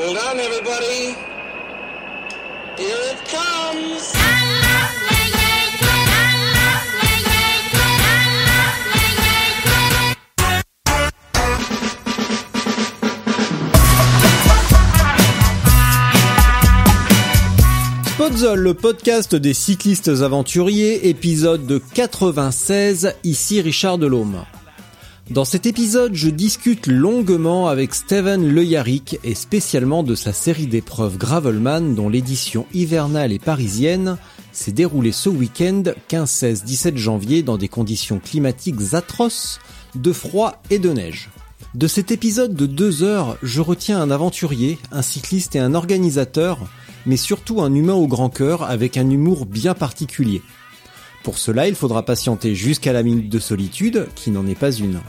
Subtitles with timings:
[0.00, 1.16] Hold on, everybody.
[2.76, 4.14] Here it comes.
[18.54, 24.44] Le podcast des cyclistes aventuriers, épisode de 96, ici Richard Delhomme.
[25.30, 30.66] Dans cet épisode, je discute longuement avec Steven Le Yarrick et spécialement de sa série
[30.66, 34.16] d'épreuves Gravelman dont l'édition hivernale et parisienne
[34.52, 39.60] s'est déroulée ce week-end 15, 16, 17 janvier dans des conditions climatiques atroces,
[39.94, 41.28] de froid et de neige.
[41.74, 46.58] De cet épisode de deux heures, je retiens un aventurier, un cycliste et un organisateur,
[47.04, 50.40] mais surtout un humain au grand cœur avec un humour bien particulier.
[51.22, 55.00] Pour cela, il faudra patienter jusqu'à la minute de solitude, qui n'en est pas une.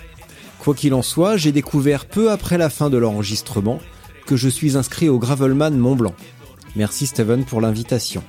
[0.60, 3.80] Quoi qu'il en soit, j'ai découvert peu après la fin de l'enregistrement
[4.26, 6.14] que je suis inscrit au Gravelman Mont Blanc.
[6.76, 8.24] Merci Steven pour l'invitation.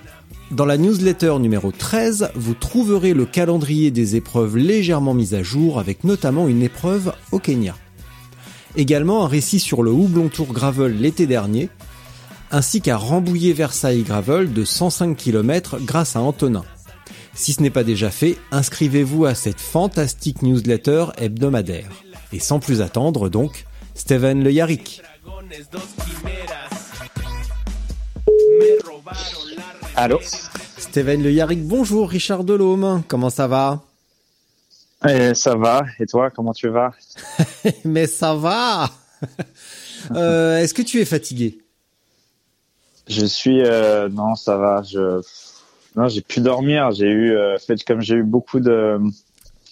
[0.50, 5.78] Dans la newsletter numéro 13, vous trouverez le calendrier des épreuves légèrement mis à jour
[5.78, 7.76] avec notamment une épreuve au Kenya.
[8.76, 11.68] Également un récit sur le Houblon Tour Gravel l'été dernier,
[12.50, 16.64] ainsi qu'à Rambouillet-Versailles Gravel de 105 km grâce à Antonin.
[17.34, 21.90] Si ce n'est pas déjà fait, inscrivez-vous à cette fantastique newsletter hebdomadaire.
[22.32, 25.02] Et sans plus attendre donc, Steven Le Yarrick.
[29.96, 30.18] Allô
[30.78, 33.82] Steven Le Yarrick, bonjour Richard Delhomme, comment ça va?
[35.08, 36.92] Eh, Ça va, et toi, comment tu vas?
[37.84, 38.90] Mais ça va.
[40.12, 41.58] Euh, Est-ce que tu es fatigué?
[43.06, 43.60] Je suis...
[43.60, 45.20] euh, non, ça va, je...
[45.94, 47.32] Non, j'ai pu dormir, j'ai eu...
[47.36, 48.98] euh, fait, comme j'ai eu beaucoup de...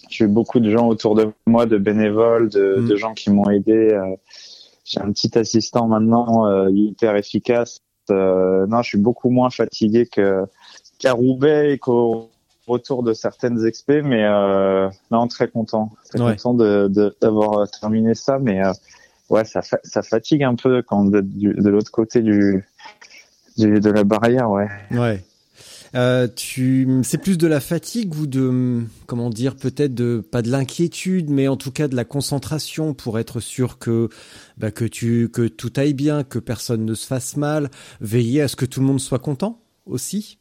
[0.09, 2.87] J'ai eu beaucoup de gens autour de moi, de bénévoles, de, Mm.
[2.87, 3.89] de gens qui m'ont aidé.
[3.93, 4.15] euh,
[4.85, 7.79] j'ai un petit assistant maintenant, euh, hyper efficace.
[8.09, 10.45] Euh, non, je suis beaucoup moins fatigué que
[10.97, 12.29] qu'à Roubaix et qu'au
[12.65, 16.31] retour de certaines expés, mais euh, non, très content, très Ouais.
[16.31, 18.71] content de de- d'avoir terminé ça, mais euh,
[19.29, 22.65] ouais, ça fa- ça fatigue un peu quand vous êtes du- de l'autre côté du,
[23.57, 24.67] du de la barrière, ouais.
[24.91, 25.23] Ouais.
[25.95, 30.49] Euh, tu, c'est plus de la fatigue ou de, comment dire, peut-être de pas de
[30.49, 34.09] l'inquiétude, mais en tout cas de la concentration pour être sûr que,
[34.57, 37.69] bah, que tu, que tout aille bien, que personne ne se fasse mal,
[38.01, 40.39] veiller à ce que tout le monde soit content aussi.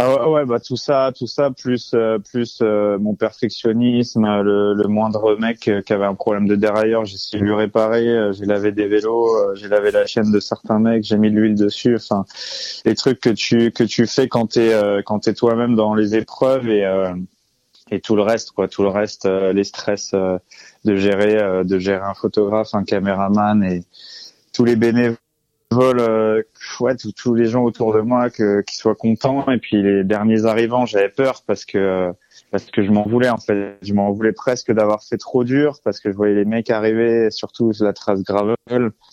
[0.00, 4.88] Ah ouais, bah tout ça, tout ça plus euh, plus euh, mon perfectionnisme, le, le
[4.88, 8.44] moindre mec euh, qui avait un problème de dérailleur, j'ai de lui réparer, euh, j'ai
[8.44, 11.96] lavé des vélos, j'ai lavé la chaîne de certains mecs, j'ai mis de l'huile dessus,
[11.96, 12.24] enfin
[12.84, 16.14] les trucs que tu que tu fais quand t'es euh, quand t'es toi-même dans les
[16.14, 16.86] épreuves et
[17.90, 22.14] et tout le reste quoi, tout le reste, les stress de gérer de gérer un
[22.14, 23.82] photographe, un caméraman et
[24.52, 25.16] tous les bénévoles
[25.74, 26.42] euh,
[26.80, 29.48] ouais, tous- tous les gens autour de moi que qui soient contents.
[29.50, 32.12] Et puis les derniers arrivants j'avais peur parce que
[32.50, 33.76] parce que je m'en voulais en fait.
[33.82, 37.30] Je m'en voulais presque d'avoir fait trop dur parce que je voyais les mecs arriver
[37.30, 38.56] surtout sur la trace gravel.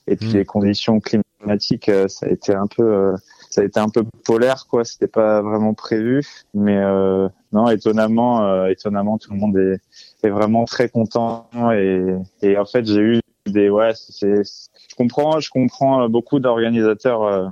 [0.07, 0.33] Et puis Mm.
[0.37, 3.15] les conditions climatiques euh, ça a été un peu euh,
[3.49, 4.85] ça a été un peu polaire quoi.
[4.85, 6.21] C'était pas vraiment prévu.
[6.53, 9.79] Mais euh, non étonnamment euh, étonnamment tout le monde est
[10.25, 11.49] est vraiment très content.
[11.73, 12.01] Et
[12.41, 17.47] et en fait j'ai eu des ouais je comprends je comprends euh, beaucoup d'organisateurs euh,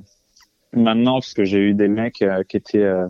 [0.74, 3.08] maintenant parce que j'ai eu des mecs euh, qui étaient euh,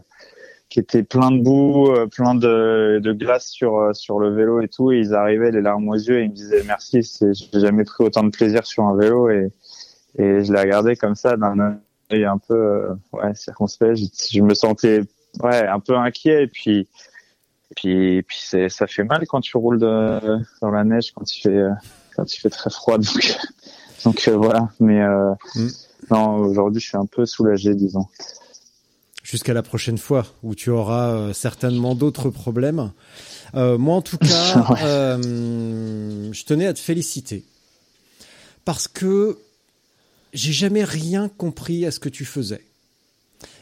[0.70, 4.92] qui étaient pleins de boue plein de, de glace sur sur le vélo et tout.
[4.92, 8.04] Et ils arrivaient les larmes aux yeux et ils me disaient merci j'ai jamais pris
[8.04, 9.30] autant de plaisir sur un vélo.
[9.30, 9.50] Et
[10.18, 11.80] et je l'ai regardé comme ça d'un
[12.12, 13.98] œil un peu ouais circonspect.
[14.32, 15.02] Je, me sentais
[15.44, 16.44] ouais un peu inquiet.
[16.44, 16.88] Et puis
[17.76, 18.40] puis puis
[18.70, 21.72] ça fait mal quand tu roules dans la neige quand fait euh,
[22.16, 23.38] quand il fait très froid donc
[24.06, 25.68] donc euh, voilà mais euh, Mm.
[26.12, 28.08] non aujourd'hui je suis un peu soulagé disons
[29.24, 32.92] Jusqu'à la prochaine fois où tu auras euh, certainement d'autres problèmes.
[33.54, 35.22] Moi, en tout cas, Ouais.
[35.22, 37.46] je tenais à te féliciter
[38.66, 39.38] parce que
[40.34, 42.66] j'ai jamais rien compris à ce que tu faisais.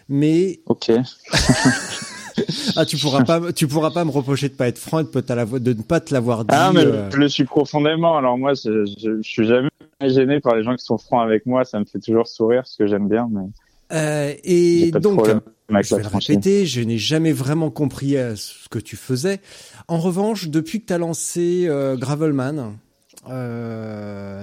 [0.09, 0.92] Mais ok
[2.76, 5.74] ah, tu pourras pas, tu pourras pas me reprocher de pas être franc et de,
[5.74, 6.56] ne pas te l'avoir dit.
[6.58, 9.70] ah mais euh, je le suis profondément alors moi je, je, je suis jamais
[10.02, 12.76] gêné par les gens qui sont francs avec moi ça me fait toujours sourire parce
[12.76, 13.48] que j'aime bien mais
[13.92, 18.80] euh, et donc, je vais le répéter, je n'ai jamais vraiment compris euh, ce que
[18.80, 19.42] tu faisais.
[19.88, 22.78] En revanche, depuis que tu as lancé euh, Gravelman,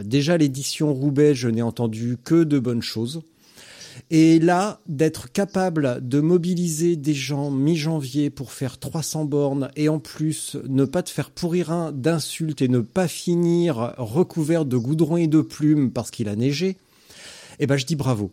[0.04, 3.22] déjà l'édition Roubaix, je n'ai entendu que de bonnes choses.
[4.10, 9.98] Et là, d'être capable de mobiliser des gens mi-janvier pour faire 300 bornes et en
[9.98, 15.18] plus ne pas te faire pourrir un d'insultes et ne pas finir recouvert de goudron
[15.18, 16.78] et de plumes parce qu'il a neigé,
[17.58, 18.30] eh ben je dis bravo.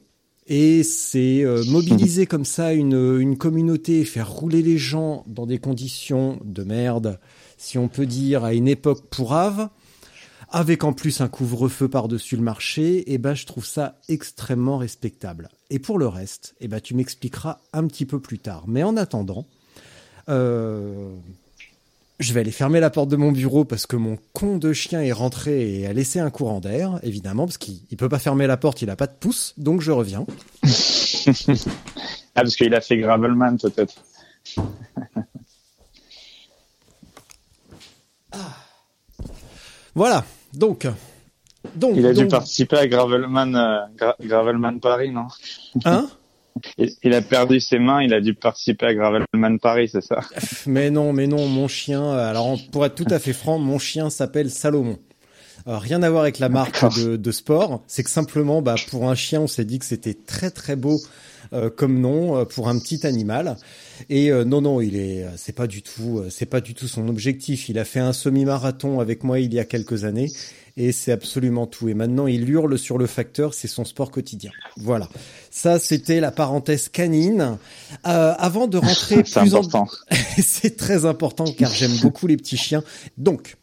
[0.47, 5.57] Et c'est euh, mobiliser comme ça une, une communauté, faire rouler les gens dans des
[5.57, 7.19] conditions de merde,
[7.57, 9.69] si on peut dire, à une époque pourrave,
[10.49, 14.77] avec en plus un couvre-feu par-dessus le marché, et eh ben je trouve ça extrêmement
[14.77, 15.49] respectable.
[15.69, 18.65] Et pour le reste, eh ben tu m'expliqueras un petit peu plus tard.
[18.67, 19.47] Mais en attendant,
[20.29, 21.15] euh,
[22.19, 25.01] je vais aller fermer la porte de mon bureau parce que mon con de chien
[25.01, 28.47] est rentré et a laissé un courant d'air, évidemment, parce qu'il ne peut pas fermer
[28.47, 30.25] la porte, il a pas de pouce, donc je reviens.
[30.63, 30.71] ah,
[32.35, 33.95] parce qu'il a fait Gravelman peut-être.
[38.31, 38.55] ah.
[39.95, 40.87] Voilà, donc,
[41.75, 41.93] donc.
[41.95, 45.27] Il a dû participer à Gravelman, euh, Gravelman Paris, non
[45.85, 46.07] Hein
[47.03, 50.21] il a perdu ses mains, il a dû participer à Gravelman Paris, c'est ça
[50.65, 52.11] Mais non, mais non, mon chien.
[52.11, 54.97] Alors pour être tout à fait franc, mon chien s'appelle Salomon.
[55.65, 59.41] rien à voir avec la marque de, sport, c'est que simplement, bah, pour un chien,
[59.41, 60.97] on s'est dit que c'était très très beau
[61.53, 63.57] euh, comme nom euh, pour un petit animal.
[64.09, 67.07] Et euh, non, non, il est, c'est pas du tout, c'est pas du tout son
[67.07, 67.69] objectif.
[67.69, 70.29] Il a fait un semi-marathon avec moi il y a quelques années
[70.77, 71.87] et c'est absolument tout.
[71.89, 74.51] Et maintenant, il hurle sur le facteur, c'est son sport quotidien.
[74.77, 75.07] Voilà.
[75.49, 77.57] Ça, c'était la parenthèse canine.
[78.05, 79.87] Euh, avant de rentrer plus important.
[80.37, 82.83] c'est très important car j'aime beaucoup les petits chiens.
[83.17, 83.55] Donc,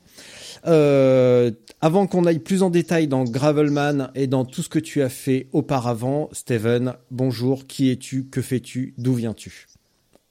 [0.66, 1.50] euh,
[1.80, 5.08] avant qu'on aille plus en détail dans Gravelman et dans tout ce que tu as
[5.08, 9.66] fait auparavant, Steven, bonjour, qui es-tu, que fais-tu, d'où viens-tu?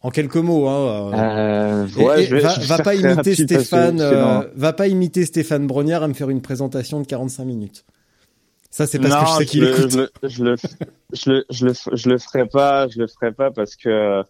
[0.03, 1.11] En quelques mots, hein.
[1.13, 6.03] Euh, ouais, je vais, va, va pas imiter Stéphane, euh, va pas imiter Stéphane Brognard
[6.03, 7.85] à me faire une présentation de 45 minutes.
[8.71, 10.11] Ça, c'est parce que je sais qu'il écoute.
[10.23, 10.55] Je, je, le,
[11.13, 14.23] je le, je le, je le ferai pas, je le ferai pas parce que,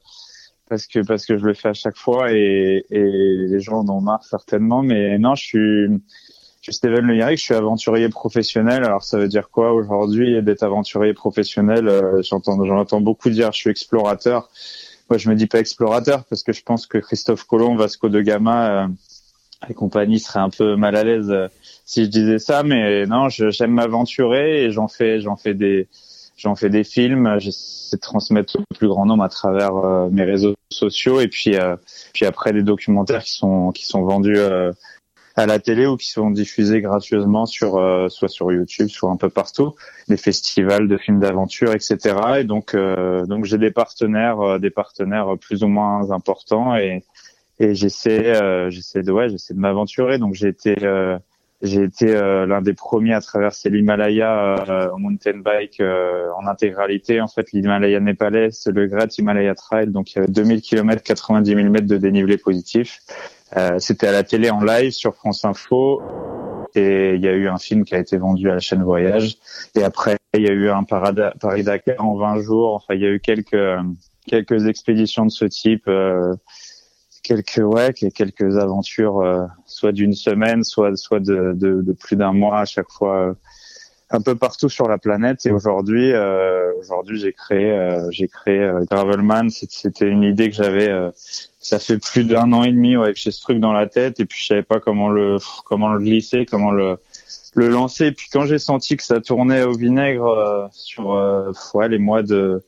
[0.68, 3.90] parce que, parce que je le fais à chaque fois et, et les gens en
[3.90, 4.82] ont marre certainement.
[4.82, 8.84] Mais non, je suis, je suis Steven Le Yarrick, je suis aventurier professionnel.
[8.84, 11.88] Alors ça veut dire quoi aujourd'hui d'être aventurier professionnel?
[11.88, 14.50] Euh, J'entends, j'entends beaucoup dire je suis explorateur.
[15.12, 18.22] Moi, je me dis pas explorateur parce que je pense que Christophe Colomb, Vasco de
[18.22, 18.88] Gama euh,
[19.70, 21.50] et compagnie seraient un peu mal à l'aise euh,
[21.84, 22.64] si je disais ça.
[22.64, 25.90] Mais non, j'aime m'aventurer et j'en fais, j'en fais des,
[26.38, 27.38] j'en fais des films.
[27.40, 31.58] J'essaie de transmettre au plus grand nombre à travers euh, mes réseaux sociaux et puis,
[32.14, 34.40] puis après des documentaires qui sont, qui sont vendus
[35.42, 39.18] à la télé ou qui sont diffusés gratuitement sur euh, soit sur YouTube, soit un
[39.18, 39.76] peu partout,
[40.08, 41.98] des festivals de films d'aventure, etc.
[42.40, 47.04] Et donc euh, donc j'ai des partenaires, euh, des partenaires plus ou moins importants et
[47.60, 48.34] et j'essaie
[48.72, 50.18] j'essaie de ouais j'essaie de m'aventurer.
[50.18, 50.76] Donc j'ai été
[51.62, 57.22] j'ai été l'un des premiers à traverser l'Himalaya en mountain bike en intégralité.
[57.22, 61.54] En fait, l'Himalaya népalais, le Great Himalaya Trail, donc il y avait 2000 km, 90
[61.54, 63.00] 000 mètres de dénivelé positif.
[63.58, 66.02] Euh, c'était à la télé en live sur France Info.
[66.74, 69.38] Et il y a eu un film qui a été vendu à la chaîne Voyage.
[69.76, 72.76] Et après, il y a eu un Paris-Dakar en 20 jours.
[72.76, 73.78] Enfin, il y a eu quelques
[74.28, 76.34] quelques expéditions de ce type, euh,
[77.24, 82.32] quelques ouais, quelques aventures, euh, soit d'une semaine, soit soit de, de, de plus d'un
[82.32, 83.36] mois à chaque fois
[84.12, 85.46] un peu partout sur la planète.
[85.46, 89.50] Et aujourd'hui, euh, aujourd'hui, j'ai créé, euh, j'ai créé euh, Gravelman.
[89.50, 90.90] C'était une idée que j'avais.
[91.60, 94.20] ça fait plus d'un an et demi ouais, que j'ai ce truc dans la tête,
[94.20, 96.98] et puis je savais pas comment le, comment le glisser, comment le
[97.54, 98.08] le lancer.
[98.08, 101.10] Et puis quand j'ai senti que ça tournait au vinaigre sur
[101.74, 102.64] ouais, les mois de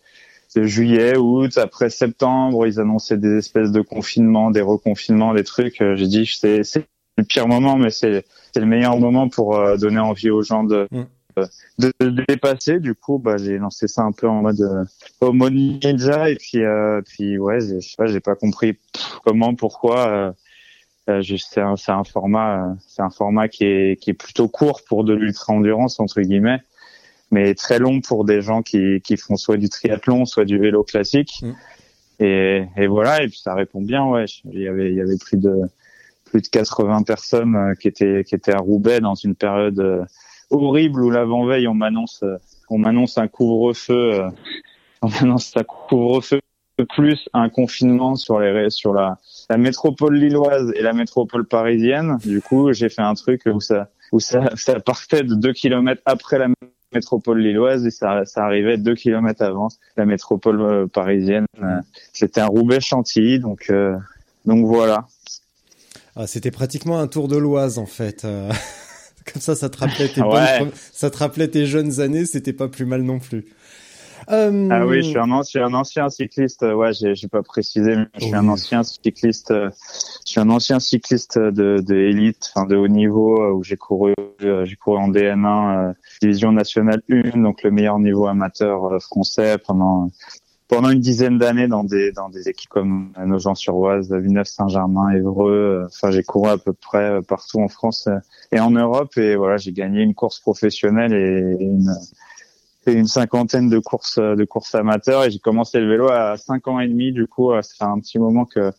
[0.55, 5.77] de juillet, août, après septembre, ils annonçaient des espèces de confinements, des reconfinements, des trucs.
[5.79, 6.85] j'ai dit c'est c'est
[7.17, 10.87] le pire moment, mais c'est c'est le meilleur moment pour donner envie aux gens de
[10.91, 11.03] mm
[11.79, 12.79] de, de, dépasser.
[12.79, 16.63] Du coup, bah, j'ai lancé ça un peu en mode euh, mode ninja et puis
[16.63, 18.77] euh, puis ouais, je sais pas, j'ai pas compris
[19.23, 20.07] comment, pourquoi.
[20.07, 20.31] Euh,
[21.09, 24.81] euh c'est un, un format, euh, c'est un format qui est qui est plutôt court
[24.87, 26.61] pour de l'ultra endurance entre guillemets,
[27.31, 30.83] mais très long pour des gens qui qui font soit du triathlon, soit du vélo
[30.83, 31.41] classique.
[31.41, 31.51] Mm.
[32.19, 34.05] Et, et voilà, et puis ça répond bien.
[34.05, 35.61] Ouais, il y avait il y avait plus de
[36.25, 40.07] plus de 80 personnes qui étaient qui étaient à Roubaix dans une période
[40.53, 42.23] horrible où l'avant-veille on m'annonce
[42.69, 44.29] on m'annonce un couvre-feu euh,
[45.01, 46.39] on m'annonce un couvre-feu
[46.89, 49.17] plus un confinement sur les sur la
[49.49, 52.17] la métropole lilloise et la métropole parisienne.
[52.23, 56.01] Du coup, j'ai fait un truc où ça où ça ça partait de deux kilomètres
[56.05, 56.47] après la
[56.93, 59.67] métropole lilloise et ça ça arrivait deux kilomètres avant
[59.97, 61.45] la métropole euh, parisienne.
[62.13, 63.95] C'était un Roubaix Chantilly, donc euh,
[64.45, 65.05] donc voilà.
[66.15, 68.25] Ah, c'était pratiquement un tour de l'Oise en fait.
[69.31, 72.67] Comme ça, ça te rappelait tes, bonnes, ça te rappelait tes jeunes années, c'était pas
[72.67, 73.45] plus mal non plus.
[74.29, 76.61] Euh, ah oui, je suis un ancien, un ancien cycliste.
[76.61, 79.51] Ouais, j'ai, j'ai pas précisé, mais je suis un ancien cycliste.
[79.51, 79.69] Euh,
[80.25, 83.77] je suis un ancien cycliste de, de élite, enfin de haut niveau, euh, où j'ai
[83.77, 90.09] couru, j'ai couru en DN1, division nationale 1, donc le meilleur niveau amateur français pendant
[90.75, 95.85] pendant une dizaine d'années dans des dans des équipes comme Nogent-sur-Oise, Villeneuve-Saint-Germain, Évreux.
[95.87, 98.09] Enfin, j'ai couru à peu près partout en France
[98.51, 99.17] et en Europe.
[99.17, 105.23] Et voilà, j'ai gagné une course professionnelle et une cinquantaine de courses de courses amateurs
[105.23, 107.11] et j'ai commencé le vélo à cinq ans et demi.
[107.11, 108.71] Du coup, fait un petit moment que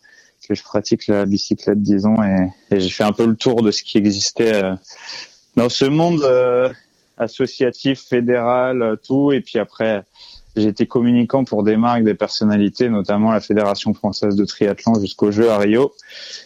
[0.50, 3.96] je pratique la bicyclette, disons, et, j'ai fait un peu le tour de ce qui
[3.98, 4.74] existait euh,
[5.56, 6.68] dans ce monde euh,
[7.16, 9.32] associatif, fédéral, euh, tout.
[9.32, 10.04] Et puis après,
[10.56, 15.50] été communicant pour des marques, des personnalités, notamment la Fédération française de triathlon jusqu'au jeu
[15.50, 15.92] à Rio.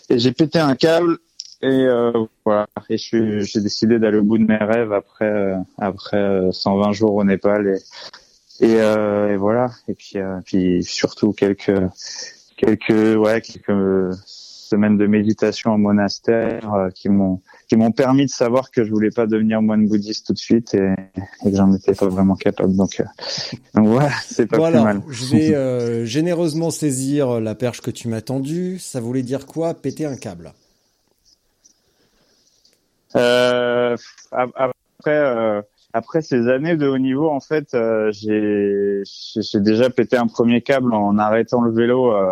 [0.08, 1.18] Et j'ai pété un câble
[1.60, 2.12] et euh,
[2.44, 2.66] voilà.
[2.88, 7.14] Et j'ai décidé d'aller au bout de mes rêves après euh, après 120 euh, jours
[7.14, 9.70] au Népal et et, et voilà.
[9.88, 11.72] Et puis puis surtout quelques
[12.56, 14.16] quelques ouais quelques
[14.68, 19.10] semaines de méditation en monastère qui m'ont qui m'ont permis de savoir que je voulais
[19.10, 20.94] pas devenir moine bouddhiste tout de suite et,
[21.44, 22.74] et que j'en étais pas vraiment capable.
[22.76, 23.02] Donc,
[23.74, 25.02] donc voilà, c'est pas plus mal.
[25.08, 28.78] Je vais généreusement saisir la perche que tu m'as tendue.
[28.78, 30.52] Ça voulait dire quoi Péter un câble?
[33.16, 33.96] Euh,
[34.32, 34.76] après,
[35.08, 35.62] euh,
[35.94, 39.02] après ces années de haut niveau, en fait, euh, j'ai
[39.60, 42.30] déjà pété un premier câble en arrêtant le vélo euh,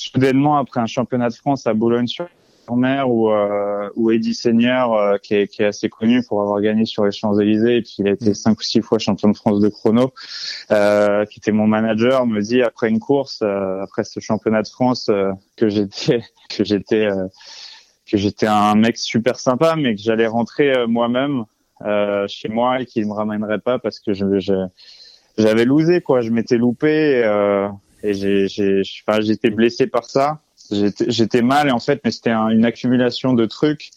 [0.00, 3.30] soudainement après un championnat de France à Boulogne-sur-Mer où
[3.96, 7.36] où Eddie Seigneur, qui est, qui, est, assez connu pour avoir gagné sur les Champs
[7.38, 10.12] Élysées et puis a été cinq ou six fois champion de France de chrono,
[10.68, 15.10] qui était mon manager, me dit après une course, après ce championnat de France
[15.56, 17.08] que j'étais que j'étais
[18.10, 21.44] que j'étais un mec super sympa, mais que j'allais rentrer euh, moi-même
[21.82, 24.26] euh, chez moi et qu'il me ramènerait pas parce que je,
[25.38, 27.68] j'avais lousé quoi, je m'étais loupé euh,
[28.02, 28.14] et
[28.48, 30.40] j'étais blessé par ça.
[30.70, 33.90] J'étais, mal et en fait, mais c'était une accumulation de trucs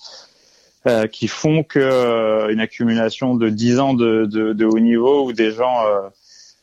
[0.87, 5.27] euh, qui font que euh, une accumulation de 10 ans de, de, de, haut niveau
[5.27, 6.09] où des gens euh,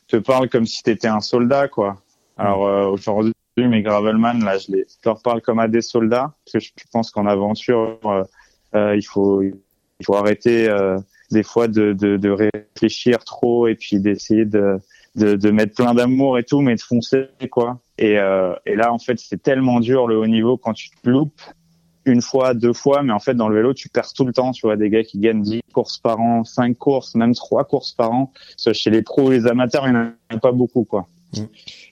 [0.08, 2.02] te parlent comme si tu étais un soldat quoi.
[2.36, 3.32] Alors aujourd'hui
[3.68, 7.10] mais Gravelman, là, je, les, leur parle comme à des soldats, parce que je, pense
[7.10, 8.22] qu'en aventure, euh,
[8.74, 10.98] euh, il faut il faut arrêter euh,
[11.30, 14.78] des fois de, de, de, réfléchir trop et puis d'essayer de,
[15.16, 17.80] de, de mettre plein d'amour et tout, mais de foncer quoi.
[17.98, 21.08] Et, euh, et là, en fait, c'est tellement dur le haut niveau quand tu te
[21.08, 21.40] loupes
[22.06, 24.52] une fois, deux fois, mais en fait, dans le vélo, tu perds tout le temps.
[24.52, 27.92] Tu vois, des gars qui gagnent 10 courses par an, 5 courses, même 3 courses
[27.92, 28.32] par an.
[28.72, 31.08] Chez les pros et les amateurs, il n'y en a pas beaucoup, quoi.
[31.36, 31.42] Mm.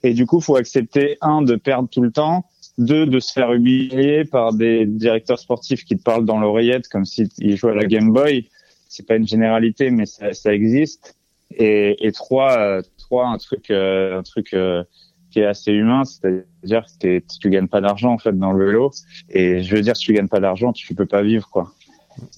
[0.02, 2.46] Et du coup, faut accepter un de perdre tout le temps,
[2.78, 7.04] deux de se faire humilier par des directeurs sportifs qui te parlent dans l'oreillette comme
[7.04, 8.48] s'ils jouaient à la Game Boy.
[8.88, 11.17] C'est pas une généralité, mais ça, ça existe.
[11.50, 14.84] Et, et trois, euh, trois un truc, euh, un truc euh,
[15.30, 18.90] qui est assez humain, c'est-à-dire que tu gagnes pas d'argent en fait dans le vélo.
[19.28, 21.72] Et je veux dire, si tu gagnes pas d'argent, tu peux pas vivre quoi.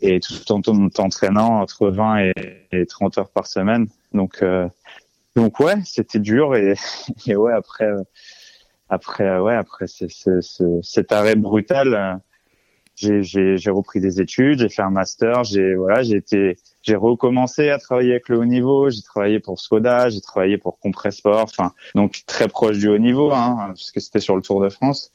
[0.02, 2.32] Et tout en t'entraînant entre 20 et,
[2.72, 3.88] et 30 heures par semaine.
[4.12, 4.42] Donc
[5.36, 6.74] donc ouais, c'était dur et,
[7.26, 8.02] et ouais après euh,
[8.88, 12.14] après euh, ouais après cet arrêt brutal, euh,
[13.00, 17.78] j'ai repris des études, j'ai fait un master, j'ai voilà j'ai été j'ai recommencé à
[17.78, 22.22] travailler avec le haut niveau, j'ai travaillé pour Skoda, j'ai travaillé pour Compressport, enfin donc
[22.26, 25.12] très proche du haut niveau hein, parce que c'était sur le Tour de France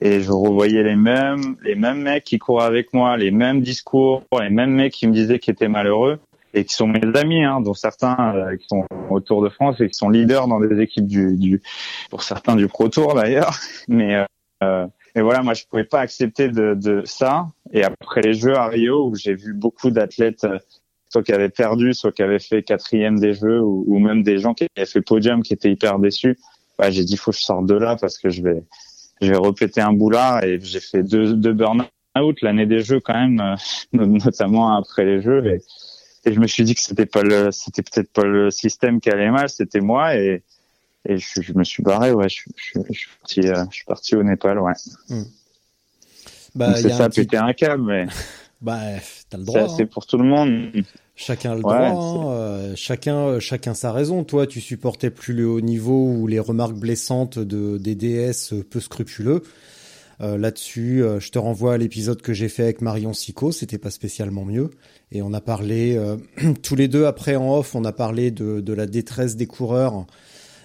[0.00, 4.24] et je revoyais les mêmes les mêmes mecs qui couraient avec moi, les mêmes discours,
[4.40, 6.18] les mêmes mecs qui me disaient qu'ils étaient malheureux
[6.54, 9.80] et qui sont mes amis, hein, dont certains euh, qui sont au Tour de France
[9.80, 11.62] et qui sont leaders dans des équipes du, du
[12.10, 13.58] pour certains du Pro Tour d'ailleurs.
[13.88, 14.24] Mais
[14.62, 17.50] euh, euh, mais voilà, moi je pouvais pas accepter de, de ça.
[17.72, 20.58] Et après les Jeux à Rio, où j'ai vu beaucoup d'athlètes euh,
[21.08, 24.54] soit qui avaient perdu, soit qui avaient fait quatrième des Jeux, ou, même des gens
[24.54, 26.38] qui avaient fait podium, qui étaient hyper déçus.
[26.78, 28.62] Bah, j'ai dit faut que je sorte de là parce que je vais
[29.20, 33.14] je vais répéter un boulard et j'ai fait deux deux burn-out l'année des Jeux quand
[33.14, 33.56] même,
[33.92, 35.46] notamment après les Jeux.
[35.46, 35.60] Et,
[36.24, 39.10] et je me suis dit que c'était pas le, c'était peut-être pas le système qui
[39.10, 40.42] allait mal, c'était moi et
[41.08, 43.84] et je, je, me suis barré, ouais, je, je, je suis parti, euh, je suis
[43.84, 44.72] parti au Népal, ouais.
[45.08, 45.22] Hmm.
[46.54, 47.22] Bah, c'est ça, petit...
[47.22, 48.06] péter un câble, mais.
[48.60, 48.78] bah,
[49.30, 49.68] t'as le droit.
[49.76, 49.88] C'est hein.
[49.90, 50.70] pour tout le monde.
[51.14, 51.76] Chacun a le droit.
[51.76, 52.30] Hein.
[52.30, 54.24] Euh, chacun, chacun sa raison.
[54.24, 58.80] Toi, tu supportais plus le haut niveau ou les remarques blessantes de des DS peu
[58.80, 59.42] scrupuleux.
[60.22, 63.50] Euh, Là-dessus, euh, je te renvoie à l'épisode que j'ai fait avec Marion Sico.
[63.50, 64.70] C'était pas spécialement mieux.
[65.10, 66.16] Et on a parlé euh,
[66.62, 70.06] tous les deux après en off, on a parlé de, de la détresse des coureurs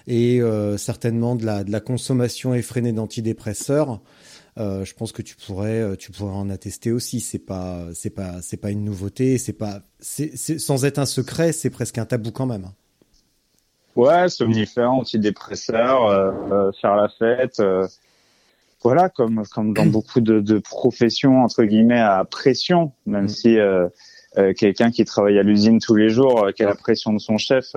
[0.08, 4.00] et euh, certainement de la, de la consommation effrénée d'antidépresseurs.
[4.58, 7.20] Euh, je pense que tu pourrais, euh, tu pourrais en attester aussi.
[7.20, 9.36] C'est pas, c'est pas, c'est pas une nouveauté.
[9.36, 12.70] C'est pas, c'est, sans être un secret, c'est presque un tabou quand même.
[13.96, 17.62] Ouais, somnifères, antidépresseurs, euh, faire la fête.
[18.82, 23.28] voilà, comme comme dans beaucoup de, de, professions entre guillemets à pression, même mm.
[23.28, 23.58] si
[24.56, 27.74] quelqu'un qui travaille à l'usine tous les jours, qui a la pression de son chef.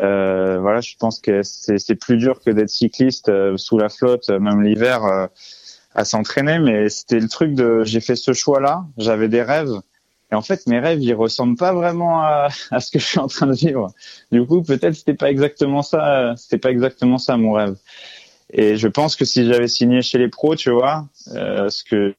[0.00, 5.28] Voilà, je pense que c'est plus dur que d'être cycliste sous la flotte, même l'hiver
[5.94, 9.80] à s'entraîner, mais c'était le truc de j'ai fait ce choix-là, j'avais des rêves.
[10.32, 13.18] Et en fait, mes rêves, ils ressemblent pas vraiment à, à, ce que je suis
[13.18, 13.92] en train de vivre.
[14.30, 17.76] Du coup, peut-être c'était pas exactement ça, c'était pas exactement ça mon rêve.
[18.52, 22.14] Et je pense que si j'avais signé chez les pros, tu vois, euh, ce que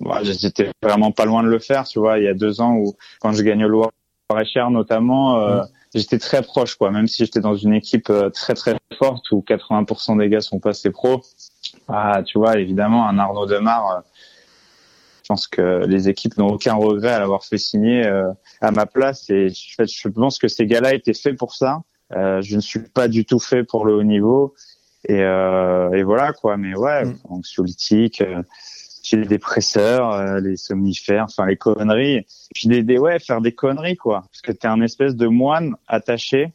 [0.00, 2.74] bah, j'étais vraiment pas loin de le faire, tu vois, il y a deux ans
[2.74, 5.68] où quand je gagne au Loire-et-Cher notamment, euh, mmh.
[5.96, 6.90] J'étais très proche, quoi.
[6.90, 10.60] Même si j'étais dans une équipe euh, très très forte où 80% des gars sont
[10.60, 11.22] passés pros,
[11.88, 14.00] ah, tu vois, évidemment, un Arnaud Demar, euh,
[15.22, 18.86] je pense que les équipes n'ont aucun regret à l'avoir fait signer euh, à ma
[18.86, 19.28] place.
[19.30, 21.82] Et je, pense que ces gars-là étaient faits pour ça.
[22.12, 24.54] Je ne suis pas du tout fait pour le haut niveau.
[25.08, 26.56] Et, et voilà quoi.
[26.56, 27.18] Mais ouais, mm.
[27.28, 28.22] anxiolytique,
[29.06, 32.16] j'ai les dépresseurs, les somnifères, enfin les conneries.
[32.16, 34.22] Et puis des, des, ouais, faire des conneries quoi.
[34.32, 36.52] Parce que t'es un espèce de moine attaché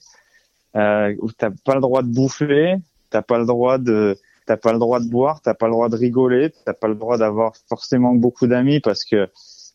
[0.76, 2.76] euh, où t'as pas le droit de bouffer,
[3.10, 5.88] t'as pas le droit de t'as pas le droit de boire, t'as pas le droit
[5.88, 9.30] de rigoler, t'as pas le droit d'avoir forcément beaucoup d'amis parce que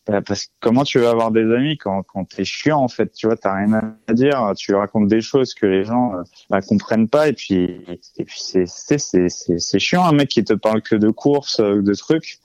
[0.06, 3.26] parce que comment tu veux avoir des amis quand quand t'es chiant en fait, tu
[3.26, 7.08] vois, t'as rien à dire, tu racontes des choses que les gens euh, bah, comprennent
[7.08, 7.80] pas et puis
[8.16, 11.60] et puis c'est c'est c'est c'est chiant un mec qui te parle que de courses,
[11.60, 12.38] euh, de trucs.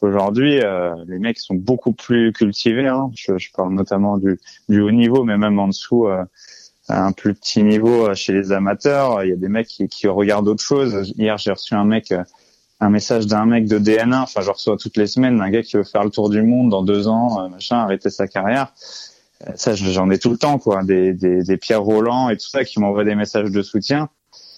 [0.00, 2.86] Aujourd'hui, euh, les mecs sont beaucoup plus cultivés.
[2.86, 3.10] Hein.
[3.16, 6.06] Je, je, parle notamment du, du haut niveau, mais même en dessous,
[6.88, 9.22] à un plus petit niveau euh, chez les amateurs.
[9.22, 11.12] Il y a des mecs qui, qui regardent autre chose.
[11.16, 12.24] Hier, j'ai reçu un mec, euh,
[12.80, 14.22] un message d'un mec de DNA.
[14.22, 16.70] Enfin, je reçois toutes les semaines un gars qui veut faire le tour du monde
[16.70, 18.72] dans deux ans, euh, machin, arrêter sa carrière.
[19.54, 20.82] Ça, j'en ai tout le temps, quoi.
[20.82, 24.08] Des, des, des Pierre Roland et tout ça qui m'envoient des messages de soutien.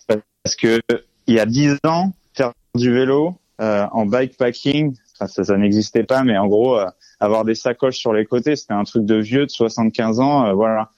[0.06, 0.80] Parce que
[1.26, 6.24] il y a dix ans, faire du vélo euh, en bikepacking, ça, ça n'existait pas,
[6.24, 6.78] mais en gros,
[7.20, 10.54] avoir des sacoches sur les côtés, c'était un truc de vieux de 75 ans.
[10.54, 10.88] voilà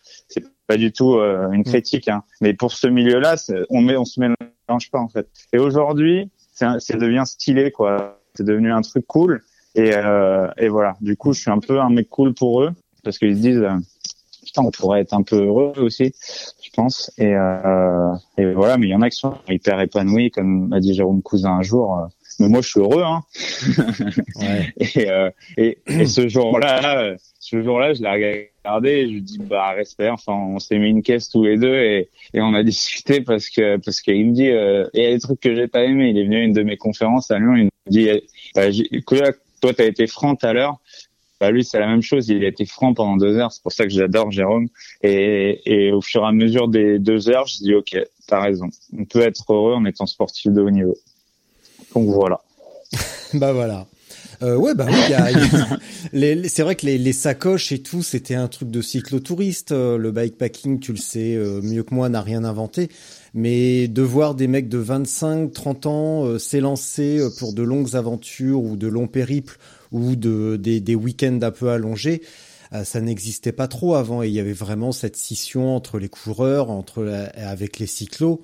[0.66, 1.64] pas du tout euh, une mm.
[1.64, 2.22] critique, hein.
[2.40, 3.36] mais pour ce milieu-là,
[3.70, 5.28] on met, on se mélange pas en fait.
[5.52, 8.18] Et aujourd'hui, c'est devient stylé quoi.
[8.34, 9.42] C'est devenu un truc cool.
[9.74, 10.96] Et, euh, et voilà.
[11.00, 12.72] Du coup, je suis un peu un mec cool pour eux
[13.04, 13.76] parce qu'ils se disent, euh,
[14.44, 16.14] putain, on pourrait être un peu heureux aussi,
[16.62, 17.10] je pense.
[17.18, 18.76] Et, euh, et voilà.
[18.78, 21.62] Mais il y en a qui sont hyper épanouis, comme m'a dit Jérôme Cousin un
[21.62, 21.98] jour.
[21.98, 22.06] Euh,
[22.38, 23.02] mais moi, je suis heureux.
[23.02, 23.22] Hein.
[24.36, 24.72] ouais.
[24.96, 25.08] et,
[25.56, 30.08] et, et, ce jour-là, ce jour-là, je l'ai regardé et je lui dis bah respect.
[30.08, 33.48] Enfin, on s'est mis une caisse tous les deux et, et on a discuté parce
[33.48, 36.10] que parce qu'il me dit euh, il y a des trucs que j'ai pas aimé.
[36.10, 37.56] Il est venu à une de mes conférences à Lyon.
[37.56, 38.08] Il me dit
[38.54, 38.70] bah,
[39.60, 40.78] toi t'as été franc tout à l'heure.
[41.40, 42.28] Bah lui c'est la même chose.
[42.28, 43.52] Il a été franc pendant deux heures.
[43.52, 44.68] C'est pour ça que j'adore Jérôme.
[45.02, 47.96] Et, et au fur et à mesure des deux heures, je dis ok,
[48.26, 48.68] t'as raison.
[48.96, 50.96] On peut être heureux en étant sportif de haut niveau.
[51.94, 52.40] Donc voilà.
[53.34, 53.86] bah voilà.
[54.42, 58.70] Euh, ouais, bah oui, c'est vrai que les, les, sacoches et tout, c'était un truc
[58.70, 59.70] de cyclotouriste.
[59.70, 62.88] Euh, le bikepacking, tu le sais euh, mieux que moi, n'a rien inventé.
[63.34, 68.62] Mais de voir des mecs de 25, 30 ans euh, s'élancer pour de longues aventures
[68.62, 69.58] ou de longs périples
[69.92, 72.22] ou de, des, des week-ends un peu allongés,
[72.84, 76.70] ça n'existait pas trop avant et il y avait vraiment cette scission entre les coureurs,
[76.70, 78.40] entre avec les cyclos.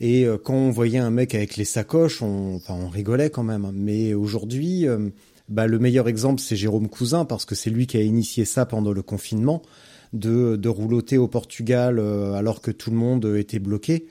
[0.00, 3.70] Et quand on voyait un mec avec les sacoches, on, enfin, on rigolait quand même.
[3.74, 4.86] Mais aujourd'hui,
[5.48, 8.66] bah, le meilleur exemple, c'est Jérôme Cousin, parce que c'est lui qui a initié ça
[8.66, 9.62] pendant le confinement,
[10.12, 14.06] de, de rouloter au Portugal euh, alors que tout le monde était bloqué.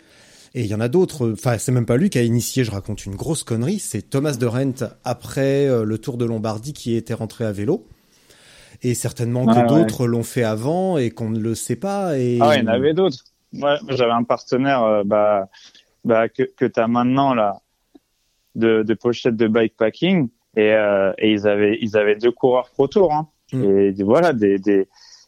[0.54, 1.34] Et il y en a d'autres.
[1.34, 2.64] Enfin, c'est même pas lui qui a initié.
[2.64, 3.80] Je raconte une grosse connerie.
[3.80, 7.86] C'est Thomas de Rent après euh, le Tour de Lombardie qui était rentré à vélo.
[8.82, 12.18] Et certainement que d'autres l'ont fait avant et qu'on ne le sait pas.
[12.18, 12.40] Et...
[12.42, 13.18] Ah, il y en avait d'autres.
[13.54, 15.50] Ouais, j'avais un partenaire, euh, bah,
[16.04, 17.62] bah, que, que tu as maintenant là,
[18.56, 22.88] de, de pochette de bikepacking et, euh, et ils avaient ils avaient deux coureurs pro
[22.88, 23.28] tour hein.
[23.54, 23.64] Mm.
[23.64, 24.88] et voilà des, des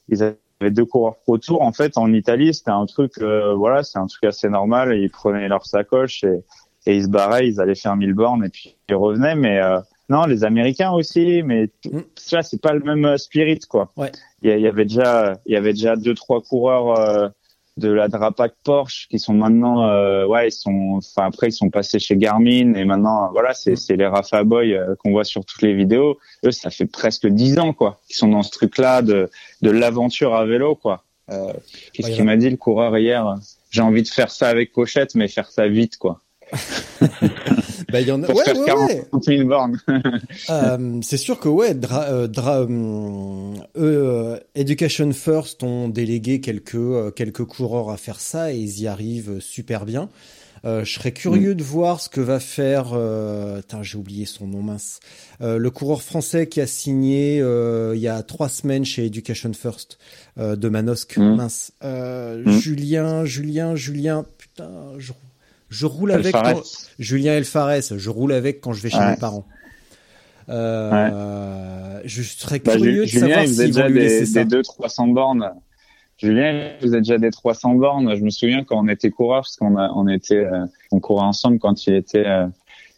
[0.10, 3.84] ils avaient deux coureurs pro tour en fait en Italie c'était un truc euh, voilà
[3.84, 6.44] c'est un truc assez normal ils prenaient leur sacoche et,
[6.86, 9.80] et ils se barraient ils allaient faire mille bornes et puis ils revenaient mais euh,
[10.10, 12.00] non les Américains aussi mais mm.
[12.16, 14.12] ça c'est pas le même euh, spirit quoi ouais.
[14.42, 17.30] il y, y, avait déjà il y avait déjà deux trois coureurs euh,
[17.78, 21.70] de la Drapac Porsche qui sont maintenant euh, ouais ils sont enfin après ils sont
[21.70, 23.78] passés chez Garmin et maintenant voilà c'est mm.
[23.78, 26.18] c'est les Rafa Boy euh, qu'on voit sur toutes les vidéos.
[26.46, 29.30] Eux ça fait presque dix ans quoi ils sont dans ce truc là de
[29.62, 31.04] de l'aventure à vélo quoi.
[31.30, 31.52] Euh,
[31.94, 33.36] qu'est-ce qu'il m'a dit le coureur hier?
[33.70, 36.22] J'ai envie de faire ça avec pochette mais faire ça vite quoi
[37.92, 38.26] Bah, il y en a.
[38.26, 39.38] Pour Ouais, faire ouais, 40 ouais.
[39.38, 39.80] 000 bornes.
[40.50, 46.76] Euh, c'est sûr que ouais, dra, euh, dra- hum, euh, Education First ont délégué quelques
[46.76, 50.10] euh, quelques coureurs à faire ça et ils y arrivent super bien.
[50.66, 52.92] Euh, je serais curieux de voir ce que va faire.
[52.94, 55.00] Euh, j'ai oublié son nom mince.
[55.42, 59.52] Euh, le coureur français qui a signé euh, il y a trois semaines chez Education
[59.54, 60.00] First
[60.40, 61.18] euh, de Manosque.
[61.18, 61.36] Mm.
[61.36, 61.72] Mince.
[61.84, 62.52] Euh, Mm.
[62.60, 64.26] Julien, Julien, Julien.
[64.38, 65.12] Putain, je,
[65.70, 66.34] je roule avec.
[66.34, 66.62] Quand-
[67.00, 67.82] Julien Elfares.
[67.98, 69.12] Je roule avec quand je vais chez Ouais.
[69.12, 69.46] mes parents.
[70.50, 74.44] Euh, Je serais Bah, curieux de Julien, savoir s'ils vont déjà lui laisser des, ça.
[74.46, 75.52] des 200-300 bornes.
[76.18, 78.16] Julien, il faisait déjà des 300 bornes.
[78.16, 81.60] Je me souviens quand on était coureurs, parce qu'on on était, euh, on courait ensemble
[81.60, 82.48] quand il était, euh,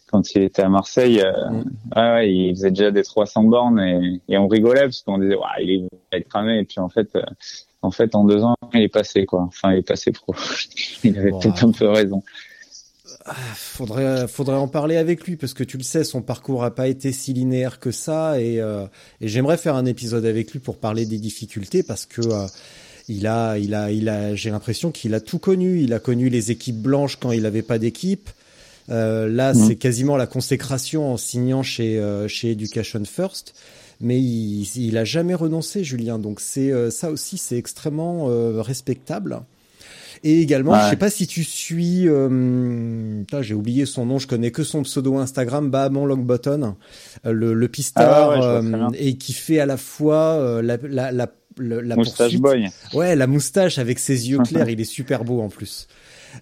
[0.06, 1.20] quand il était à Marseille.
[1.20, 1.64] euh, Mm.
[1.96, 5.34] ouais, ouais, il faisait déjà des 300 bornes et, et on rigolait parce qu'on disait,
[5.34, 6.60] ouais, il être cramé.
[6.60, 7.08] Et puis en fait,
[7.82, 9.42] en fait, en deux ans, il est passé quoi.
[9.42, 10.34] Enfin, il est passé pro.
[11.04, 11.40] il avait Wow.
[11.40, 12.22] peut-être un peu raison.
[13.26, 16.74] Ah, faudrait, faudrait en parler avec lui parce que tu le sais, son parcours a
[16.74, 18.86] pas été si linéaire que ça et, euh,
[19.20, 22.46] et j'aimerais faire un épisode avec lui pour parler des difficultés parce que euh,
[23.08, 25.82] il a, il a, il a, j'ai l'impression qu'il a tout connu.
[25.82, 28.30] Il a connu les équipes blanches quand il avait pas d'équipe.
[28.88, 29.66] Euh, là, Mhm.
[29.68, 33.54] c'est quasiment la consécration en signant chez euh, chez Education First.
[34.00, 36.18] Mais il, il a jamais renoncé, Julien.
[36.18, 39.42] Donc c'est euh, ça aussi, c'est extrêmement euh, respectable.
[40.22, 40.80] Et également, Ouais.
[40.84, 44.82] je sais pas si tu suis, euh, j'ai oublié son nom, je connais que son
[44.82, 46.74] pseudo Instagram, Bahaman Longbottom,
[47.24, 50.76] euh, le, le pistard, Ah ouais, euh, et qui fait à la fois euh, la,
[50.82, 51.26] la, la,
[51.58, 52.68] la, Moustache boy.
[52.92, 55.86] Ouais, la moustache avec ses yeux clairs, il est super beau en plus.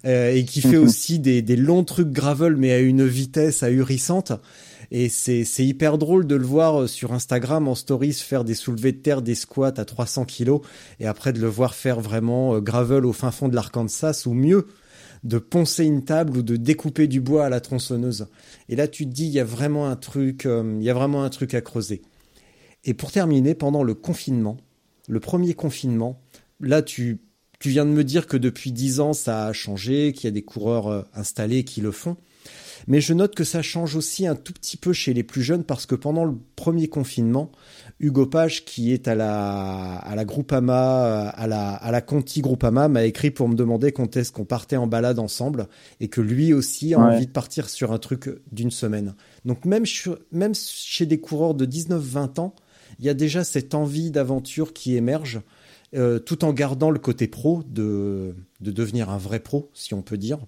[0.05, 4.33] Euh, et qui fait aussi des, des longs trucs gravel, mais à une vitesse ahurissante.
[4.91, 8.91] Et c'est hyper drôle de le voir euh, sur Instagram en stories faire des soulevés
[8.91, 10.61] de terre, des squats à 300 kilos,
[10.99, 14.33] et après de le voir faire vraiment euh, gravel au fin fond de l'Arkansas, ou
[14.33, 14.67] mieux,
[15.23, 18.27] de poncer une table ou de découper du bois à la tronçonneuse.
[18.67, 21.23] Et là, tu te dis, il y a vraiment un truc, euh, y a vraiment
[21.23, 22.01] un truc à creuser.
[22.83, 24.57] Et pour terminer, pendant le confinement,
[25.07, 26.19] le premier confinement,
[26.59, 27.19] là, tu,
[27.59, 30.31] tu viens de me dire que depuis 10 ans, ça a changé, qu'il y a
[30.31, 32.17] des coureurs installés qui le font.
[32.87, 35.63] Mais je note que ça change aussi un tout petit peu chez les plus jeunes
[35.63, 37.51] parce que pendant le premier confinement,
[37.99, 42.87] Hugo Page, qui est à la, à la Groupama, à la, à la Conti Groupama,
[42.87, 45.67] m'a écrit pour me demander quand est-ce qu'on partait en balade ensemble
[45.99, 47.15] et que lui aussi a Ouais.
[47.15, 49.15] envie de partir sur un truc d'une semaine.
[49.45, 52.55] Donc même, sur- même chez des coureurs de 19-20 ans,
[52.99, 55.41] il y a déjà cette envie d'aventure qui émerge,
[55.95, 60.01] euh, tout en gardant le côté pro de, de devenir un vrai pro, si on
[60.01, 60.39] peut dire.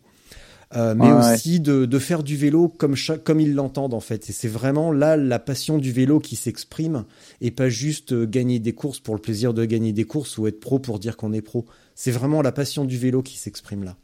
[0.74, 1.34] Euh, mais Ouais, ouais.
[1.34, 4.30] aussi de, de faire du vélo comme, chaque, comme ils l'entendent en fait.
[4.30, 7.06] Et c'est vraiment là la passion du vélo qui s'exprime
[7.42, 10.48] et pas juste euh, gagner des courses pour le plaisir de gagner des courses ou
[10.48, 11.66] être pro pour dire qu'on est pro.
[11.96, 13.98] C'est vraiment la passion du vélo qui s'exprime là.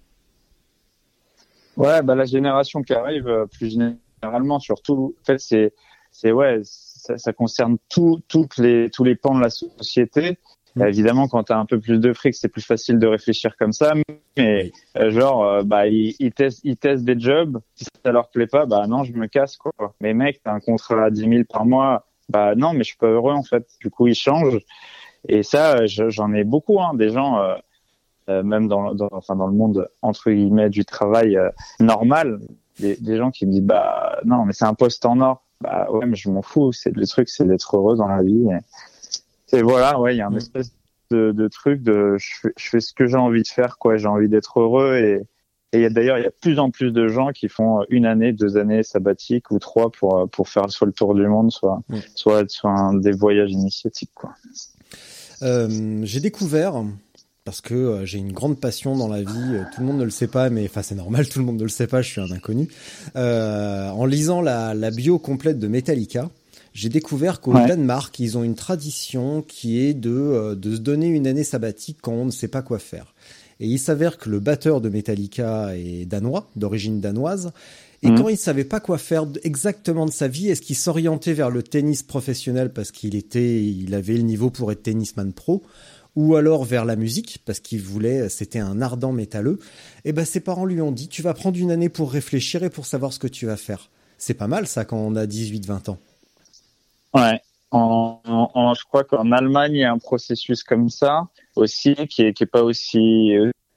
[1.77, 5.73] Ouais, bah la génération qui arrive, euh, plus généralement, surtout, en fait, c'est,
[6.11, 10.37] c'est ouais, ça, ça concerne tout, toutes les, tous les pans de la société.
[10.81, 13.55] Euh, Évidemment, quand tu as un peu plus de fric, c'est plus facile de réfléchir
[13.57, 13.93] comme ça.
[14.37, 17.59] Mais euh, genre, euh, bah ils, ils testent, ils testent des jobs.
[17.75, 19.71] Si ça leur plaît pas, bah non, je me casse quoi.
[20.01, 22.05] Mais mec, t'as un contrat à 10 000 par mois.
[22.29, 23.65] Bah non, mais je suis pas heureux en fait.
[23.81, 24.59] Du coup, ils changent.
[25.27, 27.39] Et ça, euh, je- j'en ai beaucoup, hein, des gens.
[27.39, 27.55] euh,
[28.29, 32.39] euh, même dans, dans, enfin, dans le monde entre guillemets du travail euh, normal,
[32.77, 35.45] des, des gens qui me disent bah non mais c'est un poste en or.
[35.61, 36.73] Bah ouais mais je m'en fous.
[36.73, 38.45] C'est le truc, c'est d'être heureux dans la vie.
[38.51, 38.57] Et,
[39.53, 40.37] et voilà, ouais, il y a un Mm.
[40.37, 40.71] espèce
[41.11, 43.97] de, de truc de je fais, je fais ce que j'ai envie de faire quoi.
[43.97, 45.21] J'ai envie d'être heureux et
[45.73, 48.31] et d'ailleurs il y a de plus en plus de gens qui font une année,
[48.33, 51.97] deux années sabbatiques ou trois pour pour faire soit le tour du monde, soit Mm.
[52.15, 54.31] soit soit un, des voyages initiatiques quoi.
[55.43, 56.83] Euh, j'ai découvert,
[57.45, 60.03] parce que euh, j'ai une grande passion dans la vie, euh, tout le monde ne
[60.03, 62.09] le sait pas, mais enfin c'est normal, tout le monde ne le sait pas, je
[62.09, 62.67] suis un inconnu.
[63.15, 66.29] En lisant la, la bio complète de Metallica,
[66.77, 67.65] j'ai découvert qu'au Ouais.
[67.67, 71.97] Danemark, ils ont une tradition qui est de, euh, de se donner une année sabbatique
[72.01, 73.15] quand on ne sait pas quoi faire.
[73.59, 77.51] Et il s'avère que le batteur de Metallica est danois, d'origine danoise.
[78.03, 78.17] Et Mhm.
[78.19, 81.63] quand il savait pas quoi faire exactement de sa vie, est-ce qu'il s'orientait vers le
[81.63, 85.63] tennis professionnel parce qu'il était, il avait le niveau pour être tennisman pro,
[86.15, 89.57] ou alors vers la musique parce qu'il voulait, c'était un ardent métalleux?
[90.05, 92.69] Et ben ses parents lui ont dit, tu vas prendre une année pour réfléchir et
[92.69, 93.89] pour savoir ce que tu vas faire.
[94.19, 95.97] C'est pas mal ça quand on a 18-20 ans.
[97.17, 97.41] Ouais.
[97.71, 102.21] En, en- je crois qu'en Allemagne, il y a un processus comme ça aussi, qui
[102.23, 103.35] est, qui est pas aussi,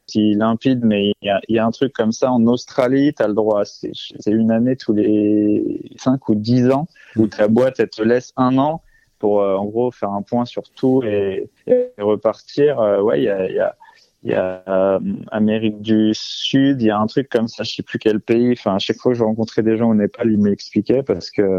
[0.08, 2.30] aussi limpide, mais il y, a, il y a un truc comme ça.
[2.30, 3.90] En Australie, tu as le droit, c'est
[4.30, 8.58] une année tous les 5 ou 10 ans, où ta boîte, elle te laisse un
[8.58, 8.82] an
[9.18, 12.78] pour, euh, en gros, faire un point sur tout et, et repartir.
[12.80, 13.76] Euh, ouais, il y a, y, a,
[14.22, 15.00] il y a euh,
[15.32, 18.52] Amérique du Sud, il y a un truc comme ça, je sais plus quel pays.
[18.52, 21.58] Enfin, à chaque fois que je rencontrais des gens au Népal, ils m'expliquaient parce que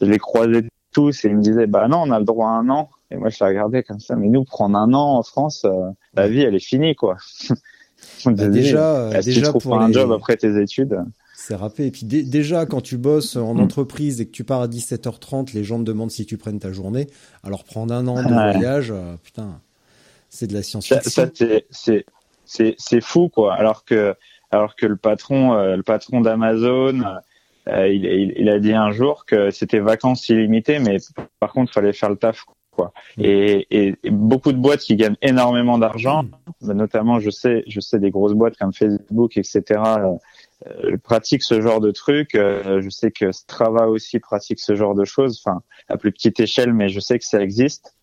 [0.00, 2.52] je les croisais tous et ils me disaient, bah non, on a le droit à
[2.52, 2.90] un an.
[3.10, 4.16] Et moi, je les regardais comme ça.
[4.16, 7.16] Mais nous, prendre un an en France, euh, la vie, elle est finie, quoi.
[8.24, 10.98] bah déjà, si déjà tu trouves pas un job après tes études.
[11.34, 11.86] C'est râpé.
[11.86, 13.60] Et puis déjà, quand tu bosses en mm.
[13.60, 16.70] entreprise et que tu pars à 17h30, les gens te demandent si tu prennes ta
[16.70, 17.06] journée.
[17.42, 19.60] Alors prendre un an de voyage, euh, putain,
[20.28, 21.10] c'est de la science-fiction.
[21.10, 22.04] Ça, c'est
[22.44, 23.54] c'est c'est fou quoi.
[23.54, 24.14] Alors que
[24.50, 27.00] alors que le patron euh, le patron d'Amazon
[27.68, 30.96] euh, il, il, a dit un jour que c'était vacances illimitées, mais
[31.38, 32.44] par contre, il fallait faire le taf.
[32.70, 32.92] Quoi.
[33.16, 33.22] Mm.
[33.24, 36.24] Et, et, beaucoup de boîtes qui gagnent énormément d'argent,
[36.62, 36.72] mm.
[36.72, 39.62] notamment, je sais, je sais des grosses boîtes comme Facebook, etc.
[40.66, 42.32] Euh, pratiquent ce genre de trucs.
[42.34, 45.42] je sais que Strava aussi pratique ce genre de choses.
[45.44, 47.94] Enfin, à plus petite échelle, mais je sais que ça existe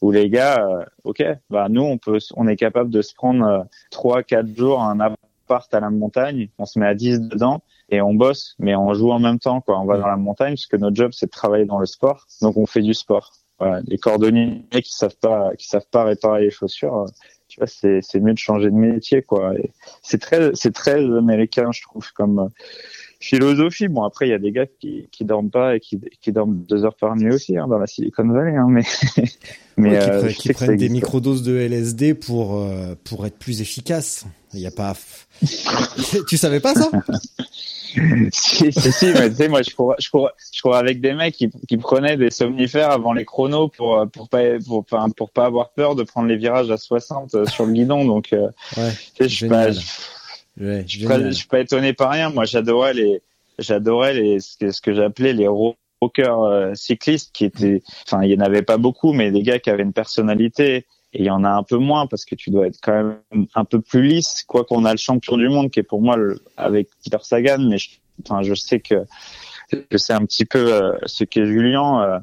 [0.00, 3.44] où les gars, euh, ok, bah nous on peut, on est capable de se prendre
[3.44, 7.62] euh, trois, quatre jours un appart à la montagne, on se met à 10 dedans
[7.90, 9.78] et on bosse, mais on joue en même temps quoi.
[9.80, 12.26] On va dans la montagne parce que notre job c'est de travailler dans le sport,
[12.40, 13.32] donc on fait du sport.
[13.58, 17.06] Voilà, les cordonniers qui savent pas, qui savent pas réparer les chaussures, euh,
[17.48, 19.52] tu vois, c'est c'est mieux de changer de métier quoi.
[20.02, 22.50] C'est très c'est très américain je trouve comme
[23.20, 23.88] philosophie.
[23.88, 26.64] Bon, après, il y a des gars qui, qui dorment pas et qui, qui dorment
[26.68, 28.56] deux heures par nuit aussi hein, dans la Silicon Valley.
[28.56, 28.82] Hein, mais
[29.76, 34.24] mais euh, qui, prennent des microdoses de LSD pour euh, pour être plus efficaces.
[34.54, 34.94] Il y a pas.
[36.28, 36.90] tu savais pas ça?
[38.32, 41.12] Si, si, si, mais tu sais, moi, je cours, je cours, je cours avec des
[41.12, 44.84] mecs qui, qui prenaient des somnifères avant les chronos pour, euh, pour pas, pour,
[45.16, 48.04] pour pas avoir peur de prendre les virages à 60 sur le guidon.
[48.04, 49.46] Donc, ouais, je
[50.86, 52.30] suis pas, je, suis pas étonné par rien.
[52.30, 53.22] Moi, j'adorais les,
[53.58, 58.30] j'adorais les, ce que, ce que j'appelais les rockers euh, cyclistes qui étaient, enfin, il
[58.30, 60.86] y en avait pas beaucoup, mais des gars qui avaient une personnalité.
[61.12, 63.46] Et il y en a un peu moins parce que tu dois être quand même
[63.54, 66.16] un peu plus lisse, quoi qu'on a le champion du monde qui est pour moi
[66.16, 67.90] le, avec Peter Sagan, mais je,
[68.24, 69.06] enfin, je sais que
[69.90, 72.02] je sais un petit peu euh, ce qu'est Julien.
[72.02, 72.18] Euh,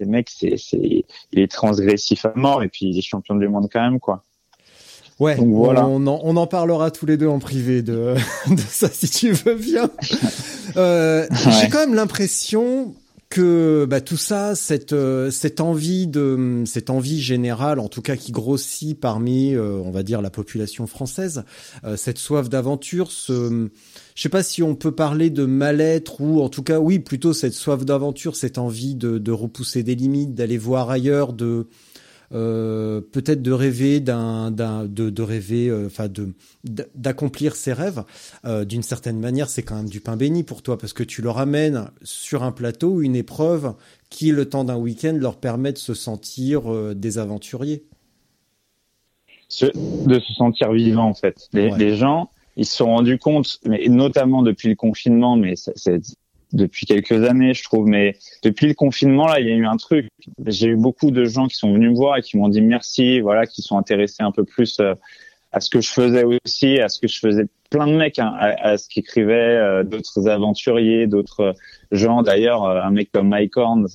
[0.00, 3.48] les mecs, c'est, c'est, il est transgressif à mort et puis il est champion du
[3.48, 4.24] monde quand même, quoi.
[5.22, 5.86] Ouais, voilà.
[5.86, 8.14] on, en, on, en, parlera tous les deux en privé de,
[8.50, 9.90] de ça si tu veux bien.
[10.76, 11.26] Euh,
[11.60, 12.94] J'ai quand même l'impression
[13.32, 18.14] que bah, tout ça, cette euh, cette envie de cette envie générale, en tout cas
[18.16, 21.44] qui grossit parmi, euh, on va dire la population française,
[21.84, 23.68] euh, cette soif d'aventure, ce,
[24.14, 27.32] je sais pas si on peut parler de mal-être ou en tout cas oui plutôt
[27.32, 31.68] cette soif d'aventure, cette envie de, de repousser des limites, d'aller voir ailleurs, de
[32.32, 36.32] peut-être de rêver d'un, d'un de, de, rêver, euh, enfin de
[36.64, 38.04] d'accomplir ses rêves.
[38.44, 41.22] Euh, d'une certaine manière, c'est quand même du pain béni pour toi parce que tu
[41.22, 43.74] leur amènes sur un plateau une épreuve
[44.10, 46.62] qui, le temps d'un week-end, leur permet de se sentir
[46.94, 47.84] des aventuriers.
[49.60, 51.48] de se sentir vivant en fait.
[51.52, 56.00] Les, les, gens, ils se sont rendus compte, mais notamment depuis le confinement, mais c'est
[56.52, 57.86] depuis quelques années, je trouve.
[57.86, 60.08] Mais depuis le confinement, là, il y a eu un truc.
[60.46, 63.20] J'ai eu beaucoup de gens qui sont venus me voir et qui m'ont dit merci,
[63.20, 64.94] voilà, qui sont intéressés un peu plus euh,
[65.52, 67.44] à ce que je faisais aussi, à ce que je faisais.
[67.70, 71.54] Plein de mecs hein, à, ce qu'écrivaient euh, d'autres aventuriers, d'autres
[71.90, 72.22] gens.
[72.22, 73.86] D'ailleurs, euh, un mec comme Mike Horn,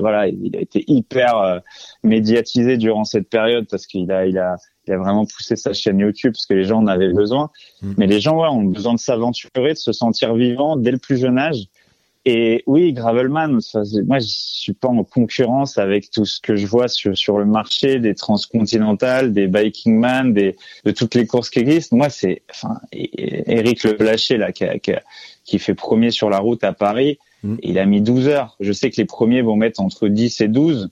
[0.00, 1.60] voilà, il a été hyper
[2.02, 5.98] médiatisé durant cette période parce qu'il a, il a, il a vraiment poussé sa chaîne
[5.98, 7.50] YouTube parce que les gens en avaient besoin.
[7.82, 7.92] Mmh.
[7.98, 11.18] Mais les gens ouais, ont besoin de s'aventurer, de se sentir vivant dès le plus
[11.18, 11.68] jeune âge.
[12.24, 13.58] Et oui, Gravelman,
[14.06, 17.44] moi je suis pas en concurrence avec tout ce que je vois sur, sur le
[17.44, 21.96] marché des transcontinentales, des Biking Man, des, de toutes les courses qui existent.
[21.96, 24.92] Moi, c'est enfin Eric Le Blaché là qui, qui,
[25.44, 27.18] qui, fait premier sur la route à Paris.
[27.42, 27.56] Mm.
[27.62, 28.56] Il a mis 12 heures.
[28.60, 30.90] Je sais que les premiers vont mettre entre 10 et 12.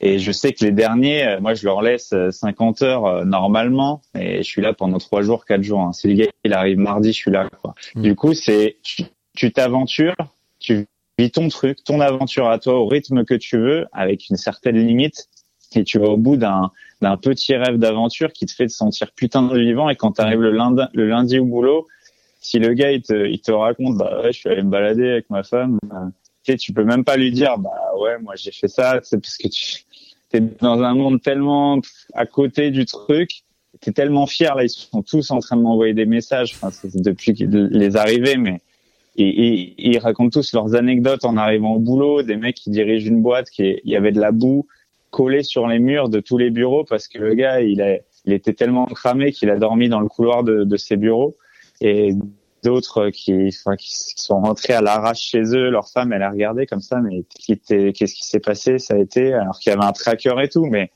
[0.00, 3.24] Et je sais que les derniers, euh, moi, je leur laisse 50 euh, heures euh,
[3.24, 5.80] normalement, et je suis là pendant trois jours, quatre jours.
[5.80, 5.92] Hein.
[5.92, 7.48] Si le gars il arrive mardi, je suis là.
[7.62, 7.74] Quoi.
[7.94, 8.02] Mm.
[8.02, 8.76] Du coup, c'est
[9.34, 10.14] tu t'aventures,
[10.58, 10.86] tu
[11.18, 14.76] vis ton truc, ton aventure à toi au rythme que tu veux, avec une certaine
[14.76, 15.28] limite,
[15.74, 19.12] et tu vas au bout d'un d'un petit rêve d'aventure qui te fait te sentir
[19.12, 19.88] putain de vivant.
[19.88, 21.86] Et quand tu arrives le lundi, le lundi au boulot,
[22.40, 25.08] si le gars il te, il te raconte, bah ouais, je suis allé me balader
[25.08, 26.08] avec ma femme, bah,
[26.42, 29.20] tu sais, tu peux même pas lui dire, bah ouais, moi j'ai fait ça, c'est
[29.20, 29.84] parce que tu
[30.32, 31.80] es dans un monde tellement
[32.14, 33.42] à côté du truc,
[33.80, 37.32] t'es tellement fier là, ils sont tous en train de m'envoyer des messages, enfin, depuis
[37.32, 38.60] les arrivées, mais
[39.22, 43.22] et, ils racontent tous leurs anecdotes en arrivant au boulot, des mecs qui dirigent une
[43.22, 44.66] boîte, qui il y avait de la boue
[45.10, 48.32] collée sur les murs de tous les bureaux parce que le gars, il, a, il
[48.32, 51.36] était tellement cramé qu'il a dormi dans le couloir de, de ses bureaux.
[51.80, 52.14] Et
[52.62, 56.66] d'autres qui, enfin, qui, sont rentrés à l'arrache chez eux, leur femme, elle a regardé
[56.66, 58.78] comme ça, mais qu'est-ce qui s'est passé?
[58.78, 60.90] Ça a été alors qu'il y avait un tracker et tout, mais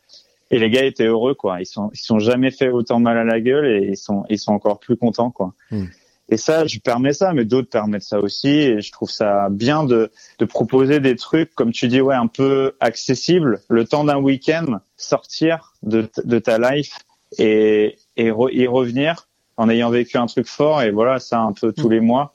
[0.50, 1.60] et les gars étaient heureux quoi.
[1.60, 4.38] Ils sont ils sont jamais fait autant mal à la gueule et ils sont ils
[4.38, 5.54] sont encore plus contents quoi.
[5.70, 5.84] Mm.
[6.32, 8.48] Et ça, je permets ça, mais d'autres permettent ça aussi.
[8.48, 12.26] Et je trouve ça bien de, de proposer des trucs, comme tu dis, ouais, un
[12.26, 13.60] peu accessibles.
[13.68, 16.96] Le temps d'un week-end, sortir de, de ta life
[17.36, 20.80] et, et y revenir en ayant vécu un truc fort.
[20.80, 22.34] Et voilà, ça un peu tous les mois.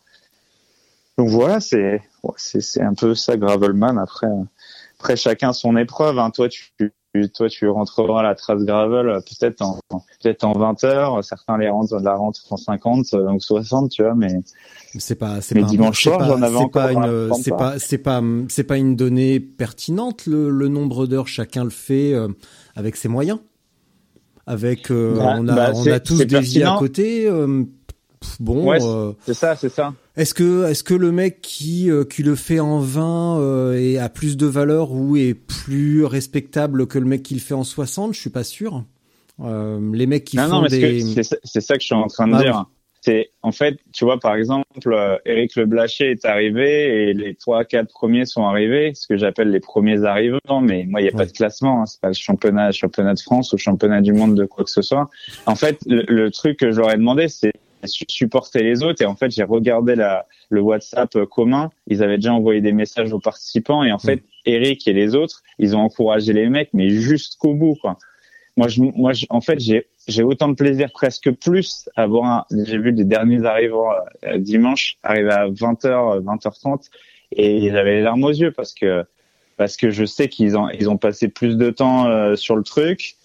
[1.18, 2.04] Donc voilà, c'est
[2.36, 3.98] c'est c'est un peu ça Gravelman.
[3.98, 4.28] Après
[5.00, 6.20] après chacun son épreuve.
[6.20, 6.30] Hein.
[6.30, 6.72] Toi tu
[7.26, 9.80] toi tu rentreras la trace gravel euh, peut-être en
[10.22, 11.24] peut-être en 20 heures.
[11.24, 14.16] Certains les rentrent la rentrent en 50 euh, donc 60 tu vois.
[14.16, 14.40] Mais
[14.98, 19.40] c'est pas c'est pas encore pas une c'est pas c'est pas c'est pas une donnée
[19.40, 22.28] pertinente le, le nombre d'heures chacun le fait euh,
[22.76, 23.40] avec ses moyens.
[24.46, 27.30] Avec bah, on a bah, on a tous des vies à côté
[28.40, 28.72] bon.
[28.72, 29.94] Euh, c'est ça, c'est ça.
[30.18, 34.10] Est-ce que est-ce que le mec qui euh, qui le fait en 20 euh, a
[34.10, 38.16] plus de valeur ou est plus respectable que le mec qui le fait en 60
[38.16, 38.84] Je suis pas sûr.
[39.40, 41.02] les mecs qui font des
[41.44, 42.66] c'est ça que je suis en train de ah dire.
[43.02, 47.64] C'est en fait, tu vois, par exemple, Eric Le Blaché est arrivé et les trois
[47.64, 50.62] quatre premiers sont arrivés, ce que j'appelle les premiers arrivants.
[50.62, 51.84] Mais moi, il n'y a pas de classement.
[51.84, 54.72] Hein, c'est pas le championnat, championnat de France ou championnat du monde de quoi que
[54.72, 55.10] ce soit.
[55.46, 57.54] En fait, le, le truc que j'aurais demandé, c'est
[57.86, 59.02] supporter les autres.
[59.02, 61.72] Et en fait, j'ai regardé la, le WhatsApp commun.
[61.88, 63.84] Ils avaient déjà envoyé des messages aux participants.
[63.84, 67.76] Et en fait, Eric et les autres, ils ont encouragé les mecs, mais jusqu'au bout,
[67.76, 67.98] quoi.
[68.56, 72.48] Moi, je, moi, je, en fait, j'ai, j'ai autant de plaisir, presque plus, à voir
[72.50, 73.92] j'ai vu les derniers arrivants
[74.26, 76.90] euh, dimanche, arriver à 20h, 20h30,
[77.34, 79.06] et j'avais les larmes aux yeux parce que,
[79.58, 82.64] parce que je sais qu'ils ont, ils ont passé plus de temps euh, sur le
[82.64, 83.16] truc.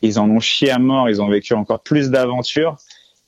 [0.00, 1.08] Ils en ont chié à mort.
[1.08, 2.76] Ils ont vécu encore plus d'aventures.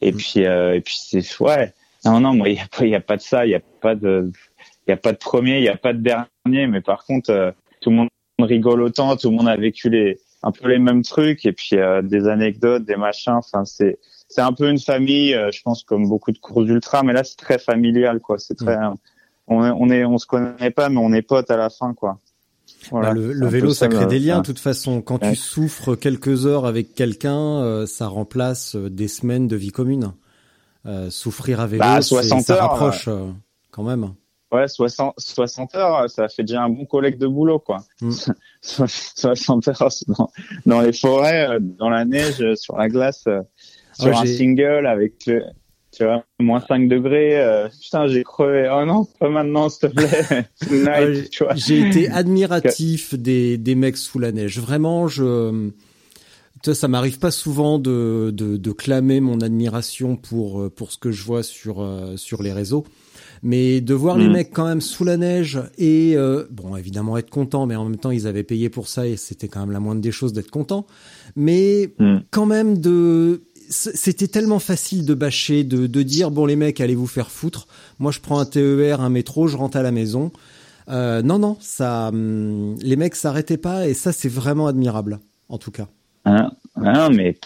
[0.05, 0.17] Et mm.
[0.17, 1.73] puis, euh, et puis c'est ouais.
[2.05, 3.47] Non, non, moi, il y a pas, a de ça.
[3.47, 4.31] Il y a pas de,
[4.87, 6.67] il y a pas de premier, il y a pas de dernier.
[6.67, 9.17] Mais par contre, euh, tout le monde rigole autant.
[9.17, 11.47] Tout le monde a vécu les, un peu les mêmes trucs.
[11.47, 13.33] Et puis euh, des anecdotes, des machins.
[13.33, 15.33] Enfin, c'est, c'est un peu une famille.
[15.33, 17.03] je pense comme beaucoup de courses ultra.
[17.03, 18.39] Mais là, c'est très familial, quoi.
[18.39, 18.97] C'est très, mm.
[19.47, 22.19] on, on est, on se connaît pas, mais on est potes à la fin, quoi.
[22.91, 24.39] Voilà, bah, le, vélo, ça crée des liens.
[24.39, 29.09] De toute façon, quand tu souffres quelques heures avec quelqu'un, euh, ça remplace euh, des
[29.09, 30.13] semaines de vie commune.
[30.87, 33.09] Euh, souffrir à vélo, bah, 60 ça rapproche
[33.71, 34.11] quand même.
[34.53, 37.79] Ouais, 60, 60 heures, ça fait déjà un bon collègue de boulot, quoi.
[38.61, 39.71] 60 mm.
[39.83, 40.31] heures dans,
[40.67, 43.25] dans, les forêts, dans la neige, sur la glace,
[43.99, 45.43] sur un single avec le,
[45.95, 48.71] tu vois, moins 5 degrés, euh, putain, j'ai crevé.
[48.73, 50.47] Oh non, pas maintenant, s'il te plaît.
[51.57, 54.59] j'ai été admiratif des, des mecs sous la neige.
[54.59, 55.71] Vraiment, je,
[56.73, 61.23] ça m'arrive pas souvent de, de, de, clamer mon admiration pour, pour ce que je
[61.25, 62.85] vois sur, euh, sur les réseaux.
[63.43, 64.33] Mais de voir les mm.
[64.33, 67.99] mecs quand même sous la neige et euh, bon évidemment être content, mais en même
[67.99, 70.51] temps ils avaient payé pour ça et c'était quand même la moindre des choses d'être
[70.51, 70.87] content.
[71.37, 72.19] Mais mm.
[72.31, 76.95] quand même de c'était tellement facile de bâcher, de, de, dire bon les mecs allez
[76.95, 77.67] vous faire foutre.
[77.99, 80.31] Moi je prends un TER, un métro, je rentre à la maison.
[80.89, 85.59] Euh, non non, ça, hum, les mecs s'arrêtaient pas et ça c'est vraiment admirable en
[85.59, 85.89] tout cas.
[86.25, 87.37] Ah, ah mais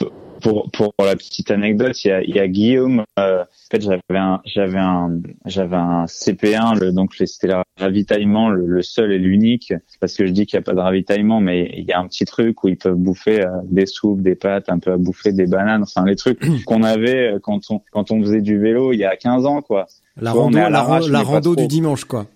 [0.40, 3.04] pour, pour la petite anecdote, il y a, il y a Guillaume.
[3.18, 8.48] Euh, en fait, j'avais un, j'avais un, j'avais un CP1, le, donc c'était le ravitaillement,
[8.48, 9.72] le, seul et l'unique.
[10.00, 12.06] Parce que je dis qu'il n'y a pas de ravitaillement, mais il y a un
[12.06, 15.32] petit truc où ils peuvent bouffer euh, des soupes, des pâtes, un peu à bouffer
[15.32, 18.92] des bananes, enfin les trucs qu'on avait euh, quand on quand on faisait du vélo
[18.92, 19.86] il y a 15 ans, quoi.
[20.20, 22.26] La rando, la, la rando du dimanche, quoi.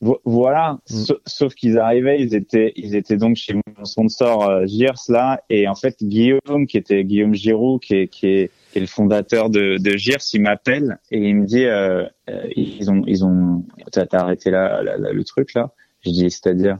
[0.00, 1.04] Voilà, mm.
[1.26, 4.64] sauf qu'ils arrivaient, ils étaient, ils étaient donc chez mon sponsor euh,
[5.08, 8.80] là, et en fait Guillaume, qui était Guillaume Giroux, qui est, qui est, qui est
[8.80, 13.02] le fondateur de, de Girs, il m'appelle et il me dit, euh, euh ils ont,
[13.06, 15.70] ils ont, t'as arrêté là, le truc là?
[16.00, 16.78] Je dis, c'est-à-dire,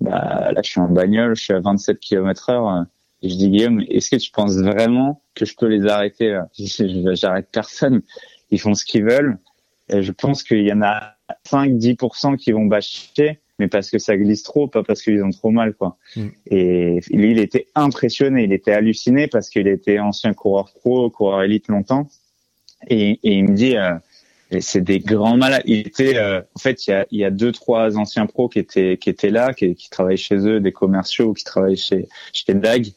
[0.00, 2.86] bah là je suis en bagnole, je suis à 27 km heure.
[3.22, 6.48] Et je dis Guillaume, est-ce que tu penses vraiment que je peux les arrêter là?
[7.14, 8.02] J'arrête personne,
[8.50, 9.38] ils font ce qu'ils veulent.
[9.88, 11.15] Et je pense qu'il y en a
[11.50, 15.50] 5-10% qui vont bâcher, mais parce que ça glisse trop, pas parce qu'ils ont trop
[15.50, 15.96] mal, quoi.
[16.16, 16.26] Mm.
[16.50, 21.42] Et lui, il était impressionné, il était halluciné parce qu'il était ancien coureur pro, coureur
[21.42, 22.08] élite longtemps.
[22.88, 23.94] Et, et il me dit, euh,
[24.60, 25.62] c'est des grands malades.
[25.64, 28.48] Il était, euh, en fait, il y a, il y a deux, trois anciens pros
[28.48, 32.08] qui étaient, qui étaient là, qui, qui travaillent chez eux, des commerciaux qui travaillent chez,
[32.32, 32.92] chez DAG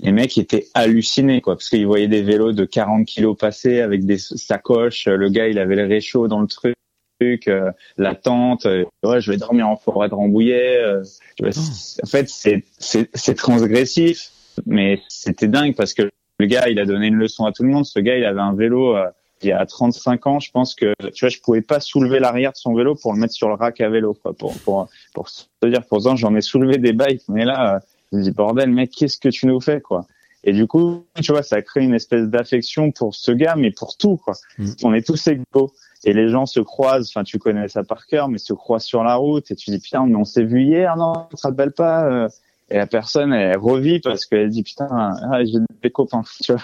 [0.00, 4.04] les mecs étaient hallucinés quoi parce qu'ils voyaient des vélos de 40 kilos passer avec
[4.04, 6.76] des sacoches le gars il avait le réchaud dans le truc
[7.22, 10.78] euh, la tente, euh, ouais, je vais dormir en forêt de Rambouillet.
[10.78, 11.02] Euh,
[11.42, 11.46] oh.
[11.46, 14.30] En fait, c'est c'est transgressif,
[14.66, 17.70] mais c'était dingue parce que le gars, il a donné une leçon à tout le
[17.70, 17.86] monde.
[17.86, 18.96] Ce gars, il avait un vélo
[19.42, 20.40] il y a 35 ans.
[20.40, 23.18] Je pense que tu vois, je pouvais pas soulever l'arrière de son vélo pour le
[23.18, 24.34] mettre sur le rack à vélo, quoi.
[24.34, 27.80] Pour pour pour se dire, pourtant, j'en ai soulevé des bikes, mais là,
[28.12, 30.06] Je me dis bordel mec, qu'est-ce que tu nous fais quoi?
[30.44, 33.96] Et du coup, tu vois, ça crée une espèce d'affection pour ce gars, mais pour
[33.96, 34.34] tout quoi.
[34.58, 34.70] Mm.
[34.84, 35.72] On est tous égaux
[36.04, 37.08] et les gens se croisent.
[37.08, 39.78] Enfin, tu connais ça par cœur, mais se croisent sur la route et tu dis
[39.78, 42.28] putain, mais on s'est vu hier, non Tu te rappelles pas euh
[42.70, 46.62] Et la personne elle revit parce qu'elle dit putain, ah, j'ai des copains, tu vois.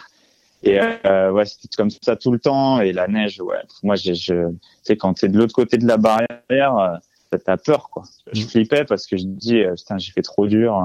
[0.65, 2.81] Et euh, ouais, c'était comme ça tout le temps.
[2.81, 3.57] Et la neige, ouais.
[3.83, 7.57] Moi, j'ai, je, tu sais, quand t'es de l'autre côté de la barrière, euh, t'as
[7.57, 8.05] peur, quoi.
[8.33, 8.49] Je Mm.
[8.49, 10.81] flippais parce que je dis, euh, putain, j'ai fait trop dur,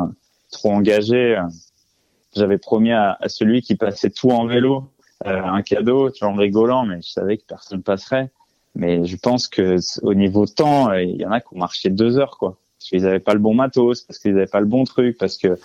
[0.51, 1.39] trop engagé.
[2.35, 4.89] J'avais promis à, à celui qui passait tout en vélo
[5.25, 8.29] un cadeau, tu vois, en rigolant, mais je savais que personne passerait.
[8.75, 11.89] Mais je pense que au niveau temps, euh, il y en a qui ont marché
[11.89, 12.57] deux heures, quoi.
[12.77, 15.37] Parce qu'ils avaient pas le bon matos, parce qu'ils avaient pas le bon truc, parce
[15.37, 15.57] que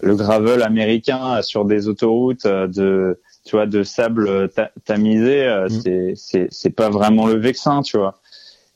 [0.00, 4.70] le gravel américain euh, sur des autoroutes euh, de tu vois de sable euh, ta-
[4.84, 5.80] tamisé euh, Mm.
[5.82, 8.20] c'est c'est c'est pas vraiment le vexin tu vois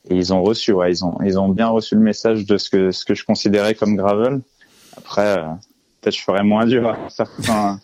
[0.09, 2.69] et ils ont reçu ouais ils ont ils ont bien reçu le message de ce
[2.69, 4.41] que ce que je considérais comme gravel
[4.97, 5.45] après euh,
[6.01, 7.79] peut-être je ferais moins dur à certains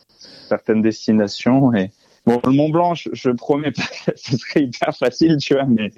[0.49, 1.91] certaines destinations et
[2.29, 5.65] bon le Mont Blanc je, je promets pas que ce serait hyper facile tu vois
[5.65, 5.91] mais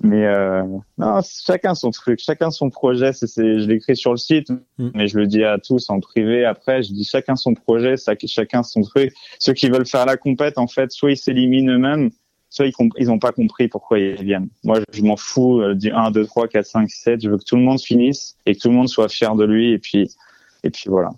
[0.00, 0.62] mais euh,
[0.96, 3.12] non, chacun son truc, chacun son projet.
[3.12, 4.90] C'est, je l'écris sur le site, Mm.
[4.94, 6.44] mais je le dis à tous en privé.
[6.44, 7.94] Après, je dis chacun son projet,
[8.26, 9.12] chacun son truc.
[9.38, 12.10] Ceux qui veulent faire la compète, en fait, soit ils s'éliminent eux-mêmes,
[12.48, 14.48] soit ils ils ont pas compris pourquoi ils viennent.
[14.62, 17.22] Moi, je m'en fous euh, du 1, 2, 3, 4, 5, 7.
[17.22, 19.44] Je veux que tout le monde finisse et que tout le monde soit fier de
[19.44, 19.72] lui.
[19.72, 20.08] Et puis,
[20.62, 21.10] et puis voilà.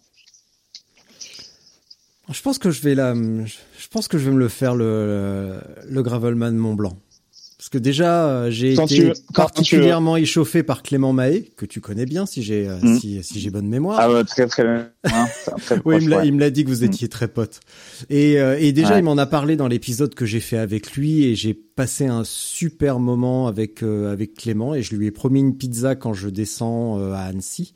[2.32, 5.58] Je pense que je vais la, je pense que je vais me le faire le,
[5.88, 6.96] le Gravelman Mont Blanc.
[7.58, 11.66] Parce que déjà, euh, j'ai été tu veux- quand particulièrement échauffé par Clément Mahé, que
[11.66, 12.98] tu connais bien si j'ai, euh, Mm.
[12.98, 13.98] si, si j'ai bonne mémoire.
[14.00, 14.88] Ah ouais, très très bien.
[15.04, 15.26] Hein,
[15.58, 16.50] très Oui, il me l'a, ouais.
[16.50, 17.60] dit que vous étiez très potes.
[18.08, 19.00] Et, euh, et déjà, Ouais.
[19.00, 22.22] il m'en a parlé dans l'épisode que j'ai fait avec lui et j'ai passé un
[22.24, 26.30] super moment avec euh, avec Clément et je lui ai promis une pizza quand je
[26.30, 27.74] descends euh, à Annecy.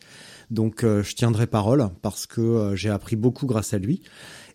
[0.50, 4.00] Donc, euh, je tiendrai parole parce que j'ai appris beaucoup grâce à lui.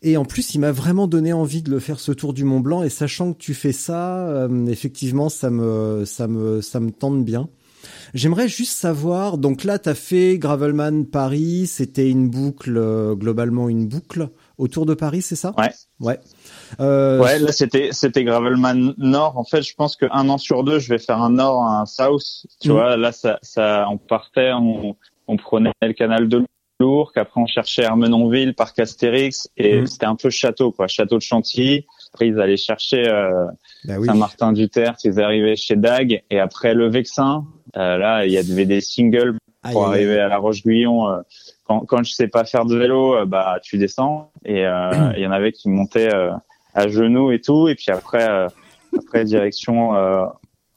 [0.02, 2.60] Et en plus, il m'a vraiment donné envie de le faire ce tour du Mont
[2.62, 2.84] Blanc.
[2.84, 7.24] Et sachant que tu fais ça, euh, effectivement, ça me ça me ça me tente
[7.26, 7.50] bien.
[8.14, 13.70] J'aimerais juste savoir, donc là, tu as fait Gravelman Paris, c'était une boucle, euh, globalement
[13.70, 15.54] une boucle autour de Paris, c'est ça?
[15.58, 15.70] Ouais.
[16.02, 16.20] Ouais.
[16.82, 19.38] Euh, Ouais, là c'était c'était Gravelman Nord.
[19.38, 22.46] En fait, je pense qu'un an sur deux, je vais faire un Nord, un South.
[22.60, 22.74] Tu Mhm.
[22.74, 24.96] vois, là ça ça on partait, on,
[25.28, 26.44] on prenait le canal de
[26.80, 29.88] Lourdes, après on cherchait Armenonville, parc Astérix, et Mhm.
[29.88, 31.86] c'était un peu château quoi, château de Chantilly.
[32.14, 33.46] Après ils allaient chercher euh,
[33.84, 34.08] bah oui.
[34.08, 37.46] Saint-Martin-du-Tertre, ils arrivaient chez Dag, et après le Vexin.
[37.78, 39.38] euh, là, il y avait des singles
[39.72, 41.10] pour aïe, arriver à La Roche-Guyon.
[41.10, 41.20] euh,
[41.66, 44.32] quand, quand je sais pas faire de vélo, euh, bah tu descends.
[44.46, 46.32] Et euh, il y en avait qui montaient euh,
[46.74, 47.68] à genoux et tout.
[47.68, 48.48] Et puis après, euh,
[48.98, 50.26] après direction euh,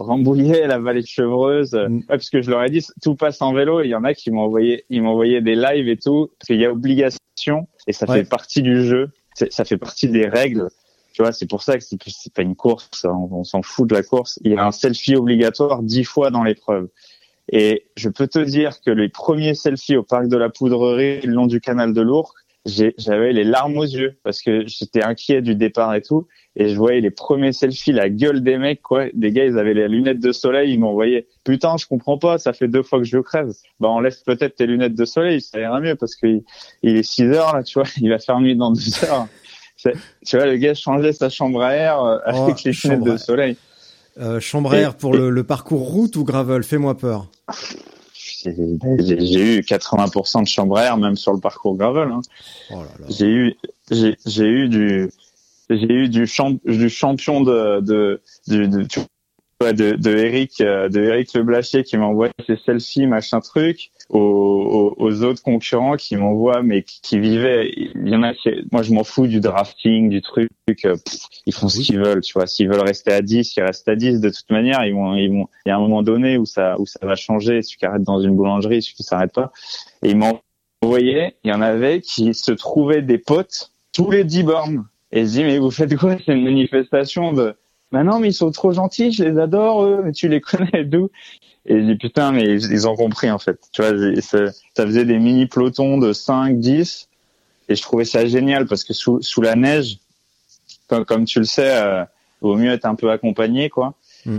[0.03, 1.73] Rambouillet, la vallée de Chevreuse.
[1.75, 1.97] Mm.
[1.99, 3.83] ouais, parce que je leur ai dit tout passe en vélo.
[3.83, 6.47] Il y en a qui m'ont envoyé, ils m'ont envoyé des lives et tout parce
[6.49, 8.19] qu'il y a obligation et ça Ouais.
[8.19, 9.11] fait partie du jeu.
[9.51, 10.69] Ça fait partie des règles.
[11.15, 13.05] Tu vois, c'est pour ça que c'est pas une course.
[13.05, 14.39] On, on s'en fout de la course.
[14.45, 16.89] Il y a un selfie obligatoire dix fois dans l'épreuve.
[17.51, 21.33] Et je peux te dire que les premiers selfies au parc de la Poudrerie, le
[21.33, 22.33] long du canal de l'Ourcq,
[22.65, 26.27] j'avais les larmes aux yeux parce que j'étais inquiet du départ et tout.
[26.55, 29.07] Et je voyais les premiers selfies, la gueule des mecs, quoi.
[29.15, 32.53] Des gars, ils avaient les lunettes de soleil, ils m'envoyaient, putain, je comprends pas, ça
[32.53, 33.51] fait deux fois que je crève.
[33.81, 36.27] Bah, on laisse peut-être tes lunettes de soleil, ça ira mieux parce que
[36.83, 39.27] il, est 6 heures, là, tu vois, il va faire nuit dans deux heures.
[40.27, 43.17] Tu vois, le gars changeait sa chambre à air euh, avec Oh, les lunettes de
[43.17, 43.57] soleil.
[44.21, 46.63] Euh, chambre à air pour Et- le, le parcours route ou gravel?
[46.65, 47.29] Fais-moi peur.
[48.45, 52.11] J'ai eu 80% de chambre à air, même sur le parcours gravel.
[52.11, 52.21] Hein.
[52.73, 52.83] Oh.
[53.09, 53.55] J'ai eu,
[53.91, 55.11] j'ai, j'ai eu du,
[55.71, 61.35] j'ai eu du, champ, du champion de, de, de, de, de Eric, euh, de Eric
[61.35, 66.83] Le Blachier qui m'envoie ses selfies, machin truc, aux, aux, autres concurrents qui m'envoient, mais
[66.83, 67.71] qui, qui vivaient.
[67.75, 70.51] Il y en a qui, moi je m'en fous du drafting, du truc.
[70.67, 70.95] pff,
[71.47, 72.47] ils font ce qu'ils veulent, tu vois.
[72.47, 74.21] S'ils veulent rester à 10, ils restent à 10.
[74.21, 75.49] De toute manière, ils vont, ils vont.
[75.67, 77.63] Il y a un moment donné où ça, où ça va changer.
[77.63, 79.53] Celui qui arrête dans une boulangerie, celui qui s'arrête pas.
[80.03, 80.17] Et ils
[80.83, 81.37] envoyé.
[81.45, 84.85] Il y en avait qui se trouvaient des potes tous les 10 bornes.
[85.13, 86.17] Et je dis, mais vous faites quoi?
[86.25, 87.55] C'est une manifestation de...
[87.93, 90.85] Bah non, mais ils sont trop gentils, je les adore, eux, mais tu les connais
[90.85, 91.11] d'où?
[91.67, 93.59] Et je dis, putain, mais ils, ont compris, en fait.
[93.73, 97.09] Tu vois, ça, faisait des mini pelotons de 5, 10.
[97.69, 99.99] Et je trouvais ça génial parce que sous, sous la neige,
[100.89, 102.05] comme, comme tu le sais, euh,
[102.41, 103.95] vaut mieux être un peu accompagné, quoi.
[104.27, 104.39] Mm.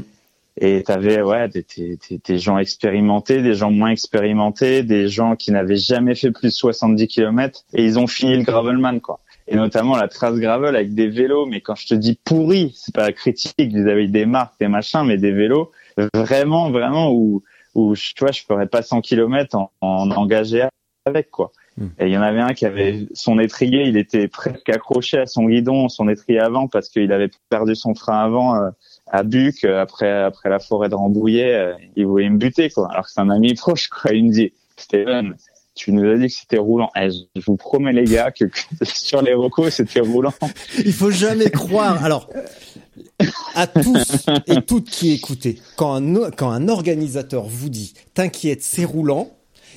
[0.58, 5.36] Et t'avais ouais des, des, des- des gens expérimentés, des gens moins expérimentés, des gens
[5.36, 9.20] qui n'avaient jamais fait plus de 70 km et ils ont fini le gravelman quoi.
[9.48, 12.94] Et notamment la trace gravel avec des vélos, mais quand je te dis pourri, c'est
[12.94, 15.72] pas critique, ils avaient des marques, des machins, mais des vélos
[16.14, 17.44] vraiment vraiment où
[17.76, 20.68] où tu vois je ferais pas 100 km en, en engagé
[21.06, 21.52] avec quoi.
[21.78, 21.88] Hmm.
[22.00, 25.26] Et il y en avait un qui avait son étrier, il était presque accroché à
[25.26, 28.70] son guidon, son étrier avant, parce qu'il avait perdu son frein avant euh,
[29.12, 31.54] à Buc après après la forêt de Rambouillet.
[31.54, 32.90] Euh, il voulait me buter quoi.
[32.92, 34.12] Alors que c'est un ami proche quoi.
[34.14, 35.36] Il me dit Steven,
[35.76, 36.90] tu nous as dit que c'était roulant.
[36.96, 38.46] Eh, je vous promets les gars que,
[38.84, 40.34] sur les recos c'était roulant.
[40.86, 42.04] Il faut jamais croire.
[42.04, 42.30] Alors
[43.56, 48.86] à tous et toutes qui écoutez, quand un, quand un organisateur vous dit t'inquiète c'est
[48.86, 49.30] roulant,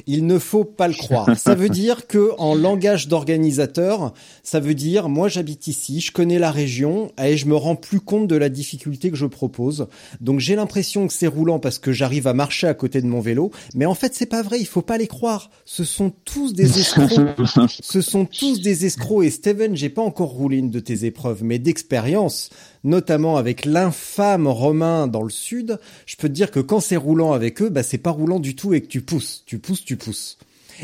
[0.06, 1.38] il ne faut pas le croire.
[1.38, 6.38] Ça veut dire que en langage d'organisateur, ça veut dire moi j'habite ici, je connais
[6.38, 9.86] la région et je me rends plus compte de la difficulté que je propose.
[10.20, 13.20] Donc j'ai l'impression que c'est roulant parce que j'arrive à marcher à côté de mon
[13.20, 15.50] vélo, mais en fait c'est pas vrai, il faut pas les croire.
[15.64, 17.06] Ce sont tous des escrocs.
[17.82, 21.42] Ce sont tous des escrocs et Steven, j'ai pas encore roulé une de tes épreuves,
[21.42, 22.50] mais d'expérience,
[22.84, 27.32] notamment avec l'infâme Romain dans le sud, je peux te dire que quand c'est roulant
[27.32, 29.96] avec eux, bah c'est pas roulant du tout et que tu pousses, tu pousses, tu
[29.96, 30.38] pousses.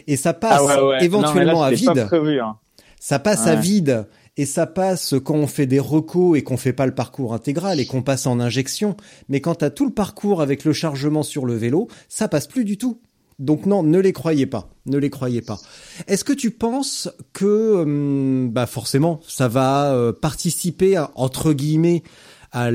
[0.07, 2.09] Et ça passe ah éventuellement à vide.
[2.11, 2.57] Hein.
[2.99, 6.73] Ça passe à vide et ça passe quand on fait des recos et qu'on fait
[6.73, 8.97] pas le parcours intégral et qu'on passe en injection.
[9.29, 12.47] Mais quand tu as tout le parcours avec le chargement sur le vélo, ça passe
[12.47, 13.01] plus du tout.
[13.43, 15.59] Donc non, ne les croyez pas, ne les croyez pas.
[16.07, 22.05] Est-ce que tu penses que, hum, bah forcément, ça va euh, participer à, entre guillemets
[22.53, 22.71] à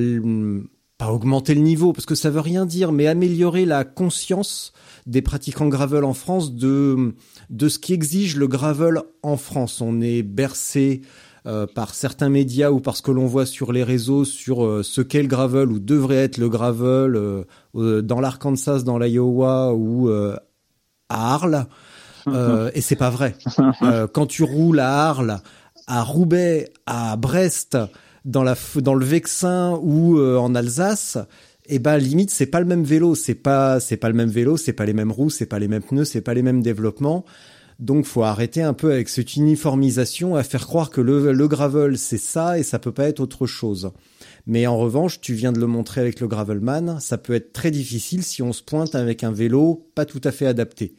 [0.98, 4.74] pas augmenter le niveau parce que ça veut rien dire, mais améliorer la conscience
[5.06, 7.14] des pratiquants gravel en France de
[7.50, 9.80] de ce qui exige le gravel en France?
[9.80, 11.02] On est bercé
[11.46, 15.00] euh, par certains médias ou parce que l'on voit sur les réseaux sur euh, ce
[15.00, 20.10] qu'est le gravel ou devrait être le gravel dans l'Arkansas, dans l'Iowa ou
[21.10, 21.66] à Arles,
[22.28, 23.36] euh, et c'est pas vrai.
[23.84, 25.40] Euh, quand tu roules à Arles,
[25.88, 27.78] à Roubaix, à Brest,
[28.26, 31.18] dans la dans le Vexin ou euh, en Alsace,
[31.68, 34.58] eh ben limite c'est pas le même vélo, c'est pas c'est pas le même vélo,
[34.58, 37.24] c'est pas les mêmes roues, c'est pas les mêmes pneus, c'est pas les mêmes développements.
[37.80, 41.98] Donc faut arrêter un peu avec cette uniformisation à faire croire que le, le gravel
[41.98, 43.92] c'est ça et ça peut pas être autre chose.
[44.48, 47.70] Mais en revanche, tu viens de le montrer avec le Gravelman, ça peut être très
[47.70, 50.96] difficile si on se pointe avec un vélo pas tout à fait adapté.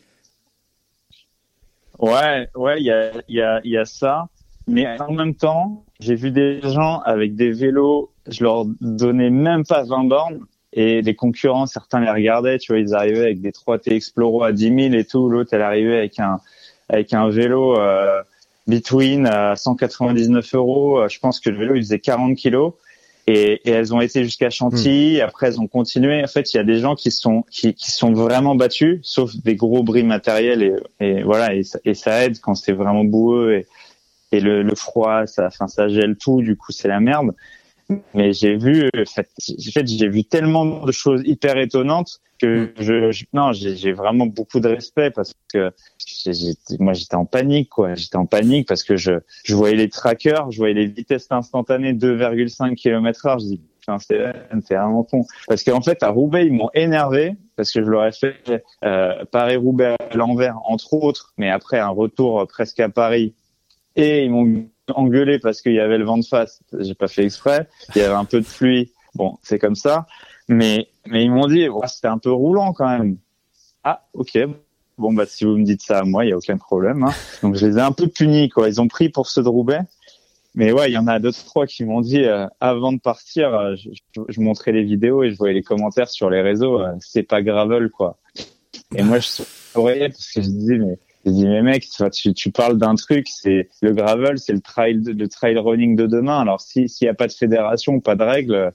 [1.98, 4.28] Ouais, ouais, il y a, y, a, y a ça.
[4.66, 9.64] Mais en même temps, j'ai vu des gens avec des vélos, je leur donnais même
[9.64, 10.40] pas 20 bornes.
[10.74, 14.52] Et les concurrents, certains les regardaient, tu vois, ils arrivaient avec des 3T Exploro à
[14.52, 15.30] 10 000 et tout.
[15.30, 16.38] L'autre, elle arrivait avec un,
[16.90, 18.20] avec un vélo euh,
[18.66, 21.08] Between à 199 euros.
[21.08, 22.74] Je pense que le vélo, il faisait 40 kilos
[23.28, 25.18] et, et, elles ont été jusqu'à Chantilly.
[25.18, 25.24] Hmm.
[25.24, 26.24] Après, elles ont continué.
[26.24, 29.36] En fait, il y a des gens qui sont qui, qui sont vraiment battus, sauf
[29.36, 31.54] des gros bris matériels et, et voilà.
[31.54, 33.66] Et, et, ça aide quand c'est vraiment boueux et,
[34.32, 36.40] et le, le, froid, ça, enfin, ça gèle tout.
[36.40, 37.34] Du coup, c'est la merde.
[38.14, 43.12] Mais j'ai vu, en fait, j'ai vu tellement de choses hyper étonnantes que mm.
[43.12, 45.72] je, non, j'ai vraiment beaucoup de respect parce que
[46.78, 49.12] moi j'étais en panique quoi, j'étais en panique parce que je
[49.44, 54.74] je voyais les trackers, je voyais les vitesses instantanées 2,5 km/h, je dis putain c'est
[54.74, 55.24] vraiment con.
[55.46, 59.24] Parce qu'en fait à Roubaix ils m'ont énervé parce que je leur ai fait euh,
[59.32, 63.34] Paris-Roubaix à l'envers entre autres, mais après un retour presque à Paris
[63.98, 67.24] et ils m'ont engueulé parce qu'il y avait le vent de face, j'ai pas fait
[67.24, 70.06] exprès, il y avait un peu de pluie, bon c'est comme ça.
[70.48, 73.18] Mais, mais ils m'ont dit, c'était un peu roulant quand même.
[73.84, 74.38] Ah, ok.
[74.96, 77.04] Bon, bah, si vous me dites ça à moi, il y a aucun problème.
[77.04, 77.12] Hein.
[77.42, 78.68] Donc, je les ai un peu punis, quoi.
[78.68, 79.50] Ils ont pris pour ceux de.
[80.54, 83.54] Mais ouais, il y en a deux, trois qui m'ont dit, euh, avant de partir,
[83.54, 83.90] euh, je,
[84.28, 87.42] je, montrais les vidéos et je voyais les commentaires sur les réseaux, euh, c'est pas
[87.42, 88.18] gravel, quoi.
[88.96, 89.42] Et moi, je
[89.72, 93.28] souriais parce que je disais, mais, je dis, mais mec, tu, tu parles d'un truc,
[93.28, 96.40] c'est le gravel, c'est le trail, le trail running de demain.
[96.40, 98.72] Alors, si, s'il n'y a pas de fédération, pas de règles,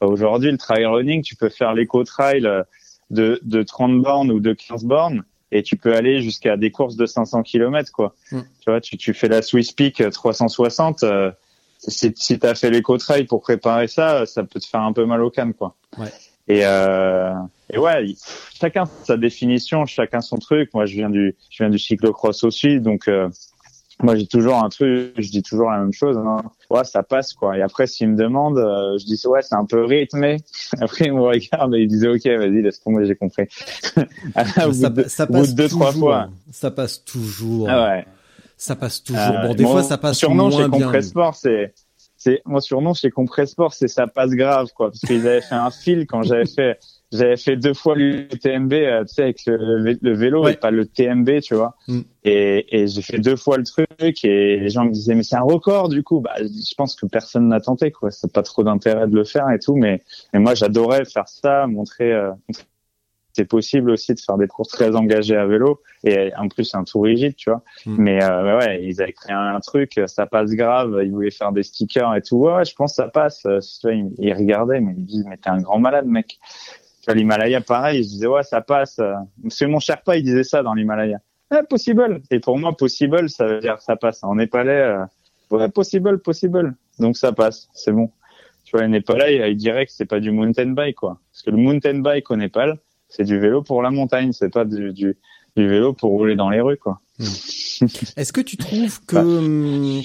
[0.00, 2.46] Aujourd'hui, le trail running, tu peux faire l'éco-trail
[3.10, 6.96] de, de 30 bornes ou de 15 bornes et tu peux aller jusqu'à des courses
[6.96, 8.14] de 500 km quoi.
[8.32, 8.40] Mm.
[8.60, 11.30] Tu vois, tu, tu fais la Swiss Peak 360 euh,
[11.78, 15.04] si, si tu as fait l'éco-trail pour préparer ça, ça peut te faire un peu
[15.04, 15.74] mal au canne quoi.
[15.98, 16.08] Ouais.
[16.48, 17.32] Et, euh,
[17.72, 18.04] et ouais,
[18.60, 20.70] chacun sa définition, chacun son truc.
[20.74, 23.28] Moi, je viens du je viens du cyclocross aussi, donc euh,
[24.02, 26.16] moi j'ai toujours un truc, je dis toujours la même chose.
[26.18, 26.42] Hein.
[26.70, 27.56] Ouais, ça passe quoi.
[27.56, 30.38] Et après, s'ils me demandent, euh, je dis ouais, c'est un peu rythmé.
[30.80, 33.46] Après, ils me regardent et ils disent ok, vas-y, laisse tomber, j'ai compris.
[34.34, 34.72] ça,
[35.06, 36.28] ça, passe deux trois fois.
[36.50, 37.68] Ça passe toujours.
[37.70, 38.06] Ah ouais.
[38.56, 39.22] Ça passe toujours.
[39.22, 41.72] Euh, bon, des fois, ça passe surnom moins chez Compresport, c'est
[42.20, 45.70] c'est mon surnom chez Compresport, c'est ça passe grave quoi, parce qu'ils avaient fait un
[45.70, 46.78] fil quand j'avais fait
[47.12, 50.86] j'avais fait deux fois le TMB, euh, tu sais, avec le, vélo et pas le
[50.86, 51.74] TMB, tu vois.
[51.88, 52.00] Mm.
[52.22, 53.88] Et, et j'ai fait deux fois le truc
[54.22, 56.20] et les gens me disaient mais c'est un record du coup.
[56.20, 58.10] Bah, je pense que personne n'a tenté quoi.
[58.10, 60.02] C'est pas trop d'intérêt de le faire et tout, mais
[60.32, 62.30] mais moi j'adorais faire ça, montrer, euh,
[63.32, 66.84] c'est possible aussi de faire des courses très engagées à vélo et en plus un
[66.84, 67.62] tout rigide, tu vois.
[67.86, 67.96] Mm.
[67.98, 71.62] Mais euh, ouais, ils avaient créé un, truc, ça passe grave, ils voulaient faire des
[71.62, 72.36] stickers et tout.
[72.38, 73.44] Ouais, je pense que ça passe.
[73.46, 76.38] Euh, Tu vois, ils, ils regardaient, mais ils disent mais t'es un grand malade, mec.
[77.00, 78.96] Tu vois, l'Himalaya, pareil, ils se disaient ouais, ça passe.
[78.96, 81.18] Que mon Sherpa, il disait ça dans l'Himalaya.
[81.50, 82.22] Ah, possible.
[82.30, 84.22] Et pour moi, possible, ça veut dire ça passe.
[84.22, 85.04] En népalais, euh,
[85.50, 86.76] ouais, possible, possible.
[87.00, 88.10] Donc ça passe, c'est bon.
[88.64, 91.18] Tu vois, les Népalais, ils diraient que c'est pas du mountain bike, quoi.
[91.32, 92.78] Parce que le mountain bike au Népal,
[93.10, 95.16] c'est du vélo pour la montagne, c'est pas du, du,
[95.56, 97.00] du vélo pour rouler dans les rues, quoi.
[98.16, 100.02] Est-ce que tu trouves que hum,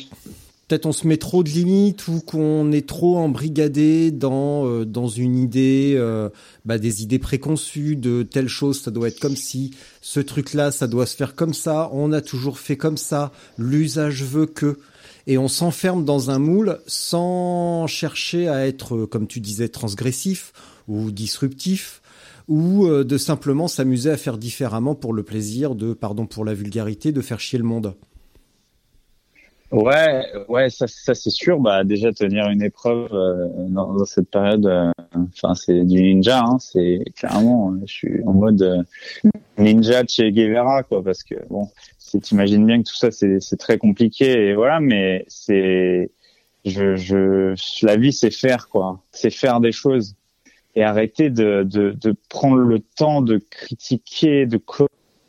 [0.67, 5.07] peut-être on se met trop de limites ou qu'on est trop embrigadé dans euh, dans
[5.07, 6.29] une idée, euh,
[6.65, 10.87] bah, des idées préconçues de telle chose, ça doit être comme si, ce truc-là, ça
[10.87, 14.79] doit se faire comme ça, on a toujours fait comme ça, l'usage veut que,
[15.27, 20.51] et on s'enferme dans un moule sans chercher à être, euh, comme tu disais, transgressif
[20.87, 22.01] ou disruptif
[22.47, 26.53] ou euh, de simplement s'amuser à faire différemment pour le plaisir de, pardon pour la
[26.53, 27.95] vulgarité, de faire chier le monde.
[29.71, 31.59] Ouais, ouais, ça, c'est sûr.
[31.59, 34.91] Bah déjà tenir une épreuve euh, dans, cette période, euh,
[35.33, 36.43] enfin c'est du ninja.
[36.43, 38.85] Hein, c'est clairement, je suis en mode
[39.57, 41.67] ninja Che Guevara quoi, parce que bon,
[42.21, 46.11] t'imagines bien que tout ça c'est très compliqué et voilà, mais c'est
[46.63, 50.15] je la vie c'est faire quoi, c'est faire des choses
[50.75, 54.59] et arrêter de de de prendre le temps de critiquer, de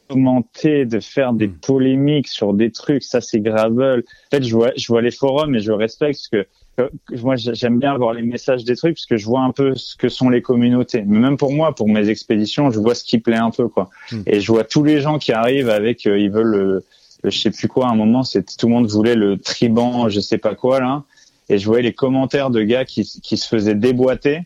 [0.08, 1.58] commenter, de faire des Mm.
[1.58, 4.04] polémiques sur des trucs, ça c'est gravel.
[4.32, 6.46] En fait, je vois, je vois les forums et je respecte parce que
[6.82, 6.88] euh,
[7.22, 9.96] moi j'aime bien avoir les messages des trucs parce que je vois un peu ce
[9.96, 11.02] que sont les communautés.
[11.06, 13.88] Mais même pour moi, pour mes expéditions, je vois ce qui plaît un peu quoi.
[14.12, 14.22] Mm.
[14.26, 16.84] Et je vois tous les gens qui arrivent avec, euh, ils veulent le,
[17.22, 17.86] le je sais plus quoi.
[17.88, 21.02] À un moment, c'est tout le monde voulait le triban, je sais pas quoi là.
[21.48, 24.40] Et je voyais les commentaires de gars qui, qui se faisaient déboîter.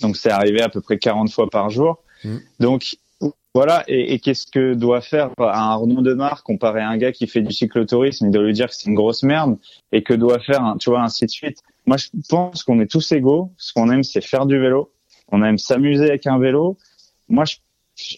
[0.00, 2.02] Donc c'est arrivé à peu près 40 fois par jour.
[2.24, 2.36] Mm.
[2.60, 2.96] Donc
[3.54, 7.26] voilà, et, et qu'est-ce que doit faire un Arnaud Demar comparé à un gars qui
[7.26, 8.26] fait du cyclotourisme?
[8.26, 9.58] Il doit lui dire que c'est une grosse merde
[9.92, 11.58] et que doit faire, un, tu vois, ainsi de suite.
[11.84, 13.52] Moi, je pense qu'on est tous égaux.
[13.58, 14.90] Ce qu'on aime, c'est faire du vélo.
[15.30, 16.78] On aime s'amuser avec un vélo.
[17.28, 17.44] Moi,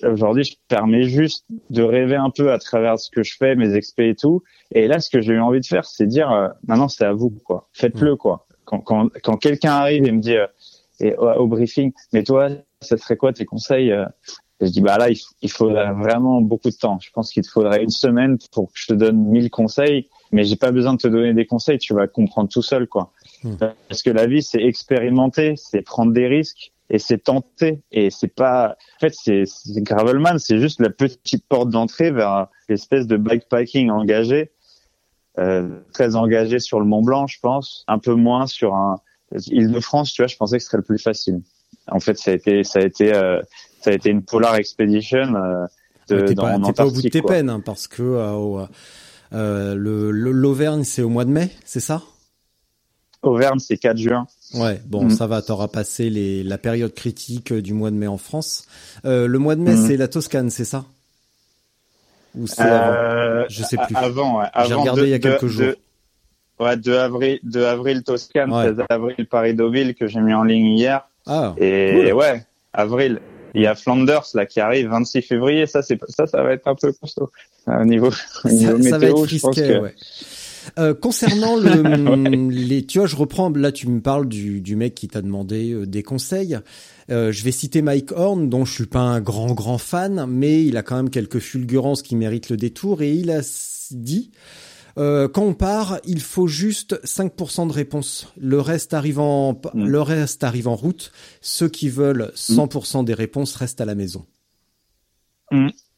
[0.05, 3.75] aujourd'hui, je permets juste de rêver un peu à travers ce que je fais, mes
[3.75, 4.45] expés et tout.
[4.73, 7.13] Et là, ce que j'ai eu envie de faire, c'est dire, euh, maintenant, c'est à
[7.13, 7.69] vous, quoi.
[7.73, 8.47] Faites-le, quoi.
[8.67, 10.47] Quand, quand, quand quelqu'un arrive et me dit, euh,
[11.01, 12.49] et, au, au briefing, mais toi,
[12.81, 14.07] ça serait quoi tes conseils euh,
[14.61, 16.99] et je dis bah là il, il faudrait vraiment beaucoup de temps.
[17.01, 20.45] Je pense qu'il te faudrait une semaine pour que je te donne mille conseils, mais
[20.45, 23.11] j'ai pas besoin de te donner des conseils, tu vas comprendre tout seul quoi.
[23.43, 23.57] Hmm.
[23.89, 28.33] Parce que la vie c'est expérimenter, c'est prendre des risques et c'est tenter et c'est
[28.33, 33.17] pas en fait c'est c'est gravelman, c'est juste la petite porte d'entrée vers l'espèce de
[33.17, 34.53] bikepacking engagé
[35.39, 39.01] euh, très engagé sur le Mont Blanc, je pense, un peu moins sur un
[39.49, 41.41] Île-de-France, tu vois, je pensais que ce serait le plus facile.
[41.89, 43.41] En fait, ça a été ça a été euh,
[43.83, 45.67] ça a été une Polar Expedition euh,
[46.09, 47.33] de, T'es dans pas, en t'es pas au bout de tes quoi.
[47.33, 48.65] peines, hein, parce que euh,
[49.33, 52.03] euh, le le- l'Auvergne c'est au mois de mai, c'est ça?
[53.23, 54.27] Auvergne, c'est 4 juin.
[54.55, 55.11] Ouais, bon, Mm.
[55.11, 58.67] ça va, t'auras passé les, la période critique du mois de mai en France.
[59.07, 59.87] Euh, le mois de mai, Mm.
[59.87, 60.85] c'est la Toscane, c'est ça?
[62.37, 63.45] Ou c'est avant?
[63.49, 63.97] Je sais plus.
[63.97, 64.47] Avant, ouais.
[64.67, 65.73] J'ai regardé de- il y a quelques de- jours.
[66.65, 68.65] Ouais, 2 avril, 2 avril Toscane, Ouais.
[68.69, 71.09] 16 avril Paris-Deauville que j'ai mis en ligne hier.
[71.27, 72.13] Ah, Et Cool.
[72.15, 73.21] ouais, avril.
[73.55, 75.67] Il y a Flanders là qui arrive 26 février.
[75.67, 77.31] Ça, c'est ça, ça va être un peu costaud
[77.69, 78.11] Euh, au niveau,
[78.45, 79.25] au niveau ça, ça va météo.
[79.25, 79.95] être je pense risqué, que ouais.
[80.79, 83.51] Euh, concernant le, les, tu vois, je reprends.
[83.51, 86.59] Là, tu me parles du, du mec qui t'a demandé euh, des conseils.
[87.11, 90.65] Euh, je vais citer Mike Horn, dont je suis pas un grand grand fan, mais
[90.65, 93.03] il a quand même quelques fulgurances qui méritent le détour.
[93.03, 93.41] Et il a
[93.93, 94.31] dit,
[94.99, 98.33] euh, quand on part, il faut juste 5% de réponse.
[98.37, 99.85] Le reste arrive en, Mm.
[99.87, 101.13] le reste arrive en route.
[101.41, 104.25] Ceux qui veulent 100% des réponses restent à la maison.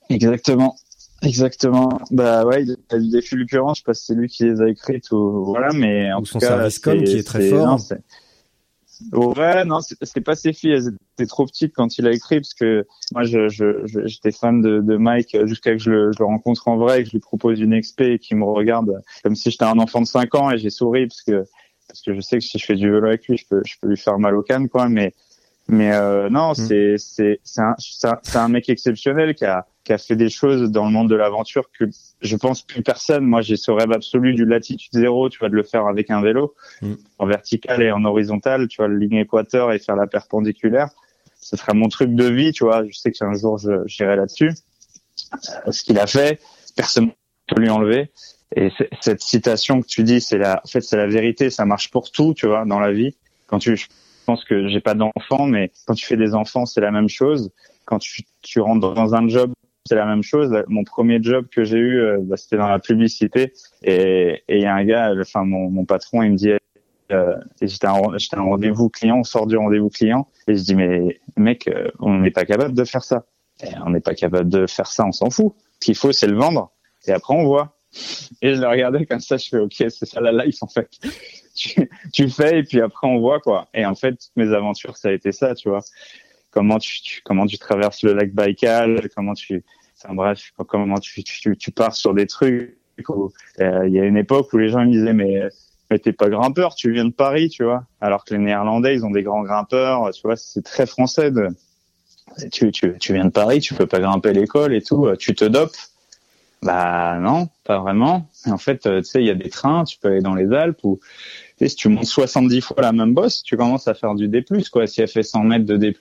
[0.08, 0.76] Exactement.
[1.22, 1.98] Exactement.
[2.10, 4.68] Bah ouais, il a des fulgurances, je sais pas si c'est lui qui les a
[4.68, 7.66] écrites ou voilà, mais en Ou tout son cas, service com qui est très fort.
[7.66, 7.78] non,
[9.12, 10.88] ouais, non, c'est pas ses filles, elles
[11.18, 14.60] étaient trop petites quand il a écrit parce que moi, je, je, je- j'étais fan
[14.60, 17.12] de, de Mike jusqu'à que je le, je le rencontre en vrai et que je
[17.14, 20.34] lui propose une expé et qu'il me regarde comme si j'étais un enfant de 5
[20.34, 21.44] ans et j'ai souri parce que
[21.88, 23.74] parce que je sais que si je fais du vélo avec lui, je peux, je
[23.80, 25.14] peux lui faire mal au canne, quoi, mais
[25.68, 29.66] mais euh, non, c'est c'est c'est un c'est un, c'est un mec exceptionnel qui a
[29.86, 31.84] qui a fait des choses dans le monde de l'aventure que
[32.20, 33.24] je pense plus personne.
[33.24, 36.20] Moi, j'ai ce rêve absolu du latitude zéro, tu vois, de le faire avec un
[36.20, 36.94] vélo Mm.
[37.18, 40.88] en vertical et en horizontal, tu vois, le ligne équateur et faire la perpendiculaire.
[41.40, 42.84] Ce sera mon truc de vie, tu vois.
[42.86, 44.50] Je sais qu'un jour, j'irai là-dessus.
[45.66, 46.40] Euh, Ce qu'il a fait,
[46.74, 48.10] personne ne peut lui enlever.
[48.56, 48.70] Et
[49.00, 51.48] cette citation que tu dis, c'est la, en fait, c'est la vérité.
[51.50, 53.14] Ça marche pour tout, tu vois, dans la vie.
[53.46, 53.86] Quand tu, je
[54.26, 57.50] pense que j'ai pas d'enfants, mais quand tu fais des enfants, c'est la même chose.
[57.84, 59.52] quand tu, tu rentres dans un job,
[59.86, 60.52] c'est la même chose.
[60.68, 63.52] Mon premier job que j'ai eu, euh, bah, c'était dans la publicité.
[63.82, 66.52] Et il y a un gars, enfin mon, mon patron, il me dit,
[67.12, 71.20] euh, j'étais un, un rendez-vous client, on sort du rendez-vous client, et je dis mais
[71.36, 73.24] mec, euh, on n'est pas capable de faire ça.
[73.86, 75.54] On n'est pas capable de faire ça, on s'en fout.
[75.80, 76.72] Ce qu'il faut, c'est le vendre.
[77.06, 77.78] Et après, on voit.
[78.42, 80.90] Et je le regardais comme ça, je fais ok, c'est ça la life en fait.
[81.54, 83.68] tu, tu fais et puis après on voit quoi.
[83.72, 85.80] Et en fait, toutes mes aventures, ça a été ça, tu vois
[86.56, 89.62] comment tu, traverses le lac Baïkal, comment tu,
[89.98, 91.22] enfin bref, comment tu,
[91.74, 92.78] pars sur des trucs.
[93.60, 95.50] Euh, il y a une époque où les gens me disaient mais
[96.02, 97.84] t'es pas grimpeur, tu viens de Paris, tu vois.
[98.00, 101.48] Alors que les Néerlandais, ils ont des grands grimpeurs, tu vois, c'est très français de.
[102.52, 105.44] Tu, tu, tu viens de Paris, tu peux pas grimper l'école et tout, tu te
[105.44, 105.76] dopes.
[106.62, 108.28] Bah non, pas vraiment.
[108.46, 110.52] en fait, euh, tu sais, il y a des trains, tu peux aller dans les
[110.52, 110.98] Alpes ou
[111.60, 114.86] si tu montes 70 fois la même bosse, tu commences à faire du D+, quoi,
[114.86, 115.94] si elle fait 100 mètres de D+.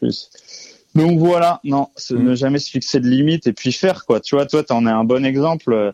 [0.96, 2.16] Donc voilà, non, mm.
[2.16, 4.20] ne jamais se fixer de limite et puis faire, quoi.
[4.20, 5.94] Tu vois, toi, t'en es un bon exemple.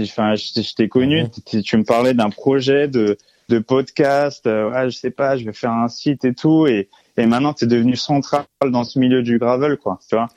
[0.00, 1.62] Enfin, je, t'ai connu, mm.
[1.62, 3.18] tu, me parlais d'un projet de,
[3.48, 7.26] de podcast, euh, je sais pas, je vais faire un site et tout, et, et
[7.26, 10.28] maintenant, t'es devenu central dans ce milieu du gravel, quoi, tu vois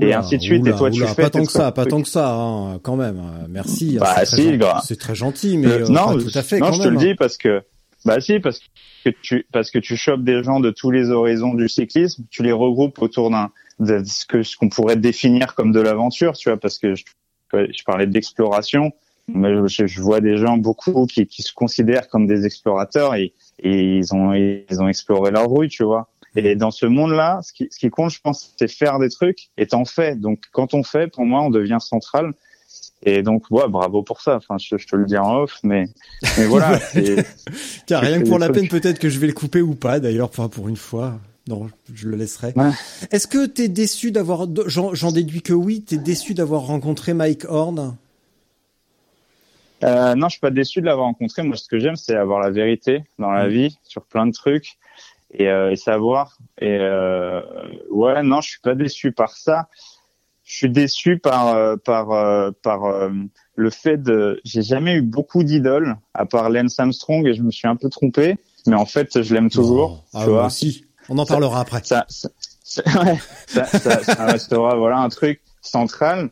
[0.00, 0.66] et ainsi de suite.
[0.66, 3.20] et toi, tu fais pas tant que ça, pas tant que ça, hein, quand même.
[3.48, 3.98] Merci.
[3.98, 6.58] Bah c'est si, très, très gentil, mais euh, non, pas tout à fait.
[6.58, 7.12] Non, quand je même, te le hein.
[7.12, 7.62] dis parce que
[8.04, 8.60] bah si, parce
[9.04, 12.42] que tu parce que tu chopes des gens de tous les horizons du cyclisme, tu
[12.42, 16.48] les regroupes autour d'un de ce que ce qu'on pourrait définir comme de l'aventure, tu
[16.48, 17.04] vois, parce que je,
[17.52, 18.92] je parlais d'exploration,
[19.28, 23.32] mais je, je, vois des gens beaucoup qui, qui se considèrent comme des explorateurs et,
[23.60, 26.08] et ils ont ils ont exploré leur rue, tu vois.
[26.34, 29.50] Et dans ce monde-là, ce qui, ce qui compte, je pense, c'est faire des trucs
[29.58, 30.16] et t'en fais.
[30.16, 32.32] Donc, quand on fait, pour moi, on devient central.
[33.04, 34.36] Et donc, ouais, bravo pour ça.
[34.36, 35.86] Enfin, je, je te le dis en off, mais,
[36.38, 36.78] mais voilà.
[37.86, 40.28] Tiens, rien que pour la peine, peut-être que je vais le couper ou pas, d'ailleurs,
[40.28, 41.18] enfin, pour une fois.
[41.48, 42.52] Non, je le laisserai.
[42.54, 42.70] Ouais.
[43.10, 47.96] Est-ce que t'es déçu d'avoir, j'en déduis que oui, t'es déçu d'avoir rencontré Mike Horn?
[49.82, 51.42] Euh, non, je suis pas déçu de l'avoir rencontré.
[51.42, 53.50] Moi, ce que j'aime, c'est avoir la vérité dans la mm.
[53.50, 54.78] vie sur plein de trucs
[55.32, 56.38] et, euh, et savoir.
[56.60, 57.40] Et euh,
[57.90, 59.68] ouais, non, je suis pas déçu par ça.
[60.52, 63.08] Je suis déçu par euh, par euh, par euh,
[63.56, 64.38] le fait de.
[64.44, 67.88] J'ai jamais eu beaucoup d'idoles à part Lance Armstrong et je me suis un peu
[67.88, 68.36] trompé.
[68.66, 70.04] Mais en fait, je l'aime toujours.
[70.12, 70.46] Oh, ah, vois.
[70.46, 70.84] aussi.
[71.08, 71.80] On en parlera après.
[71.84, 72.28] Ça, ça,
[73.02, 76.28] ouais, ça, ça, restera voilà un truc central.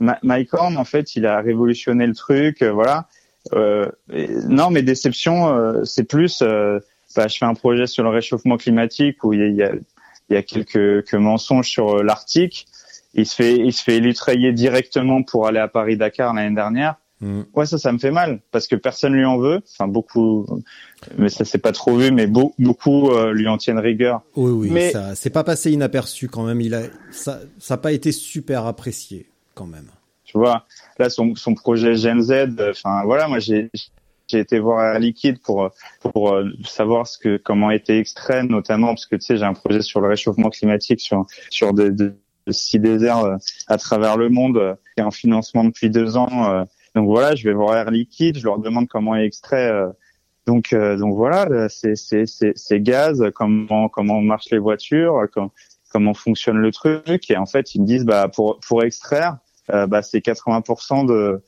[0.00, 2.64] Ma Mike Horn, en fait, il a révolutionné le truc.
[2.64, 3.06] voilà.
[3.52, 8.56] Euh, et, non, mes déceptions, c'est plus bah, je fais un projet sur le réchauffement
[8.56, 9.70] climatique où il y a,
[10.30, 12.66] il y a quelques, quelques mensonges sur euh, l'Arctique.
[13.14, 14.00] Il se fait, il se fait
[14.52, 16.96] directement pour aller à Paris Dakar l'année dernière.
[17.20, 17.42] Mm.
[17.54, 19.60] Ouais, ça, ça me fait mal parce que personne lui en veut.
[19.72, 20.46] Enfin, beaucoup,
[21.18, 24.22] mais ça c'est pas trop vu, mais beau, beaucoup euh, lui en tiennent rigueur.
[24.36, 26.60] Oui, oui, mais ça c'est pas passé inaperçu quand même.
[26.60, 29.88] Il a, ça, ça a pas été super apprécié quand même.
[30.24, 30.64] Tu vois,
[30.98, 32.56] là son, son projet Gen Z.
[32.70, 33.70] Enfin, voilà, moi j'ai
[34.28, 39.06] j'ai été voir Liquide pour pour euh, savoir ce que comment était extrait notamment parce
[39.06, 42.12] que tu sais j'ai un projet sur le réchauffement climatique sur sur des, des
[42.48, 43.36] six déserts euh,
[43.68, 46.64] à travers le monde euh, et en financement depuis deux ans.
[46.94, 49.72] Donc voilà, je vais voir Air Liquide, je leur demande comment est extrait.
[50.46, 55.26] Donc donc voilà, c'est c'est c'est gaz, comment comment marchent les voitures,
[55.92, 59.38] comment, fonctionne le truc et en fait ils me disent bah pour pour extraire
[59.68, 61.40] bah c'est 80% de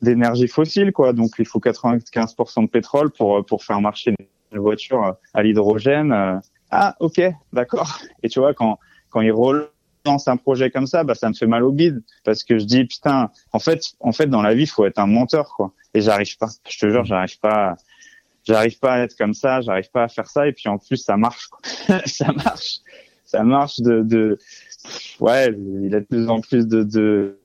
[0.00, 1.12] d'énergie fossile, quoi.
[1.12, 4.14] Donc, il faut 95% de pétrole pour pour faire marcher
[4.52, 6.40] une voiture à l'hydrogène.
[6.70, 7.20] Ah, ok,
[7.52, 7.98] d'accord.
[8.22, 8.78] Et tu vois, quand
[9.10, 9.32] quand il
[10.04, 12.64] relance un projet comme ça, bah ça me fait mal au bide parce que je
[12.64, 15.72] dis putain, en fait, en fait, dans la vie, il faut être un menteur, quoi.
[15.94, 16.48] Et j'arrive pas.
[16.68, 17.76] Je te jure, j'arrive pas.
[18.44, 19.60] J'arrive pas à être comme ça.
[19.60, 20.48] J'arrive pas à faire ça.
[20.48, 21.48] Et puis en plus, ça marche.
[21.48, 22.00] Quoi.
[22.06, 22.78] ça marche.
[23.24, 24.38] Ça marche de, de
[25.20, 25.54] ouais.
[25.82, 27.38] Il a de plus en plus de, de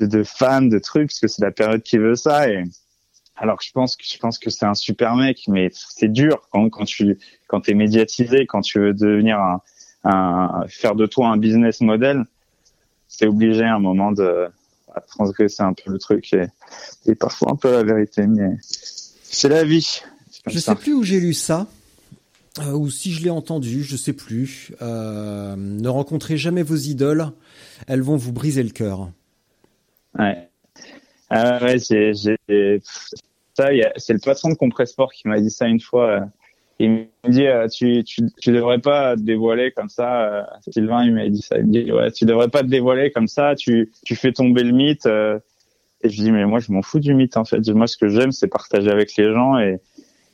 [0.00, 2.48] de, de fans, de trucs, parce que c'est la période qui veut ça.
[2.48, 2.64] Et
[3.36, 6.68] alors je pense que je pense que c'est un super mec, mais c'est dur quand
[6.70, 9.62] quand tu quand t'es médiatisé, quand tu veux devenir un,
[10.04, 12.24] un faire de toi un business model,
[13.08, 14.48] c'est obligé à un moment de
[15.08, 16.46] transgresser un peu le truc et,
[17.06, 20.00] et parfois un peu la vérité, mais c'est la vie.
[20.46, 20.72] Je ça.
[20.72, 21.66] sais plus où j'ai lu ça.
[22.60, 24.72] Euh, ou si je l'ai entendu, je sais plus.
[24.82, 27.30] Euh, ne rencontrez jamais vos idoles,
[27.86, 29.10] elles vont vous briser le cœur.
[30.18, 30.48] Ouais.
[31.30, 32.80] Ah ouais, j'ai, j'ai,
[33.54, 36.28] ça, c'est le patron de Compressport qui m'a dit ça une fois.
[36.80, 36.84] Euh.
[36.84, 40.22] Il me dit, euh, tu, tu, tu devrais pas te dévoiler comme ça.
[40.22, 40.42] Euh.
[40.70, 41.58] Sylvain, il m'a dit ça.
[41.58, 43.54] Il me dit, ouais, tu devrais pas te dévoiler comme ça.
[43.54, 45.06] Tu, tu fais tomber le mythe.
[45.06, 47.66] Et je dis, mais moi, je m'en fous du mythe, en fait.
[47.70, 49.80] Moi, ce que j'aime, c'est partager avec les gens et,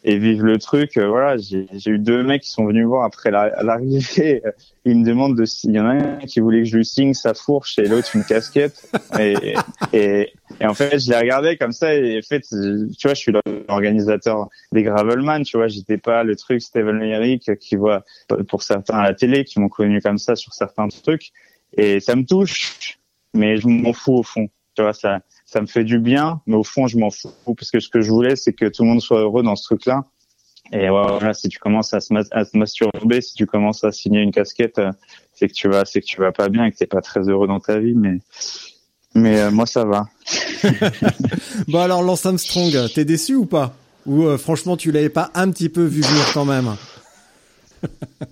[0.05, 0.99] et vivre le truc.
[0.99, 4.43] Euh, voilà, j'ai eu deux mecs qui sont venus voir après l'arrivée.
[4.85, 7.15] Ils me demandent de s'il y en a un qui voulait que je lui signe
[7.15, 8.87] sa fourche et l'autre une casquette.
[9.19, 9.55] Et,
[9.95, 13.19] et, et, en fait, je les regardais comme ça et en fait, tu vois, je
[13.19, 13.33] suis
[13.67, 15.43] l'organisateur des Gravelman.
[15.43, 18.05] Tu vois, j'étais pas le truc Steven Eric qui voit
[18.49, 21.33] pour certains à la télé qui m'ont connu comme ça sur certains trucs.
[21.79, 22.99] Et ça me touche,
[23.33, 24.49] mais je m'en fous au fond.
[24.77, 25.21] Tu vois, ça,
[25.55, 28.01] ça me fait du bien, mais au fond, je m'en fous parce que ce que
[28.01, 30.03] je voulais, c'est que tout le monde soit heureux dans ce truc-là.
[30.73, 34.33] Et voilà, si tu commences à se, à masturber, si tu commences à signer une
[34.33, 34.91] casquette, euh,
[35.33, 37.29] c'est que tu vas, c'est que tu vas pas bien et que t'es pas très
[37.29, 38.19] heureux dans ta vie, mais
[39.15, 40.09] mais euh, moi ça va.
[41.69, 43.77] bon alors Lance Armstrong, t'es déçu ou pas?
[44.07, 46.75] Ou euh, franchement tu l'avais pas un petit peu vu venir quand même?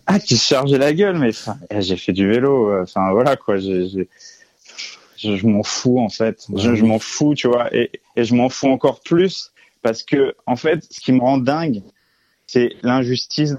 [0.07, 1.31] Ah tu chargeais la gueule, mais
[1.70, 4.09] eh, j'ai fait du vélo, enfin voilà quoi, j'ai
[5.23, 6.47] je, m'en fous en fait.
[6.57, 9.53] Je, je m'en fous, tu vois, et, et je m'en fous encore plus
[9.83, 11.83] parce que en fait, ce qui me rend dingue,
[12.47, 13.57] c'est l'injustice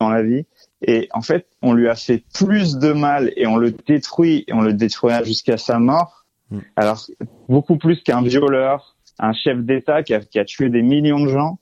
[0.00, 0.46] dans la vie.
[0.82, 4.52] Et en fait, on lui a fait plus de mal et on le détruit et
[4.52, 6.24] on le détruira jusqu'à sa mort.
[6.50, 6.58] Mm.
[6.76, 7.06] Alors
[7.48, 11.28] beaucoup plus qu'un violeur, un chef d'État qui a, qui a tué des millions de
[11.28, 11.58] gens.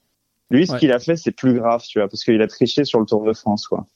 [0.51, 3.01] Lui, ce qu'il a fait, c'est plus grave, tu vois, parce qu'il a triché sur
[3.01, 3.87] le Tour de France, quoi.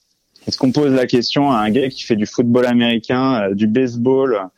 [0.47, 3.67] Est-ce qu'on pose la question à un gars qui fait du football américain, euh, du
[3.67, 4.49] baseball,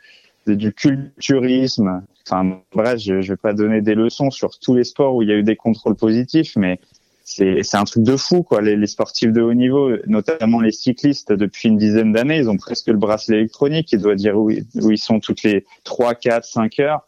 [0.47, 2.03] du culturisme.
[2.25, 5.29] Enfin bref, je, je vais pas donner des leçons sur tous les sports où il
[5.29, 6.79] y a eu des contrôles positifs, mais
[7.23, 8.61] c'est un truc de fou quoi.
[8.61, 12.57] Les, les, sportifs de haut niveau, notamment les cyclistes, depuis une dizaine d'années, ils ont
[12.57, 13.91] presque le bracelet électronique.
[13.91, 17.07] Ils doivent dire où, où ils sont toutes les trois, quatre, cinq heures.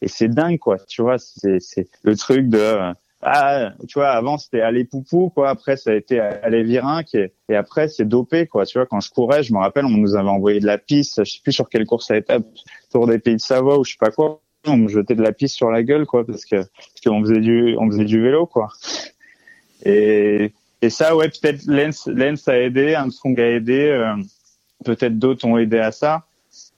[0.00, 0.78] Et c'est dingue quoi.
[0.78, 2.92] Tu vois, c'est le truc de
[3.24, 5.48] ah, tu vois, avant c'était aller poupou, quoi.
[5.48, 8.66] Après, ça a été aller virinque et, après c'est dopé, quoi.
[8.66, 11.24] Tu vois, quand je courais, je me rappelle, on nous avait envoyé de la piste.
[11.24, 12.36] Je sais plus sur quelle course ça a été,
[12.90, 14.40] tour des pays de Savoie ou je sais pas quoi.
[14.66, 17.40] On me jetait de la piste sur la gueule, quoi, parce que parce qu'on faisait
[17.40, 18.68] du on faisait du vélo, quoi.
[19.84, 20.52] Et
[20.82, 24.16] et ça, ouais, peut-être Lens Lens a aidé, Armstrong a aidé, euh,
[24.84, 26.26] peut-être d'autres ont aidé à ça,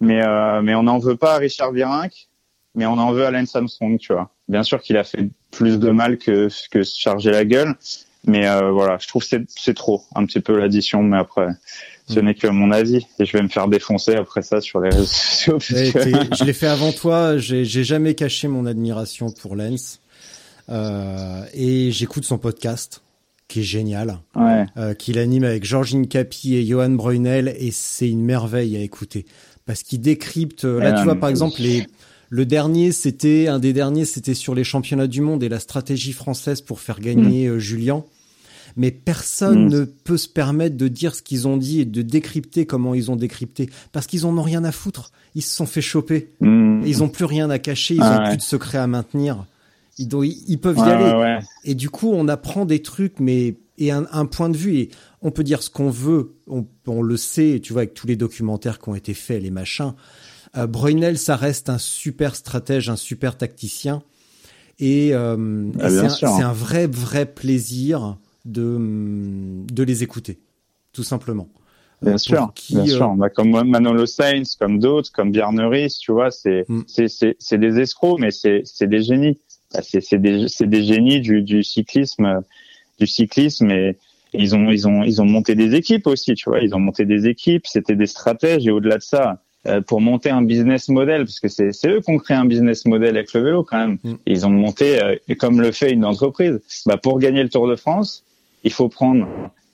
[0.01, 2.29] mais euh, mais on n'en veut pas à Richard Virenque,
[2.75, 4.31] mais on en veut à Lance Armstrong, tu vois.
[4.49, 7.75] Bien sûr qu'il a fait plus de mal que que se charger la gueule,
[8.27, 11.49] mais euh, voilà, je trouve c'est c'est trop un petit peu l'addition, mais après
[12.07, 14.91] ce n'est que mon avis et je vais me faire défoncer après ça sur les
[14.91, 15.59] réseaux sociaux.
[15.61, 20.01] je l'ai fait avant toi, j'ai jamais caché mon admiration pour Lance
[20.69, 23.03] euh, et j'écoute son podcast
[23.49, 24.65] qui est génial, ouais.
[24.77, 29.27] euh, qu'il anime avec Georgine Capi et Johan Brunel et c'est une merveille à écouter
[29.67, 30.65] parce qu'il décrypte.
[30.65, 31.87] Là, tu vois par exemple les
[32.35, 36.13] le dernier, c'était un des derniers, c'était sur les championnats du monde et la stratégie
[36.13, 37.53] française pour faire gagner mm.
[37.53, 38.05] euh, Julien.
[38.77, 39.69] Mais personne mm.
[39.69, 43.09] ne peut se permettre de dire ce qu'ils ont dit et de décrypter comment ils
[43.13, 45.13] ont décrypté parce qu'ils en ont rien à foutre.
[45.37, 46.33] Ils se sont fait choper.
[46.41, 46.83] Mm.
[46.85, 47.95] Ils ont plus rien à cacher.
[47.95, 49.45] Ils ah ont plus de secrets à maintenir.
[49.99, 50.09] Ils,
[50.49, 51.39] ils peuvent y aller.
[51.63, 54.75] Et du coup, on apprend des trucs, mais et un, un, point de vue.
[54.75, 54.91] Et
[55.23, 56.35] on peut dire ce qu'on veut.
[56.49, 59.53] On, on, le sait, tu vois, avec tous les documentaires qui ont été faits, les
[59.53, 59.95] machins.
[60.57, 64.03] Euh, Brunel, ça reste un super stratège, un super tacticien.
[64.79, 68.77] Et, euh, ah, c'est un, vrai, vrai plaisir de,
[69.73, 70.39] de les écouter,
[70.93, 71.49] tout simplement.
[72.03, 73.11] Bien sûr, bien sûr.
[73.11, 76.83] Euh, bah, comme Manolo Sainz, comme d'autres, comme Bjarneris, tu vois, c'est mm.
[76.87, 79.39] c'est des escrocs, mais c'est c'est des génies.
[79.73, 82.43] Bah, c'est c'est des c'est des génies du du cyclisme,
[82.99, 83.97] du cyclisme et
[84.35, 86.61] ils ont ils ont ils ont monté des équipes aussi, tu vois.
[86.61, 89.35] Ils ont monté des équipes, c'était des stratèges et au-delà de ça, euh,
[89.87, 93.17] pour monter un business model, parce que c'est eux qui ont créé un business model
[93.17, 93.99] avec le vélo quand même.
[94.03, 94.15] Mm.
[94.27, 97.77] Ils ont monté, euh, comme le fait une entreprise, bah, pour gagner le Tour de
[97.77, 98.25] France,
[98.63, 99.27] il faut prendre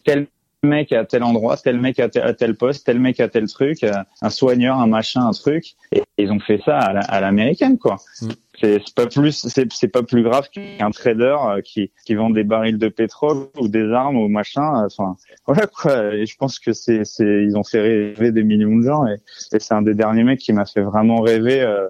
[0.05, 0.27] tel
[0.63, 3.93] mec à tel endroit, tel mec à tel, poste, tel mec à tel truc, euh,
[4.23, 5.75] un soigneur, un machin, un truc.
[5.93, 7.97] Et ils ont fait ça à l'américaine, quoi.
[8.23, 8.29] Mm.
[8.61, 12.77] C'est pas plus c'est pas plus grave qu'un trader euh, qui qui vend des barils
[12.77, 16.15] de pétrole ou des armes ou machin enfin voilà quoi.
[16.15, 19.07] Et je pense que c'est c'est ils ont fait rêver des millions de gens.
[19.07, 19.17] Et,
[19.55, 21.89] et c'est un des derniers mecs qui m'a fait vraiment rêver euh,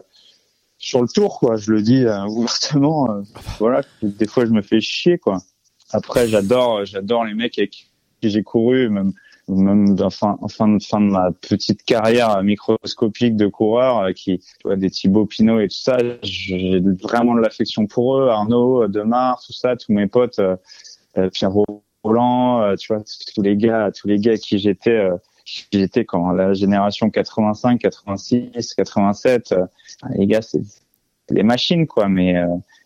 [0.78, 1.56] sur le tour quoi.
[1.56, 3.22] Je le dis euh, ouvertement euh,
[3.58, 3.82] voilà.
[4.02, 5.38] Des fois je me fais chier quoi.
[5.92, 7.89] Après j'adore j'adore les mecs avec
[8.28, 9.12] j'ai couru même
[9.50, 14.46] même en fin de fin de ma petite carrière microscopique de coureur euh, qui tu
[14.64, 18.28] vois des Thibaut Pinot et tout ça j'ai vraiment de l'affection pour eux.
[18.28, 20.56] Arnaud Demar tout ça tous mes potes euh,
[21.18, 21.52] euh, Pierre
[22.04, 25.08] Roland tu vois tous les gars tous les gars qui j'étais
[25.44, 29.54] j'étais quand la génération 85 86 87
[30.16, 30.62] les gars c'est
[31.30, 32.08] les machines quoi.
[32.08, 32.34] Mais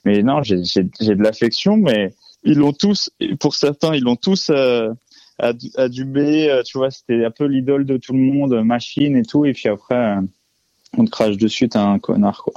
[0.04, 3.10] mais non j'ai de l'affection mais ils l'ont tous
[3.40, 4.50] pour certains ils l'ont tous
[5.38, 9.16] à, à Dubé, euh, tu vois, c'était un peu l'idole de tout le monde, machine
[9.16, 10.20] et tout, et puis après, euh,
[10.96, 12.54] on te crache dessus, t'es un connard, quoi.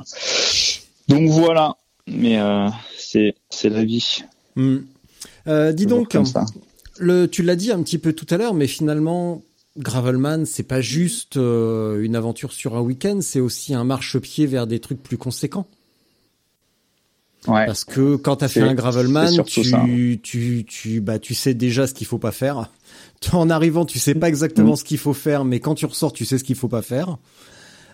[1.07, 1.75] Donc voilà,
[2.07, 4.23] mais euh, c'est la vie.
[5.47, 6.45] Euh, dis donc, comme ça.
[6.99, 9.43] le, tu l'as dit un petit peu tout à l'heure, mais finalement,
[9.77, 14.67] Gravelman, c'est pas juste euh, une aventure sur un week-end, c'est aussi un marchepied vers
[14.67, 15.67] des trucs plus conséquents.
[17.47, 17.65] Ouais.
[17.65, 19.83] Parce que quand t'as fait un Gravelman, tu, ça.
[20.23, 22.69] tu, tu, bah, tu sais déjà ce qu'il faut pas faire.
[23.33, 24.75] En arrivant, tu sais pas exactement Mm.
[24.75, 27.17] ce qu'il faut faire, mais quand tu ressors, tu sais ce qu'il faut pas faire.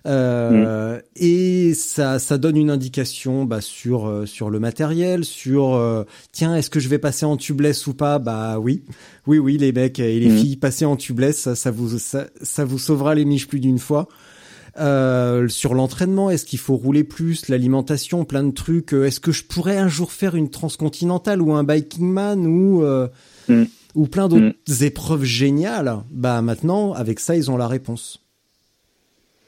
[0.05, 6.03] Euh, Et ça, ça donne une indication bah, sur euh, sur le matériel, sur euh,
[6.33, 8.19] tiens, est-ce que je vais passer en tubeless ou pas?
[8.19, 8.83] Bah oui,
[9.27, 10.37] oui, oui, les mecs et les Mhm.
[10.37, 13.79] filles, passer en tubeless, ça, ça vous ça, ça vous sauvera les miches plus d'une
[13.79, 14.09] fois.
[14.79, 18.93] Euh, sur l'entraînement, est-ce qu'il faut rouler plus, l'alimentation, plein de trucs.
[18.93, 22.83] euh, Est-ce que je pourrais un jour faire une transcontinentale ou un biking man ou
[22.83, 23.07] euh,
[23.49, 23.63] Mm.
[23.95, 25.97] ou plein d'autres épreuves géniales?
[26.09, 28.19] Bah maintenant, avec ça, ils ont la réponse.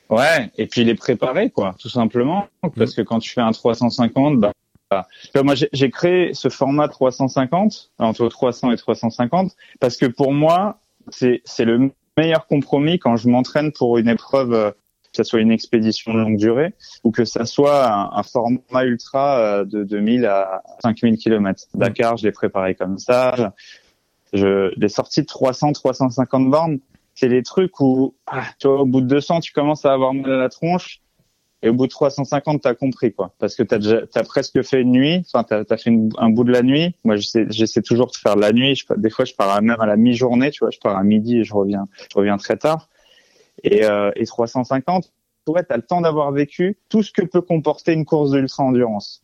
[0.10, 2.48] Ouais, et puis les préparer, quoi, tout simplement.
[2.76, 4.52] Parce que quand tu fais un 350, bah,
[4.92, 5.08] bah,
[5.44, 11.42] moi j'ai créé ce format 350, entre 300 et 350, parce que pour moi, c'est
[11.46, 14.74] c'est le meilleur compromis quand je m'entraîne pour une épreuve,
[15.16, 18.84] que ça soit une expédition de longue durée, ou que ça soit un, un format
[18.84, 21.64] ultra euh, de 2000 à 5000 km.
[21.74, 23.54] Dakar, je l'ai préparé comme ça.
[24.34, 26.80] Je, les sorties de 300, 350 bornes,
[27.14, 30.14] c'est les trucs où, ah, tu vois, au bout de 200, tu commences à avoir
[30.14, 31.00] mal à la tronche.
[31.62, 33.34] Et au bout de 350, t'as compris, quoi.
[33.40, 35.24] Parce que t'as déjà, t'as presque fait une nuit.
[35.34, 36.96] Enfin, t'as, t'as fait une- un bout de la nuit.
[37.04, 38.76] Moi, j'essaie, j'essaie toujours de faire de la nuit.
[38.76, 40.70] Je, des fois, je pars à- même à la mi-journée, tu vois.
[40.70, 42.90] Je pars à midi et je reviens, je reviens très tard.
[43.66, 45.12] Et, euh, et 350,
[45.48, 49.24] ouais, t'as le temps d'avoir vécu tout ce que peut comporter une course de ultra-endurance.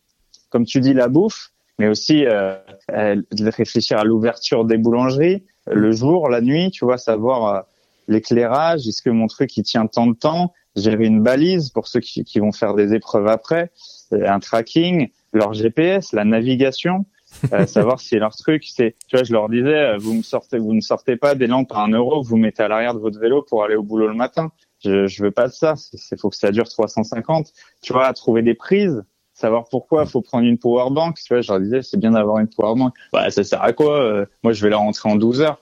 [0.50, 2.56] Comme tu dis, la bouffe, mais aussi, euh,
[2.92, 7.62] euh, réfléchir à l'ouverture des boulangeries, le jour, la nuit, tu vois, savoir, euh,
[8.08, 12.00] l'éclairage, est-ce que mon truc il tient tant de temps, gérer une balise pour ceux
[12.00, 13.72] qui, vont faire des épreuves après,
[14.14, 17.06] euh, un tracking, leur GPS, la navigation,
[17.54, 20.58] euh, savoir si leur truc c'est, tu vois, je leur disais, euh, vous me sortez,
[20.58, 23.20] vous ne sortez pas des lampes à un euro vous mettez à l'arrière de votre
[23.20, 24.52] vélo pour aller au boulot le matin.
[24.84, 25.76] Je, je veux pas ça.
[26.12, 27.52] Il faut que ça dure 350.
[27.82, 29.04] Tu vois, trouver des prises,
[29.34, 31.18] savoir pourquoi faut prendre une power bank.
[31.24, 32.94] Tu vois, je leur disais, c'est bien d'avoir une power bank.
[33.14, 35.60] Bah, ça sert à quoi Euh, Moi, je vais la rentrer en 12 heures.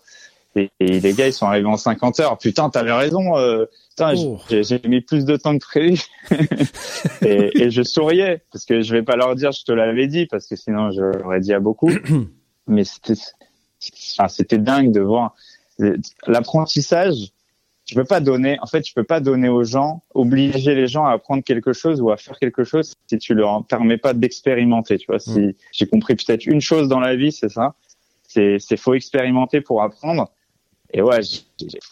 [0.56, 2.38] Et, et les gars, ils sont arrivés en 50 heures.
[2.38, 3.38] Putain, t'avais raison.
[3.38, 4.40] Euh, putain, Oh.
[4.50, 6.02] j'ai mis plus de temps que prévu.
[7.22, 10.26] et, et je souriais parce que je vais pas leur dire, je te l'avais dit,
[10.26, 11.92] parce que sinon je l'aurais dit à beaucoup.
[12.68, 13.20] Mais c'était,
[14.18, 15.36] enfin, c'était dingue de voir
[16.28, 17.32] l'apprentissage.
[17.86, 21.06] Tu peux pas donner, en fait, tu peux pas donner aux gens, obliger les gens
[21.06, 25.00] à apprendre quelque chose ou à faire quelque chose si tu leur permets pas d'expérimenter.
[25.00, 27.74] Tu vois, si j'ai compris peut-être une chose dans la vie, c'est ça.
[28.28, 30.30] C'est, c'est faut expérimenter pour apprendre.
[30.92, 31.20] Et ouais,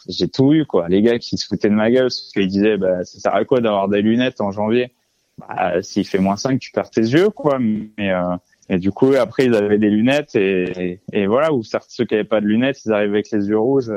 [0.08, 0.88] j'ai- tout eu quoi.
[0.88, 3.44] Les gars qui se foutaient de ma gueule parce qu'ils disaient bah ça sert à
[3.44, 4.92] quoi d'avoir des lunettes en janvier?
[5.38, 7.58] Bah s'il fait moins 5, tu perds tes yeux quoi.
[7.60, 8.34] Mais euh,
[8.68, 12.04] et du coup après ils avaient des lunettes et, et, et voilà ou certes ceux
[12.06, 13.92] qui avaient pas de lunettes ils arrivaient avec les yeux rouges.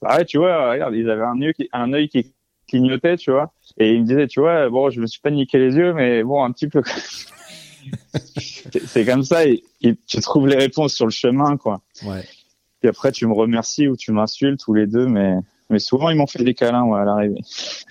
[0.00, 2.32] Bah ouais tu vois regarde ils avaient un œil qui un œil qui
[2.68, 5.58] clignotait tu vois et ils me disaient tu vois bon je me suis pas niqué
[5.58, 6.82] les yeux mais bon un petit peu.
[8.14, 11.80] C'est- c'est comme ça et, et tu trouves les réponses sur le chemin quoi.
[12.04, 12.22] Ouais.
[12.80, 15.36] Puis après, tu me remercies ou tu m'insultes tous les deux, mais
[15.70, 17.40] mais souvent ils m'ont fait des câlins ouais, à l'arrivée.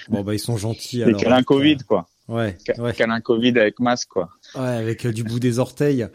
[0.10, 0.98] Bon bah ils sont gentils.
[1.04, 1.22] Des alors.
[1.22, 2.08] câlins Covid quoi.
[2.28, 2.58] Ouais.
[2.78, 2.94] Ouais.
[2.94, 4.30] Câlins Covid avec masque quoi.
[4.56, 6.08] Ouais, avec euh, du bout des orteils.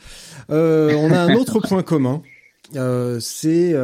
[0.51, 2.23] Euh, on a un autre point commun.
[2.75, 3.75] Euh, c'est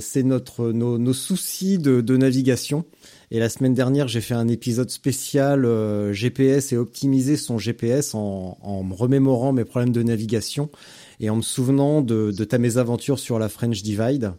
[0.00, 2.84] c'est notre nos, nos soucis de, de navigation.
[3.32, 5.64] Et la semaine dernière, j'ai fait un épisode spécial
[6.12, 10.68] GPS et optimiser son GPS en, en me remémorant mes problèmes de navigation
[11.20, 14.32] et en me souvenant de, de ta mésaventure sur la French Divide.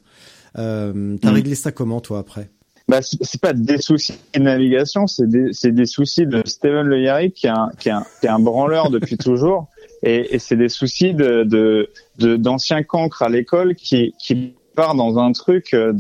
[0.58, 1.36] Euh, T'as Mhm.
[1.36, 2.50] réglé ça comment toi après?
[2.88, 7.00] Bah c'est pas des soucis de navigation, c'est des c'est des soucis de Steven Le
[7.00, 9.68] Yarrick qui est un qui est un, qui est un branleur depuis toujours.
[10.04, 14.96] Et, et c'est des soucis de de de- d'anciens cancres à l'école qui qui part
[14.96, 15.94] dans un truc de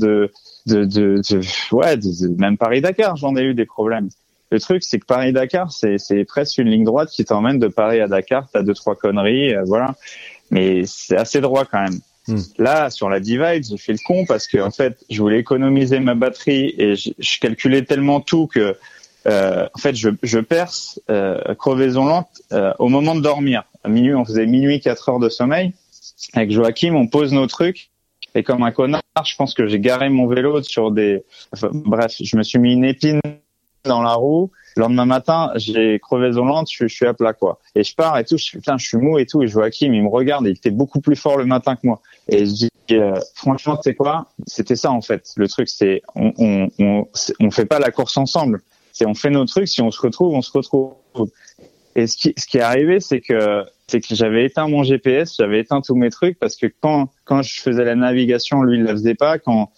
[0.66, 4.10] de de, de- ouais de- de- même Paris Dakar j'en ai eu des problèmes.
[4.50, 7.68] Le truc c'est que Paris Dakar c'est c'est presque une ligne droite qui t'emmène de
[7.70, 8.50] Paris à Dakar.
[8.52, 9.96] T'as deux trois conneries euh, voilà,
[10.52, 12.00] mais c'est assez droit quand même.
[12.28, 12.42] Hmm.
[12.60, 16.00] Là sur la Divide j'ai fait le con parce que en fait je voulais économiser
[16.00, 18.78] ma batterie et je, je calculais tellement tout que
[19.28, 23.64] euh, en fait, je, je perce euh, crevaison lente euh, au moment de dormir.
[23.84, 25.74] À minuit, on faisait minuit 4 heures de sommeil.
[26.34, 27.90] Avec Joachim, on pose nos trucs.
[28.34, 31.24] Et comme un connard, je pense que j'ai garé mon vélo sur des...
[31.52, 33.20] enfin, bref, je me suis mis une épine
[33.84, 34.52] dans la roue.
[34.76, 37.60] Le lendemain matin, j'ai crevaison lente, je, je suis à plat, quoi.
[37.76, 39.42] Et je pars et tout, je putain, je suis mou et tout.
[39.44, 42.02] Et Joachim, il me regarde, il était beaucoup plus fort le matin que moi.
[42.28, 44.28] Et je dis, euh, franchement, tu sais quoi?
[44.48, 45.32] C'était ça, en fait.
[45.36, 47.08] Le truc, c'est on, on, on,
[47.40, 48.62] on fait pas la course ensemble
[48.94, 50.94] c'est on fait nos trucs, si on se retrouve, on se retrouve.
[51.96, 55.36] Et ce qui, ce qui est arrivé, c'est que c'est que j'avais éteint mon GPS,
[55.38, 58.84] j'avais éteint tous mes trucs parce que quand quand je faisais la navigation, lui il
[58.84, 59.40] la faisait pas.
[59.40, 59.72] Quand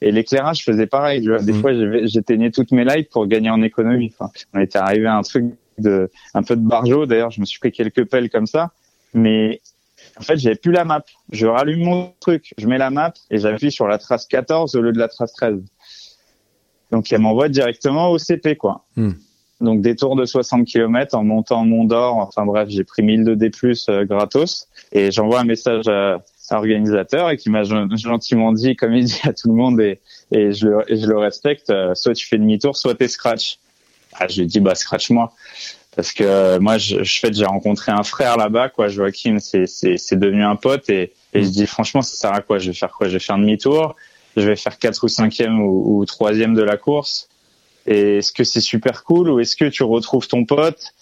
[0.00, 1.20] et l'éclairage, je faisais pareil.
[1.22, 1.60] Des Mhm.
[1.60, 1.70] fois,
[2.04, 4.12] j'éteignais toutes mes lights pour gagner en économie.
[4.18, 5.46] Enfin, on était arrivé à un truc
[5.78, 7.06] de un peu de barjo.
[7.06, 8.70] D'ailleurs, je me suis pris quelques pelles comme ça,
[9.14, 9.60] mais
[10.18, 11.02] en fait, j'avais plus la map.
[11.32, 14.82] Je rallume mon truc, je mets la map et j'appuie sur la trace 14 au
[14.82, 15.62] lieu de la trace 13.
[16.92, 18.84] Donc, elle m'envoie directement au CP, quoi.
[18.96, 19.12] Hmm.
[19.60, 22.16] Donc, des tours de 60 km en montant Mont d'Or.
[22.16, 23.50] Enfin bref, j'ai pris 1000 de D+,
[23.88, 24.68] euh, gratos.
[24.92, 26.22] Et j'envoie un message à,
[26.54, 29.80] à l'organisateur et qui m'a gen- gentiment dit, comme il dit à tout le monde,
[29.80, 30.00] et,
[30.32, 33.58] et, je, le, et je le respecte, euh, soit tu fais demi-tour, soit t'es scratch.
[34.14, 35.32] Ah, je lui ai dit, bah, scratch-moi.
[35.94, 38.88] Parce que euh, moi, je, je fais, j'ai rencontré un frère là-bas, quoi.
[38.88, 42.42] Joachim, c'est, c'est, c'est devenu un pote et, et je dis, franchement, ça sert à
[42.42, 42.58] quoi?
[42.58, 43.08] Je vais faire quoi?
[43.08, 43.96] Je vais faire demi-tour.
[44.36, 47.28] Je vais faire quatre ou cinquième ou, ou troisième de la course.
[47.86, 50.92] Et est-ce que c'est super cool ou est-ce que tu retrouves ton pote?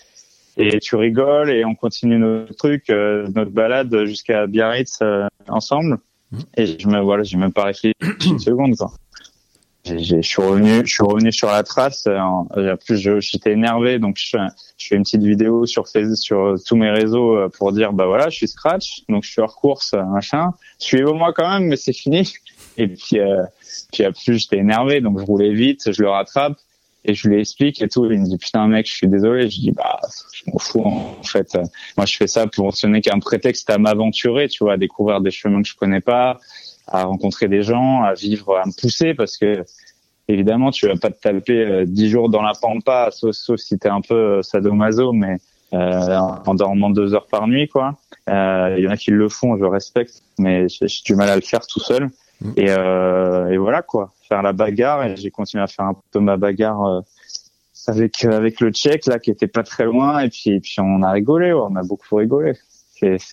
[0.56, 5.98] Et tu rigoles et on continue notre truc, euh, notre balade jusqu'à Biarritz euh, ensemble.
[6.32, 6.40] Mhm.
[6.56, 7.94] Et je me voilà, j'ai même pas réfléchi
[8.26, 8.92] une seconde quoi.
[9.86, 12.06] Je suis revenu, je suis revenu sur la trace.
[12.06, 14.38] euh, En, en plus, j'étais énervé, donc je, fais-
[14.78, 18.06] je fais une petite vidéo sur Facebook, sur tous mes réseaux euh, pour dire bah
[18.06, 20.52] voilà, je suis scratch, donc je suis hors course, euh, machin.
[20.78, 22.32] Suivez-moi quand même, mais c'est fini.
[22.78, 23.42] Et puis, euh,
[23.92, 26.54] puis après, j'étais énervé, donc je roulais vite, je le rattrape
[27.04, 28.04] et je lui explique et tout.
[28.10, 29.50] Il me dit putain mec, je suis désolé.
[29.50, 30.00] Je dis bah
[30.32, 31.54] je m'en fous en fait.
[31.54, 31.64] Euh,
[31.96, 35.20] Moi je fais ça pour ce n'est qu'un prétexte à m'aventurer, tu vois, à découvrir
[35.20, 36.38] des chemins que je connais pas,
[36.86, 39.64] à rencontrer des gens, à vivre, à me pousser parce que
[40.28, 43.78] évidemment tu vas pas te taper euh, dix jours dans la pampa, sauf, sauf si
[43.78, 45.36] t'es un peu euh, sadomaso, mais
[45.74, 47.96] euh, en dormant deux heures par nuit quoi.
[48.30, 51.28] Euh, Il y en a qui le font, je respecte, mais j'ai j'ai du mal
[51.28, 52.08] à le faire tout seul.
[52.40, 52.52] Mm.
[52.56, 56.18] Et, euh, et voilà quoi, faire la bagarre et j'ai continué à faire un peu
[56.18, 57.00] ma bagarre euh,
[57.86, 60.76] avec euh, avec le Tchèque là qui était pas très loin et puis et puis
[60.80, 62.54] on a rigolé, ouais, on a beaucoup rigolé.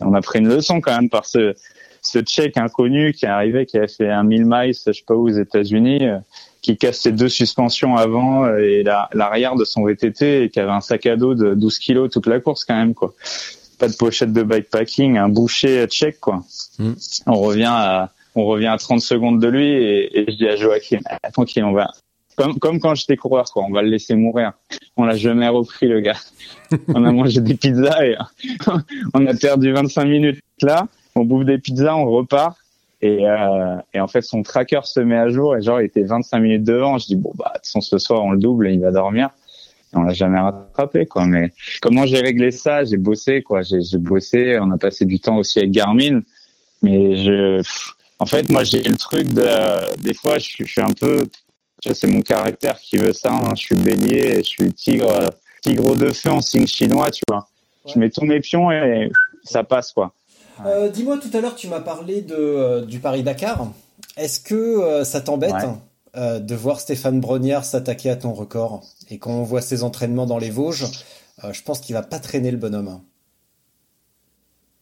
[0.02, 1.56] On a pris une leçon quand même par ce
[2.04, 5.16] ce Tchèque inconnu qui est arrivé, qui a fait un 1000 miles, je sais pas
[5.16, 6.18] où aux États-Unis, euh,
[6.62, 10.72] qui casse ses deux suspensions avant et la- l'arrière de son VTT et qui avait
[10.72, 13.14] un sac à dos de 12 kilos toute la course quand même quoi.
[13.80, 16.43] Pas de pochette de bikepacking, un boucher tchèque quoi.
[16.78, 16.91] Mm.
[17.28, 20.56] On revient à on revient à 30 secondes de lui et, et je dis à
[20.56, 21.92] Joachim, Ah, tranquille, on va
[22.38, 24.54] comme comme quand j'étais coureur quoi, on va le laisser mourir.
[24.98, 26.18] On l'a jamais repris le gars.
[26.88, 28.16] on a mangé des pizzas et
[29.14, 30.88] on a perdu 25 minutes là.
[31.16, 32.58] On bouffe des pizzas, on repart.
[33.02, 36.04] Et, euh, et en fait, son tracker se met à jour et genre, il était
[36.04, 37.00] 25 minutes devant.
[37.00, 38.92] Je dis, bon, bah, de toute façon, ce soir, on le double et il va
[38.92, 39.30] dormir.
[39.92, 41.26] Et on l'a jamais rattrapé, quoi.
[41.26, 41.52] Mais
[41.82, 42.84] comment j'ai réglé ça?
[42.84, 43.64] J'ai bossé, quoi.
[43.64, 44.60] J'ai j'ai bossé.
[44.62, 46.22] On a passé du temps aussi avec Garmin.
[46.84, 50.72] Mais je, pff, en fait, moi, j'ai le truc de, des fois, je, suis- je
[50.74, 51.24] suis un peu,
[51.82, 53.32] c'est mon caractère qui veut ça.
[53.34, 53.54] hein.
[53.56, 55.32] Je suis bélier, je suis tigre,
[55.64, 57.48] tigre de feu en signe chinois, tu vois.
[57.92, 59.12] Je mets tous mes pions et
[59.44, 60.14] ça passe, quoi.
[60.66, 63.68] Euh, Dis-moi, tout à l'heure, tu m'as parlé de, euh, du Paris-Dakar.
[64.18, 66.40] Est-ce que euh, ça t'embête Ouais.
[66.40, 68.84] de voir Stéphane Brognard s'attaquer à ton record?
[69.10, 70.86] Et quand on voit ses entraînements dans les Vosges,
[71.52, 73.02] je pense qu'il va pas traîner le bonhomme.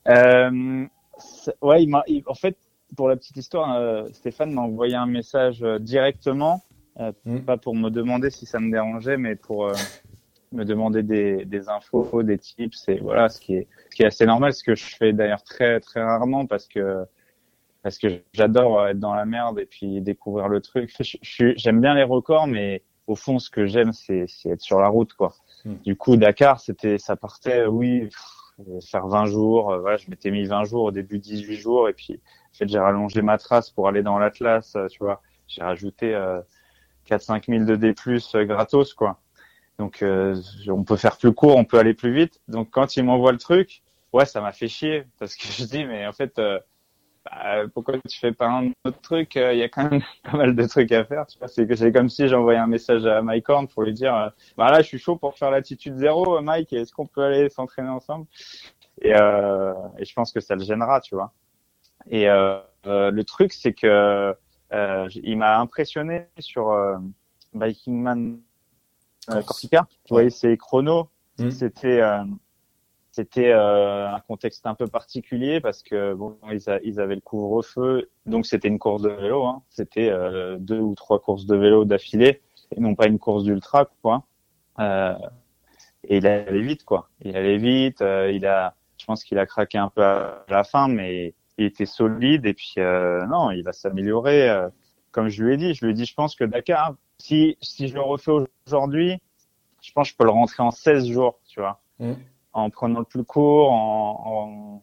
[0.06, 2.58] C'est- ouais, il- en fait,
[2.96, 6.64] pour la petite histoire, euh, Stéphane m'a envoyé un message euh, directement,
[7.00, 7.40] euh, Mm.
[7.40, 9.72] pas pour me demander si ça me dérangeait, mais pour
[10.52, 14.08] me demander des, des infos, des tips, et voilà, ce qui est, ce qui est
[14.08, 17.06] assez normal, ce que je fais d'ailleurs très très rarement parce que
[17.84, 20.94] parce que j'adore être dans la merde et puis découvrir le truc.
[21.32, 25.14] J'aime bien les records, mais au fond, ce que j'aime, c'est être sur la route,
[25.14, 25.34] quoi.
[25.64, 25.76] Mm.
[25.86, 29.78] Du coup, Dakar, c'était, ça partait, oui, pff, faire 20 jours.
[29.80, 32.20] voilà, je m'étais mis 20 jours au début, 18 jours, et puis
[32.54, 35.22] j'ai rallongé ma trace pour aller dans l'Atlas, euh, tu vois.
[35.48, 36.42] J'ai rajouté euh,
[37.10, 37.94] 4-5 000 de D+,
[38.36, 39.20] euh, gratos, quoi.
[39.78, 40.36] Donc, euh,
[40.68, 42.42] on peut faire plus court, on peut aller plus vite.
[42.48, 43.82] Donc, quand il m'envoie le truc,
[44.14, 46.60] ouais, ça m'a fait chier, parce que je dis, mais en fait, euh,
[47.26, 50.38] bah, pourquoi tu fais pas un autre truc Euh, Il y a quand même pas
[50.38, 51.26] mal de trucs à faire.
[51.48, 54.82] C'est comme si j'envoyais un message à Mike Horn pour lui dire, euh, bah là,
[54.82, 56.74] je suis chaud pour faire l'attitude zéro, euh, Mike.
[56.74, 58.26] Est-ce qu'on peut aller s'entraîner ensemble?
[59.02, 61.34] Et, euh, et je pense que ça le gênera, tu vois.
[62.10, 64.36] Et euh, euh, le truc, c'est que
[64.74, 66.98] euh, il m'a impressionné sur euh,
[67.54, 68.40] Biking Man
[69.30, 69.42] euh.
[69.42, 69.88] Corsica.
[70.06, 71.10] Tu voyais ses chronos.
[71.38, 71.50] Mm.
[71.52, 72.24] C'était euh,
[73.12, 77.22] c'était euh, un contexte un peu particulier parce que bon, ils, a- ils avaient le
[77.22, 79.46] couvre-feu, donc c'était une course de vélo.
[79.46, 79.64] Hein.
[79.70, 82.42] C'était euh, deux ou trois courses de vélo d'affilée
[82.76, 84.24] et non pas une course d'ultra, quoi.
[84.80, 85.16] Euh,
[86.08, 87.10] et il allait vite, quoi.
[87.22, 88.02] Il allait vite.
[88.02, 91.66] euh, il a, je pense qu'il a craqué un peu à la fin, mais il
[91.66, 94.50] était solide et puis euh, non, il va s'améliorer.
[94.50, 94.70] euh,
[95.12, 97.88] comme je lui ai dit, je lui ai dit, je pense que Dakar, si si
[97.88, 98.32] je le refais
[98.68, 99.18] aujourd'hui,
[99.82, 102.14] je pense que je peux le rentrer en 16 jours, tu vois Mm.
[102.54, 104.82] en prenant le plus court, en,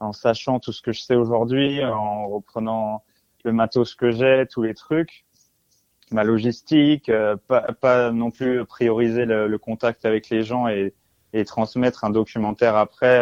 [0.00, 3.04] en, en sachant tout ce que je sais aujourd'hui, en reprenant
[3.44, 5.24] le matos que j'ai, tous les trucs,
[6.10, 10.94] ma logistique, euh, pas, pas non plus prioriser le, le, contact avec les gens et,
[11.32, 13.18] et transmettre un documentaire après.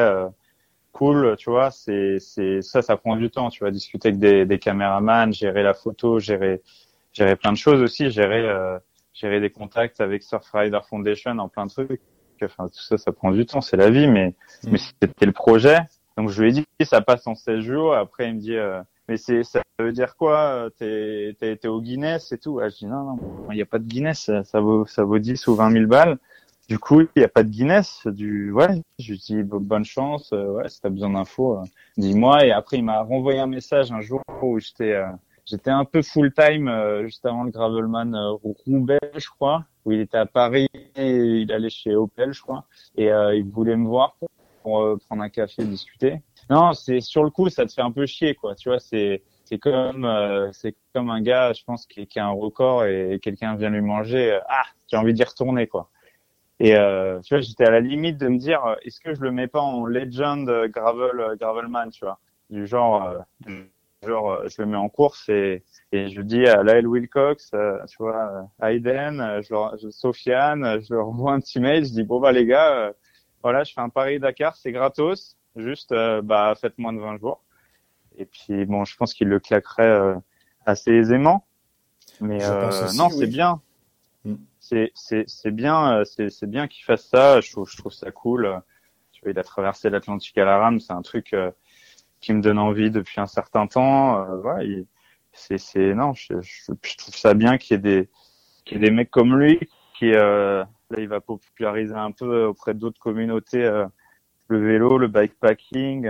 [0.96, 3.50] Euh, cool, tu vois, c'est c'est ça, ça prend du temps.
[3.50, 6.62] Tu vas discuter avec des, des caméramans, gérer la photo, gérer
[7.12, 8.78] gérer plein de choses aussi, gérer euh,
[9.14, 12.00] gérer des contacts avec Surfrider Foundation en plein de trucs.
[12.42, 14.28] Enfin, tout ça, ça prend du temps, c'est la vie, mais
[14.64, 14.70] mm.
[14.70, 15.78] mais c'était le projet.
[16.16, 17.94] Donc je lui ai dit, ça passe en 16 jours.
[17.94, 21.80] Après, il me dit, euh, mais c'est ça veut dire quoi T'es t'es été au
[21.80, 22.58] Guinness et tout.
[22.60, 23.18] Ah, je dis non, non,
[23.50, 26.18] il n'y a pas de Guinness, ça, vaut ça vaut 10 ou 20 000 balles.
[26.68, 28.06] Du coup, il n'y a pas de Guinness.
[28.08, 30.32] Du ouais, je lui dis bonne chance.
[30.32, 31.64] Euh, ouais, si t'as besoin d'infos, euh,
[31.96, 32.44] dis-moi.
[32.44, 35.06] Et après, il m'a renvoyé un message un jour où j'étais euh,
[35.44, 36.68] j'étais un peu full time
[37.04, 40.66] juste avant le Gravelman Roubaix, je crois, où il était à Paris
[40.96, 42.64] et il allait chez Opel, je crois,
[42.96, 44.28] et il voulait me voir pour,
[44.64, 46.20] pour prendre un café, et discuter.
[46.50, 48.56] Non, c'est sur le coup, ça te fait un peu chier, quoi.
[48.56, 52.30] Tu vois, c'est c'est comme c'est comme un gars, je pense, qui, qui a un
[52.30, 54.40] record et quelqu'un vient lui manger.
[54.48, 55.90] ah, j'ai envie d'y retourner, quoi.
[56.58, 59.20] Et euh, tu vois, j'étais à la limite de me dire, euh, est-ce que je
[59.20, 62.18] le mets pas en legend euh, gravel euh, gravelman, tu vois,
[62.48, 63.68] du genre, du
[64.02, 65.62] genre, je le mets en course et
[65.92, 71.08] et je dis à Lyle Wilcox, tu vois, Hayden, je leur, je, Sofiane, je leur
[71.08, 72.92] envoie un petit mail, je dis bon bah les gars,
[73.42, 77.42] voilà, je fais un Paris Dakar, c'est gratos, juste bah faites moins de 20 jours.
[78.16, 80.14] Et puis bon, je pense qu'il le claquerait
[80.64, 81.44] assez aisément.
[82.20, 82.38] Mais
[82.94, 83.60] non, c'est bien
[84.94, 87.40] c'est c'est bien euh, c'est c'est bien qu'il fasse ça.
[87.40, 88.62] Je trouve je trouve ça cool.
[89.12, 90.78] Tu vois, il a traversé l'Atlantique à la rame.
[90.80, 91.50] C'est un truc euh,
[92.20, 94.20] qui me donne envie depuis un certain temps.
[94.20, 94.84] Euh, ouais,
[95.32, 98.10] c'est c'est non, je, je, trouve ça bien qu'il y ait des
[98.64, 99.58] qu'il y ait des mecs comme lui
[99.98, 103.84] qui euh, là il va populariser un peu auprès d'autres communautés
[104.48, 106.06] le vélo, le bikepacking.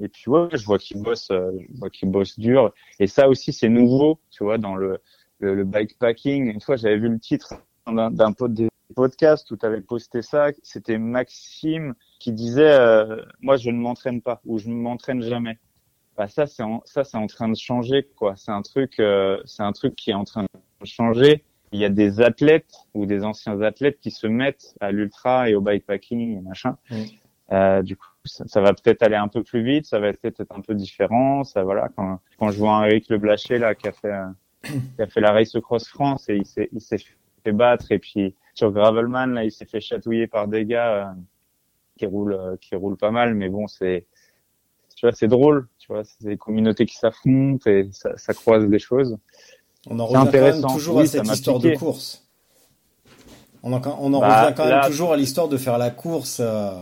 [0.00, 2.72] et puis ouais, je vois qu'il bosse, je vois qu'il bosse dur.
[3.00, 5.00] Et ça aussi c'est nouveau, tu vois, dans le,
[5.40, 6.52] le bikepacking.
[6.52, 7.54] Une fois j'avais vu le titre
[7.86, 8.32] d'un
[8.94, 14.22] podcast où tu avais posté ça, c'était Maxime qui disait euh, moi je ne m'entraîne
[14.22, 15.58] pas ou je ne m'entraîne jamais.
[16.16, 18.34] Bah ça c'est ça c'est en train de changer quoi.
[18.36, 21.44] C'est un truc euh, c'est un truc qui est en train de changer.
[21.72, 25.56] Il y a des athlètes ou des anciens athlètes qui se mettent à l'ultra et
[25.56, 26.76] au bikepacking et machin.
[27.52, 30.56] Euh, du coup, ça, va peut-être aller un peu plus vite, ça va peut-être être
[30.56, 31.42] un peu différent.
[31.42, 34.14] Ça voilà quand quand je vois un Eric Le Blaché là qui a fait
[34.62, 36.98] qui a fait la race cross France et il s'est il s'est
[37.44, 37.92] fait battre.
[37.92, 41.04] Et puis sur Gravelman là il s'est fait chatouiller par des gars euh,
[41.96, 43.34] qui roulent euh, qui roulent pas mal.
[43.34, 44.06] Mais bon c'est
[44.96, 48.66] tu vois c'est drôle tu vois c'est des communautés qui s'affrontent et ça, ça, croise
[48.66, 49.18] des choses.
[49.86, 52.26] On en revient quand même toujours à cette histoire de course.
[53.62, 56.40] On en, on en bah, revient quand même toujours à l'histoire de faire la course
[56.40, 56.72] euh,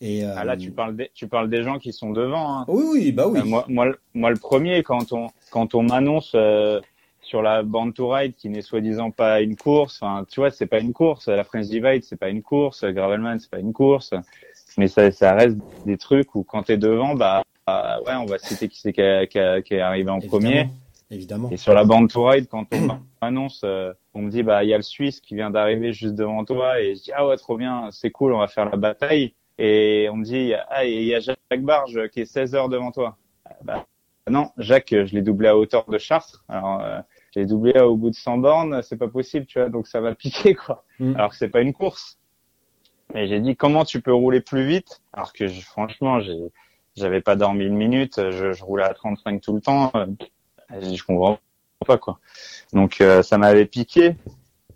[0.00, 2.64] et ah, là tu parles des tu parles des gens qui sont devant hein.
[2.68, 3.40] oui oui bah oui.
[3.44, 6.36] Moi, moi moi le premier quand on quand on m'annonce
[7.26, 10.00] sur la bande to ride qui n'est soi-disant pas une course.
[10.00, 11.28] Enfin, tu vois, c'est pas une course.
[11.28, 12.84] La French Divide, c'est pas une course.
[12.84, 14.14] Gravelman, c'est pas une course.
[14.78, 18.38] Mais ça, ça reste des trucs où quand t'es devant, bah, bah, ouais, on va
[18.38, 19.02] citer qui c'est qui,
[19.64, 20.68] qui, est arrivé en premier.
[21.10, 21.50] Évidemment.
[21.50, 24.70] Et sur la bande to ride, quand on annonce, euh, on me dit, bah, il
[24.70, 27.36] y a le Suisse qui vient d'arriver juste devant toi et je dis, ah ouais,
[27.36, 29.34] trop bien, c'est cool, on va faire la bataille.
[29.58, 32.90] Et on me dit, ah, il y a Jacques Barge qui est 16 heures devant
[32.92, 33.16] toi.
[33.64, 33.86] Bah,
[34.28, 36.44] non, Jacques, je l'ai doublé à hauteur de Chartres.
[36.48, 37.00] Alors, euh,
[37.36, 40.14] j'ai doublé au bout de 100 bornes, c'est pas possible, tu vois, donc ça va
[40.16, 40.84] piquer, quoi.
[40.98, 41.14] Mm.
[41.16, 42.18] Alors que c'est pas une course.
[43.14, 45.02] Mais j'ai dit, comment tu peux rouler plus vite?
[45.12, 46.38] Alors que franchement, j'ai,
[46.96, 49.92] j'avais pas dormi une minute, je, je, roulais à 35 tout le temps.
[50.80, 51.38] Dit, je comprends
[51.86, 52.18] pas, quoi.
[52.72, 54.16] Donc, euh, ça m'avait piqué.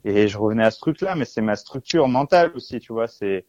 [0.05, 3.45] Et je revenais à ce truc-là, mais c'est ma structure mentale aussi, tu vois, c'est,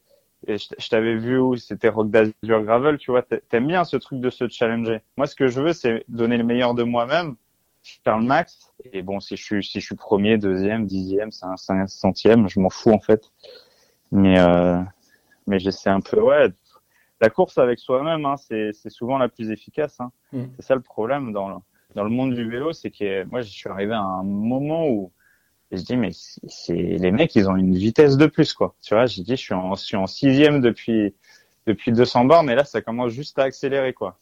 [0.47, 2.33] je, t'avais vu où c'était Rock d'Azur
[2.63, 4.99] Gravel, tu vois, t'aimes bien ce truc de se challenger.
[5.15, 7.35] Moi, ce que je veux, c'est donner le meilleur de moi-même
[8.03, 8.73] faire le max.
[8.91, 12.59] Et bon, si je suis, si je suis premier, deuxième, dixième, c'est un, centième, je
[12.59, 13.31] m'en fous en fait.
[14.11, 14.79] Mais, euh,
[15.47, 16.49] mais j'essaie un peu, ouais.
[17.21, 19.99] La course avec soi-même, hein, c'est, c'est souvent la plus efficace.
[19.99, 20.11] Hein.
[20.33, 20.45] Mm.
[20.55, 21.55] C'est ça le problème dans le,
[21.95, 25.11] dans le monde du vélo, c'est que moi, je suis arrivé à un moment où
[25.71, 28.75] je dis mais c'est les mecs, ils ont une vitesse de plus quoi.
[28.81, 31.15] Tu vois, j'ai dit je suis en, je suis en sixième depuis
[31.65, 34.17] depuis 200 bornes, mais là ça commence juste à accélérer quoi.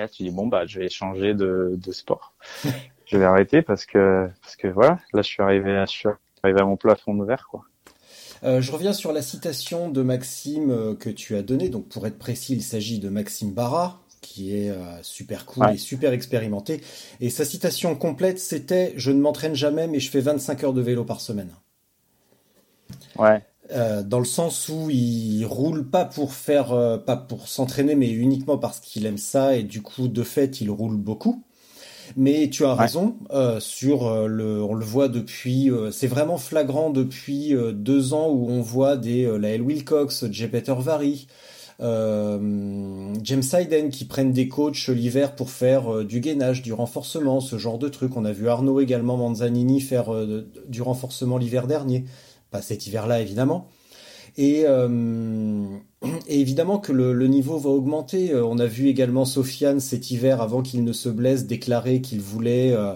[0.00, 2.32] Et là, tu dis bon bah je vais changer de, de sport.
[3.04, 6.08] je vais arrêter parce que parce que voilà, là je suis arrivé à, je suis
[6.42, 7.64] arrivé à mon plafond de verre quoi.
[8.42, 11.68] Euh, je reviens sur la citation de Maxime euh, que tu as donnée.
[11.68, 15.76] Donc pour être précis, il s'agit de Maxime Barra, qui est euh, super cool et
[15.76, 16.80] super expérimenté.
[17.20, 20.80] Et sa citation complète, c'était "Je ne m'entraîne jamais, mais je fais 25 heures de
[20.80, 21.50] vélo par semaine."
[23.18, 23.42] Ouais.
[23.72, 28.10] Euh, dans le sens où il roule pas pour faire, euh, pas pour s'entraîner, mais
[28.10, 31.44] uniquement parce qu'il aime ça et du coup de fait il roule beaucoup.
[32.16, 37.54] Mais tu as raison euh, sur le, on le voit depuis, c'est vraiment flagrant depuis
[37.72, 41.28] deux ans où on voit des Lael Wilcox, Jay Peter Vary,
[41.78, 47.78] James Hayden qui prennent des coachs l'hiver pour faire du gainage, du renforcement, ce genre
[47.78, 48.16] de truc.
[48.16, 50.10] On a vu Arnaud également Manzanini faire
[50.66, 52.06] du renforcement l'hiver dernier
[52.50, 53.68] pas cet hiver-là évidemment.
[54.36, 55.64] Et, euh,
[56.28, 58.32] et, évidemment que le, le, niveau va augmenter.
[58.32, 62.20] Euh, on a vu également Sofiane cet hiver, avant qu'il ne se blesse, déclarer qu'il
[62.20, 62.94] voulait, euh,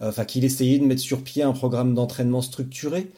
[0.00, 3.10] enfin qu'il essayait de mettre sur pied un programme d'entraînement structuré.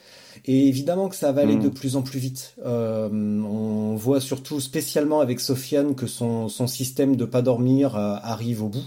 [0.47, 1.75] Et évidemment que ça va aller de mmh.
[1.75, 2.55] plus en plus vite.
[2.67, 8.63] Euh, on voit surtout, spécialement avec Sofiane, que son, son système de pas dormir arrive
[8.63, 8.85] au bout.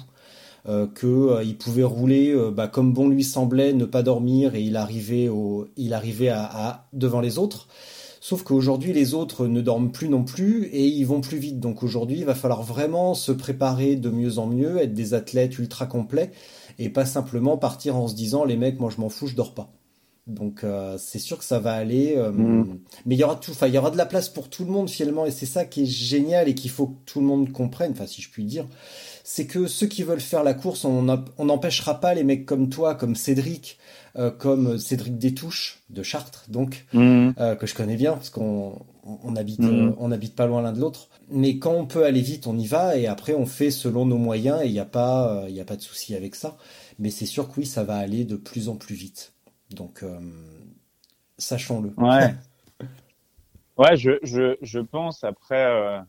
[0.70, 4.54] Euh, que euh, il pouvait rouler euh, bah, comme bon lui semblait, ne pas dormir
[4.54, 7.70] et il arrivait au, il arrivait à, devant les autres.
[8.20, 11.62] Sauf qu'aujourd'hui, les autres ne dorment plus non plus et ils vont plus vite.
[11.62, 15.58] Donc aujourd'hui, il va falloir vraiment se préparer de mieux en mieux, être des athlètes
[15.58, 16.32] ultra complets
[16.80, 19.54] et pas simplement partir en se disant les mecs, moi je m'en fous, je dors
[19.54, 19.72] pas.
[20.26, 20.66] Donc
[20.98, 22.80] c'est sûr que ça va aller, mm.
[23.06, 24.72] mais il y aura tout, enfin il y aura de la place pour tout le
[24.72, 27.54] monde finalement et c'est ça qui est génial et qu'il faut que tout le monde
[27.54, 28.66] comprenne, enfin si je puis dire,
[29.30, 32.96] c'est que ceux qui veulent faire la course, on n'empêchera pas les mecs comme toi,
[32.96, 33.78] comme Cédric,
[34.16, 37.34] euh, comme Cédric Détouche de Chartres, donc mhm.
[37.38, 39.90] euh, que je connais bien parce qu'on on habite mhm.
[39.90, 41.10] euh, on habite pas loin l'un de l'autre.
[41.30, 44.18] Mais quand on peut aller vite, on y va et après on fait selon nos
[44.18, 46.56] moyens et il n'y a pas il a pas de souci avec ça.
[46.98, 49.34] Mais c'est sûr que oui, ça va aller de plus en plus vite.
[49.72, 50.06] Donc
[51.38, 51.92] sachons-le.
[51.98, 52.34] Ouais.
[53.78, 56.02] ouais, je, je, je pense après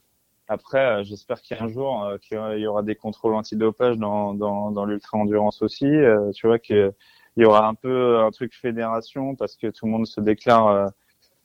[0.48, 4.86] après, euh, j'espère qu'un jour, euh, qu'il y aura des contrôles antidopage dans, dans, dans
[4.86, 5.86] l'ultra-endurance aussi.
[5.86, 6.94] Euh, tu vois qu'il
[7.36, 10.90] y aura un peu un truc fédération parce que tout le monde se déclare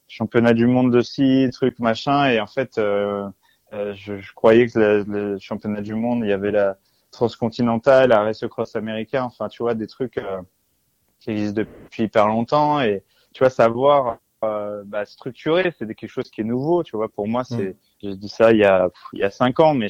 [0.07, 2.30] championnat du monde de scie, truc machin.
[2.30, 3.30] Et en fait, je,
[3.93, 6.77] je, croyais que le, championnat du monde, il y avait la
[7.11, 9.23] transcontinentale, la race cross américain.
[9.23, 10.19] Enfin, tu vois, des trucs
[11.19, 12.80] qui existent depuis hyper longtemps.
[12.81, 13.03] Et
[13.34, 16.84] tu vois, savoir bah, structurer, c'est quelque chose qui est nouveau.
[16.84, 17.75] Tu vois, pour moi, c'est mm.
[18.03, 19.88] J'ai dit ça il y a il y a cinq ans, mais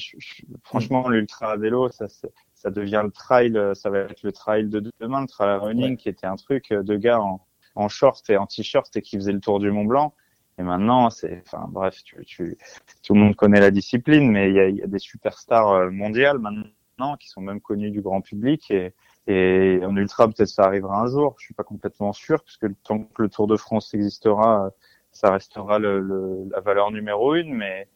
[0.64, 2.08] franchement l'ultra vélo, ça
[2.54, 6.10] ça devient le trail, ça va être le trail de demain, le trail running, qui
[6.10, 7.46] était un truc de gars en,
[7.76, 10.14] en short et en t-shirt et qui faisait le tour du Mont Blanc.
[10.60, 12.58] Et maintenant, c'est, enfin bref, tu, tu,
[13.02, 15.90] tout le monde connaît la discipline, mais il y a, y a, des superstars euh,
[15.90, 18.94] mondiales maintenant qui sont même connus du grand public et,
[19.26, 21.36] et en ultra peut-être ça arrivera un jour.
[21.40, 24.70] Je suis pas complètement sûr parce que tant que le Tour de France existera,
[25.12, 27.88] ça restera le, le, la valeur numéro une, mais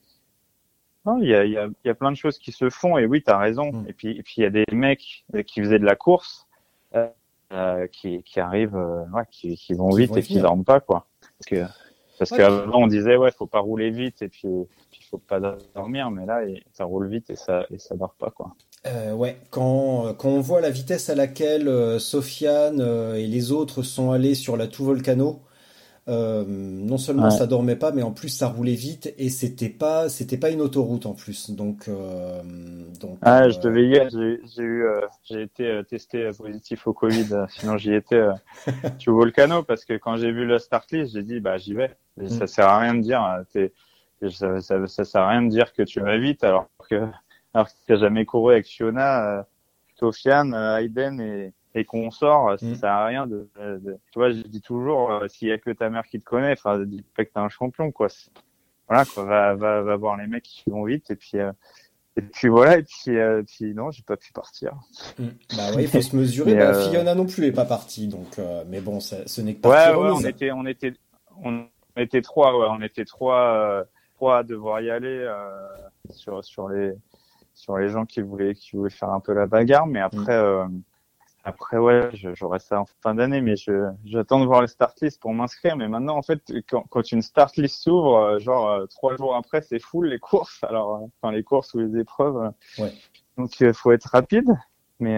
[1.22, 3.24] il y a, y, a, y a, plein de choses qui se font et oui,
[3.24, 3.72] tu as raison.
[3.72, 3.86] Mm.
[3.88, 6.48] Et puis et puis il y a des mecs qui faisaient de la course
[6.96, 7.08] euh,
[7.54, 11.08] euh qui, qui arrivent, euh, ouais, qui, qui vont vite et qui dorment pas quoi.
[11.22, 11.72] Parce que
[12.18, 15.40] parce qu'avant on disait ouais, faut pas rouler vite et puis il faut pas
[15.76, 16.42] dormir, mais là
[16.74, 18.54] ça roule vite et ça et ça dort pas quoi.
[18.86, 22.82] Euh, ouais, quand, quand on voit la vitesse à laquelle euh, Sofiane
[23.16, 25.42] et les autres sont allés sur la tout volcano,
[26.10, 30.08] euh, non seulement ça dormait pas, mais en plus ça roulait vite et c'était pas
[30.08, 31.52] c'était pas une autoroute en plus.
[31.52, 32.42] Donc euh,
[33.02, 33.18] donc.
[33.22, 37.46] Ah, je devais y J'ai eu euh, j'ai été testé positif au Covid.
[37.50, 38.26] sinon j'y étais
[39.00, 41.98] tu volcano parce que quand j'ai vu le start list, j'ai dit bah j'y vais.
[42.16, 42.30] Mm.
[42.30, 43.22] Ça sert à rien de dire
[44.32, 47.04] ça, ça, ça, sert à rien de dire que tu vas vite alors que
[47.54, 49.46] alors que tu jamais couru avec Fiona,
[50.00, 52.76] Sofiane, Hayden et et qu'on sort, ça mm.
[52.76, 53.48] sert à rien de,
[54.12, 56.54] tu vois, je dis toujours, euh, s'il y a que ta mère qui te connaît,
[56.54, 58.08] enfin, dis pas que t'es un champion, quoi.
[58.88, 61.52] Voilà, quoi, va, va, va voir les mecs qui vont vite, et puis, euh,
[62.16, 64.74] et puis voilà, et puis, euh, puis non, j'ai pas pu partir.
[65.20, 65.28] Mm.
[65.56, 66.56] Bah ouais, il faut se mesurer.
[66.56, 70.04] bah, Fiona non plus est pas partie, donc, mais bon, ce n'est que partie Ouais,
[70.04, 70.94] ouais, on était, on était,
[71.44, 73.86] on était trois, ouais, on était trois,
[74.16, 75.32] trois à devoir y aller
[76.10, 76.94] sur, sur les,
[77.54, 80.42] sur les gens qui voulaient, qui voulaient faire un peu la bagarre, mais après.
[80.42, 80.82] Mm.
[81.48, 83.56] Après, ouais, j'aurai ça en fin d'année, mais
[84.04, 85.78] j'attends de voir les start list pour m'inscrire.
[85.78, 89.34] Mais maintenant, en fait, quand, quand une start list s'ouvre, euh, genre euh, trois jours
[89.34, 90.62] après, c'est full les courses.
[90.66, 92.52] Alors, euh, enfin les courses ou les épreuves.
[92.80, 92.92] Ouais.
[93.38, 94.50] Donc, il faut être rapide.
[95.00, 95.18] Mais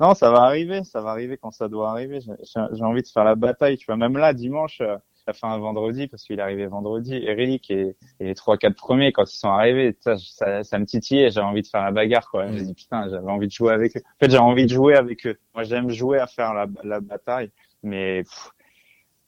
[0.00, 2.20] non, ça va arriver, ça va arriver quand ça doit arriver.
[2.20, 3.76] J'ai envie de faire la bataille.
[3.76, 4.80] Tu vois, même là, dimanche,
[5.24, 7.14] ça fait un vendredi parce qu'il est arrivé vendredi.
[7.14, 10.84] Eric et, et les trois quatre premiers quand ils sont arrivés, ça, ça, ça me
[10.84, 11.30] titillait.
[11.30, 12.50] J'avais envie de faire la bagarre quoi.
[12.52, 14.02] J'ai dit putain, j'avais envie de jouer avec eux.
[14.04, 15.38] En fait, j'ai envie de jouer avec eux.
[15.54, 17.50] Moi, j'aime jouer à faire la, la bataille,
[17.82, 18.24] mais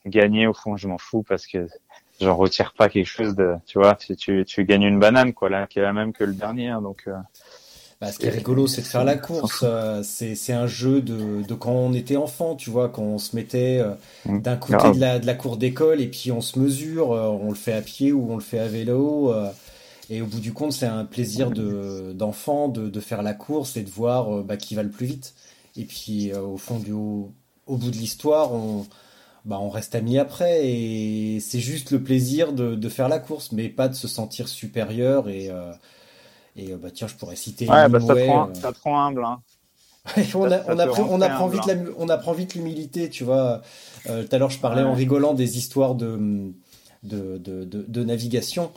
[0.07, 1.67] gagner au fond, je m'en fous parce que
[2.21, 3.55] j'en retire pas quelque chose de.
[3.67, 6.25] Tu vois, tu, tu, tu gagnes une banane quoi là, qui est la même que
[6.25, 6.69] le dernier.
[6.69, 7.05] Hein, donc.
[7.07, 7.15] Euh,
[8.05, 9.61] Bah, ce qui est rigolo, c'est de faire la course.
[9.63, 13.35] Euh, c'est un jeu de, de quand on était enfant, tu vois, quand on se
[13.35, 13.95] mettait euh,
[14.27, 14.41] Mm.
[14.43, 17.49] d'un côté de la, de la cour d'école et puis on se mesure, euh, on
[17.49, 19.33] le fait à pied ou on le fait à vélo.
[20.11, 23.77] et au bout du compte, c'est un plaisir de d'enfant de, de faire la course
[23.77, 25.35] et de voir bah, qui va le plus vite.
[25.77, 27.33] Et puis au fond du au,
[27.67, 28.87] au bout de l'histoire, on
[29.45, 33.53] bah, on reste amis après et c'est juste le plaisir de, de faire la course,
[33.53, 35.73] mais pas de se sentir supérieur et euh,
[36.57, 39.25] et euh, bah tiens, je pourrais citer Ouais, bah, ça, euh, ça te rend humble.
[39.25, 39.41] Hein.
[40.35, 43.63] On, a- apprend, on vite humble, la, on apprend vite l'humilité, tu vois.
[44.09, 44.89] Euh, tout à l'heure, je parlais Ouais.
[44.89, 46.53] en rigolant des histoires de,
[47.03, 48.71] de, de, de, de navigation.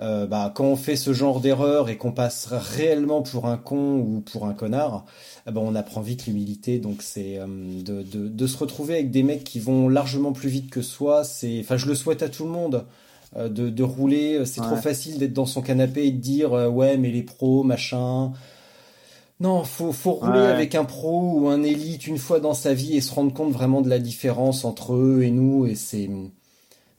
[0.00, 3.96] Euh, bah, quand on fait ce genre d'erreur et qu'on passe réellement pour un con
[3.98, 5.06] ou pour un connard,
[5.48, 6.78] eh ben, on apprend vite l'humilité.
[6.78, 10.50] Donc, c'est euh, de, de, de se retrouver avec des mecs qui vont largement plus
[10.50, 11.24] vite que soi.
[11.24, 12.84] C'est, enfin, je le souhaite à tout le monde.
[13.36, 16.68] Euh, de, de rouler, c'est trop facile d'être dans son canapé et de dire euh,
[16.68, 18.32] ouais mais les pros machin,
[19.40, 20.46] non, faut, faut rouler Ouais.
[20.46, 23.52] avec un pro ou un élite une fois dans sa vie et se rendre compte
[23.52, 25.66] vraiment de la différence entre eux et nous.
[25.66, 26.08] Et c'est,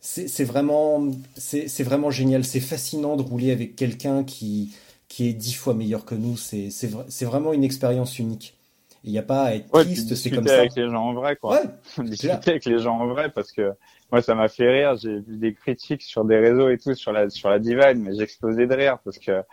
[0.01, 1.07] c'est, vraiment,
[1.38, 2.45] c'est, c'est vraiment génial.
[2.45, 4.73] C'est fascinant de rouler avec quelqu'un qui,
[5.09, 6.38] qui est dix fois meilleur que nous.
[6.38, 8.55] C'est, c'est, vra- c'est vraiment une expérience unique.
[9.03, 10.68] Il n'y a pas à être Ouais, triste, c'est comme ça.
[10.68, 11.57] avec les gens en vrai, quoi.
[11.57, 11.64] Ouais,
[12.03, 13.73] discuter avec les gens en vrai parce que
[14.12, 14.96] moi ça m'a fait rire.
[14.98, 18.16] J'ai vu des critiques sur des réseaux et tout sur la sur la divine mais
[18.16, 19.44] j'explosais de rire parce que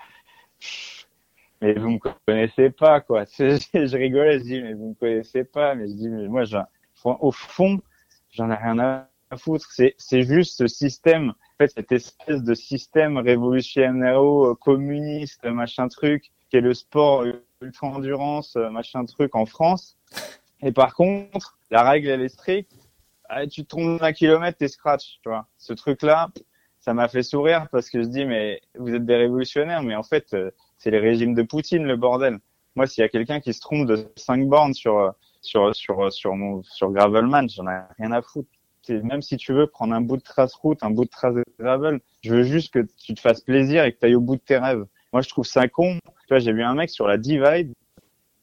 [1.60, 3.24] mais vous me connaissez pas quoi.
[3.38, 5.74] Je rigolais je dis mais vous me connaissez pas.
[5.74, 6.44] Mais je dis mais moi
[7.04, 7.80] au fond
[8.30, 9.66] j'en ai rien à foutre.
[9.72, 11.30] C'est c'est juste ce système.
[11.30, 14.20] En fait cette espèce de système révolutionnaire
[14.60, 17.24] communiste machin truc qui est le sport
[17.60, 19.96] ultra endurance machin truc en France.
[20.64, 22.72] Et par contre, la règle, elle est stricte.
[23.28, 25.46] Ah, tu te trompes d'un kilomètre, t'es scratch, tu vois.
[25.58, 26.30] Ce truc-là,
[26.80, 30.02] ça m'a fait sourire parce que je dis, mais vous êtes des révolutionnaires, mais en
[30.02, 32.38] fait, euh, c'est les régimes de Poutine, le bordel.
[32.76, 35.10] Moi, s'il y a quelqu'un qui se trompe de 5 bornes sur, euh,
[35.40, 38.50] sur, sur, sur mon, sur Gravelman, j'en ai rien à foutre.
[38.88, 41.44] Même si tu veux prendre un bout de trace route, un bout de trace de
[41.58, 44.36] gravel, je veux juste que tu te fasses plaisir et que tu ailles au bout
[44.36, 44.84] de tes rêves.
[45.14, 45.98] Moi, je trouve ça con.
[46.04, 47.72] Tu vois, j'ai vu un mec sur la Divide,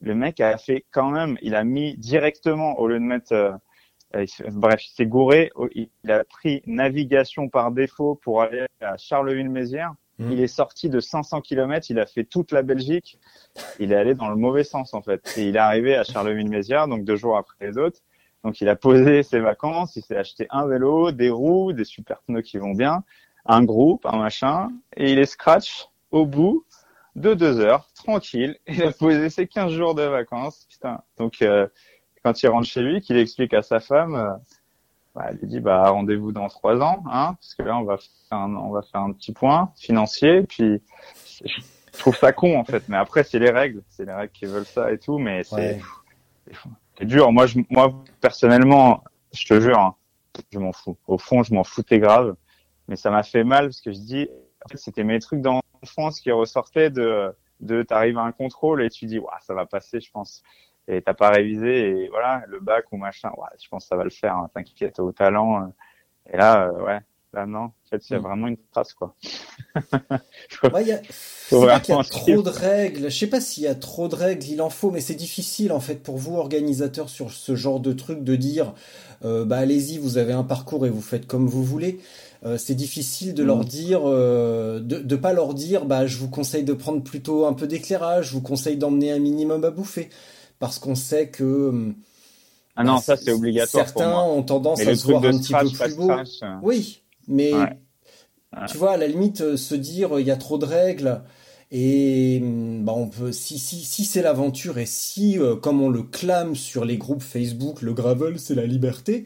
[0.02, 3.56] le mec a fait quand même, il a mis directement au lieu de mettre,
[4.16, 8.98] euh, bref, il s'est gouré, au- il a pris navigation par défaut pour aller à
[8.98, 9.94] Charleville-Mézières.
[10.20, 10.32] Mhm.
[10.34, 13.18] Il est sorti de 500 km, il a fait toute la Belgique.
[13.80, 15.34] Il est allé dans le mauvais sens en fait.
[15.38, 18.00] Et il est arrivé à Charleville-Mézières, donc deux jours après les autres.
[18.44, 22.22] Donc il a posé ses vacances, il s'est acheté un vélo, des roues, des super
[22.24, 23.04] pneus qui vont bien,
[23.46, 26.66] un groupe, un machin, et il est scratch au bout
[27.16, 28.58] de deux heures, tranquille.
[28.68, 30.66] Il a posé ses 15 jours de vacances.
[30.70, 31.02] Putain.
[31.18, 31.68] Donc, euh,
[32.24, 34.34] quand il rentre chez lui, qu'il explique à sa femme, euh,
[35.16, 37.98] bah, elle lui dit, bah, rendez-vous dans trois ans, hein, parce que là, on va
[37.98, 40.44] faire un, on va faire un petit point financier.
[40.44, 40.82] Puis,
[41.46, 42.88] je trouve ça con, en fait.
[42.88, 43.84] Mais après, c'est les règles.
[43.90, 45.80] C'est les règles qui veulent ça et tout, mais c'est,
[47.00, 47.06] Ouais.
[47.06, 47.32] dur.
[47.32, 49.04] Moi, je, moi, personnellement,
[49.34, 49.96] je te jure, hein,
[50.52, 50.98] je m'en fous.
[51.08, 52.36] Au fond, je m'en foutais grave.
[52.88, 54.30] Mais ça m'a fait mal parce que je dis,
[54.66, 58.90] en fait, c'était mes trucs d'enfance qui ressortaient de, de t'arrives à un contrôle et
[58.90, 60.44] tu dis, ouais, ça va passer, je pense.
[60.92, 63.96] Et t'as pas révisé et voilà, le bac ou machin, ouais, je pense que ça
[63.98, 65.64] va le faire, hein, t'inquiète, au talent.
[65.64, 65.68] euh.
[66.34, 67.00] Et là, euh, ouais,
[67.34, 67.60] là, non.
[67.66, 68.22] En fait, il y a Mm.
[68.22, 69.16] vraiment une trace, quoi.
[70.72, 71.02] Ouais, y a...
[71.10, 73.12] C'est Faut vrai qu'il y a trop de règles.
[73.12, 75.74] Je sais pas s'il y a trop de règles, il en faut, mais c'est difficile
[75.74, 78.74] en fait pour vous, organisateurs, sur ce genre de truc, de dire
[79.26, 82.00] euh, bah allez-y, vous avez un parcours et vous faites comme vous voulez.
[82.46, 83.66] Euh, c'est difficile de leur Mhm.
[83.66, 87.54] dire, euh, de, de pas leur dire, bah je vous conseille de prendre plutôt un
[87.54, 90.10] peu d'éclairage, je vous conseille d'emmener un minimum à bouffer,
[90.62, 91.96] parce qu'on sait que hum,
[92.78, 94.24] Ah non, bah, ça, c'est obligatoire pour certains moi.
[94.24, 96.10] ont tendance Mais à se voir un petit peu plus beau.
[96.10, 96.24] euh,
[96.62, 97.60] Oui, mais Ouais.
[98.54, 98.68] Ouais.
[98.68, 101.22] tu vois, à la limite, euh, se dire il y a trop de règles
[101.72, 105.90] et hum, bah on peut si si si c'est l'aventure et si euh, comme on
[105.90, 109.26] le clame sur les groupes Facebook, le gravel c'est la liberté.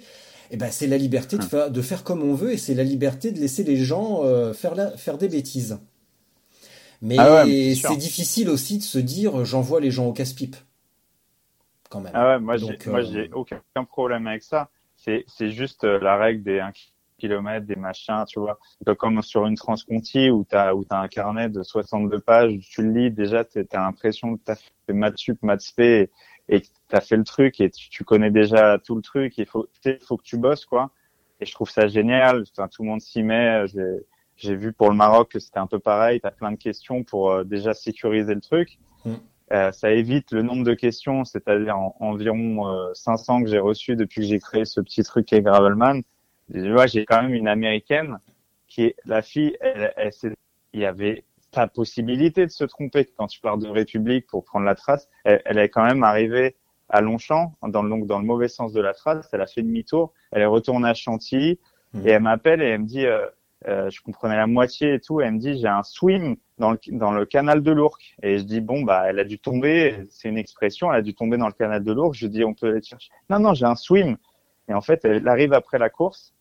[0.52, 2.84] Et ben c'est la liberté de faire de faire comme on veut et c'est la
[2.84, 5.80] liberté de laisser les gens euh, faire la, faire des bêtises.
[7.02, 10.56] Mais Ah ouais, c'est difficile aussi de se dire j'envoie les gens au casse-pipe.
[11.96, 12.12] Quand même.
[12.14, 14.70] Ah ouais, moi, j'ai, moi, euh, j'ai aucun problème avec ça.
[14.98, 16.74] C'est, c'est juste euh, la règle des 1
[17.18, 18.60] km, des machins, tu vois.
[18.98, 22.92] Comme sur une transconti où t'as, où t'as un carnet de 62 pages, tu le
[22.92, 26.10] lis, déjà, t'as t'as l'impression que t'as fait maths sup, maths et,
[26.50, 29.38] que t'as fait le truc et tu, tu connais déjà tout le truc.
[29.38, 29.70] Il faut,
[30.02, 30.92] faut que tu bosses, quoi.
[31.40, 32.44] Et je trouve ça génial.
[32.52, 33.68] Enfin, tout le monde s'y met.
[33.68, 34.06] J'ai,
[34.36, 36.20] j'ai vu pour le Maroc que c'était un peu pareil.
[36.20, 38.80] T'as plein de questions pour euh, déjà sécuriser le truc.
[39.06, 39.14] Mm.
[39.52, 43.96] Euh, ça évite le nombre de questions, c'est-à-dire en- environ euh, 500 que j'ai reçues
[43.96, 46.02] depuis que j'ai créé ce petit truc qui est Gravelman.
[46.50, 48.18] Vois, j'ai quand même une américaine
[48.68, 49.56] qui est la fille.
[49.62, 50.12] Elle, elle,
[50.74, 54.66] il y avait pas possibilité de se tromper quand tu pars de République pour prendre
[54.66, 55.08] la trace.
[55.24, 56.56] Elle, elle est quand même arrivée
[56.90, 59.30] à Longchamp, dans le, donc dans le mauvais sens de la trace.
[59.32, 60.12] Elle a fait demi-tour.
[60.32, 61.60] Elle est retournée à Chantilly
[61.94, 62.08] Mhm.
[62.08, 63.26] et elle m'appelle et elle me dit, euh,
[63.68, 65.22] euh, je comprenais la moitié et tout.
[65.22, 68.16] Et elle me dit, j'ai un swim dans le, dans le canal de l'Ourcq.
[68.24, 70.04] Et je dis, bon, bah, elle a dû tomber.
[70.10, 70.92] C'est une expression.
[70.92, 72.14] Elle a dû tomber dans le canal de l'Ourcq.
[72.16, 73.10] Je dis, on peut aller te chercher.
[73.30, 74.18] Non, non, j'ai un swim.
[74.68, 76.34] Et en fait, elle arrive après la course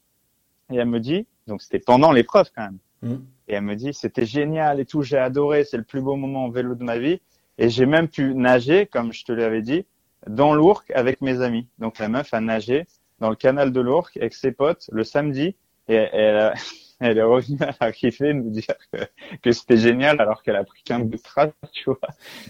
[0.73, 2.79] et elle me dit, donc c'était pendant l'épreuve quand même.
[3.03, 3.15] Mm.
[3.49, 6.45] Et elle me dit, c'était génial et tout, j'ai adoré, c'est le plus beau moment
[6.47, 7.21] en vélo de ma vie.
[7.59, 9.85] Et j'ai même pu nager, comme je te l'avais dit,
[10.27, 11.69] dans l'Ourcq avec mes amis.
[11.79, 12.87] Donc la meuf a nagé
[13.21, 15.55] dans le canal de l'Ourcq avec ses potes le samedi.
[15.89, 16.55] Et elle, a-
[17.01, 18.99] elle est revenue à l'arrivée nous dire que,
[19.43, 21.99] que c'était génial alors qu'elle a pris qu'un bout de trace, tu vois.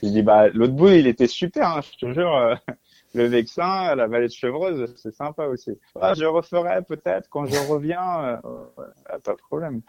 [0.03, 2.35] Je dis, bah, l'autre bout, il était super, hein, je te jure.
[2.37, 2.55] euh,
[3.15, 5.71] le Vexin, la vallée de Chevreuse, c'est sympa aussi.
[6.01, 8.41] Ah, je referai peut-être quand je reviens.
[8.45, 8.65] euh,
[9.09, 9.83] ah, pas de problème.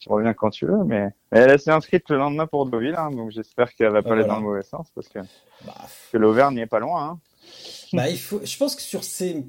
[0.00, 3.10] Tu reviens quand tu veux, mais, mais elle s'est inscrite le lendemain pour Deauville, hein,
[3.10, 4.34] donc j'espère qu'elle va pas Ah, aller voilà.
[4.34, 5.18] dans le mauvais sens parce que,
[5.66, 5.74] Bah,
[6.12, 7.02] que l'Auvergne n'est pas loin.
[7.10, 7.18] Hein.
[7.92, 9.44] Bah, il faut, je pense que sur ces,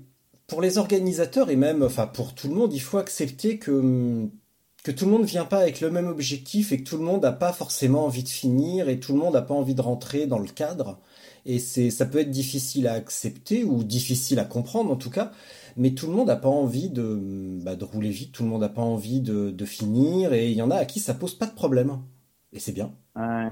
[0.49, 4.27] pour les organisateurs et même, enfin, pour tout le monde, il faut accepter que,
[4.83, 7.21] que tout le monde vient pas avec le même objectif et que tout le monde
[7.21, 10.25] n'a pas forcément envie de finir et tout le monde n'a pas envie de rentrer
[10.27, 10.99] dans le cadre.
[11.45, 15.31] Et c'est, ça peut être difficile à accepter ou difficile à comprendre en tout cas.
[15.77, 18.61] Mais tout le monde n'a pas envie de, bah, de rouler vite, tout le monde
[18.61, 21.45] n'a pas envie de, finir et il y en a à qui ça pose pas
[21.45, 21.99] de problème.
[22.51, 22.91] Et c'est bien.
[23.15, 23.49] Ouais.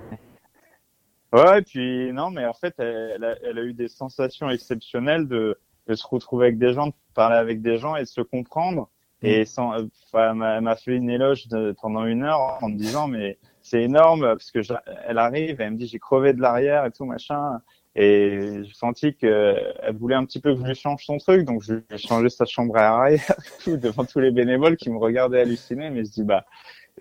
[1.33, 5.57] Ouais, et puis non, mais en fait, elle a eu des sensations exceptionnelles de,
[5.87, 8.89] de se retrouver avec des gens, de parler avec des gens et de se comprendre.
[9.23, 9.71] Et sans,
[10.13, 13.81] enfin, elle m'a- fait une éloge de- pendant une heure en me disant mais c'est
[13.81, 14.59] énorme parce que
[15.07, 17.59] elle arrive, elle me dit j'ai crevé de l'arrière et tout machin.
[17.95, 21.45] Et j'ai senti que elle voulait un petit peu que je lui change son truc,
[21.45, 24.77] donc je lui ai changé sa chambre à arrière et tout, devant tous les bénévoles
[24.77, 25.89] qui me regardaient halluciner.
[25.89, 26.45] Mais je dis bah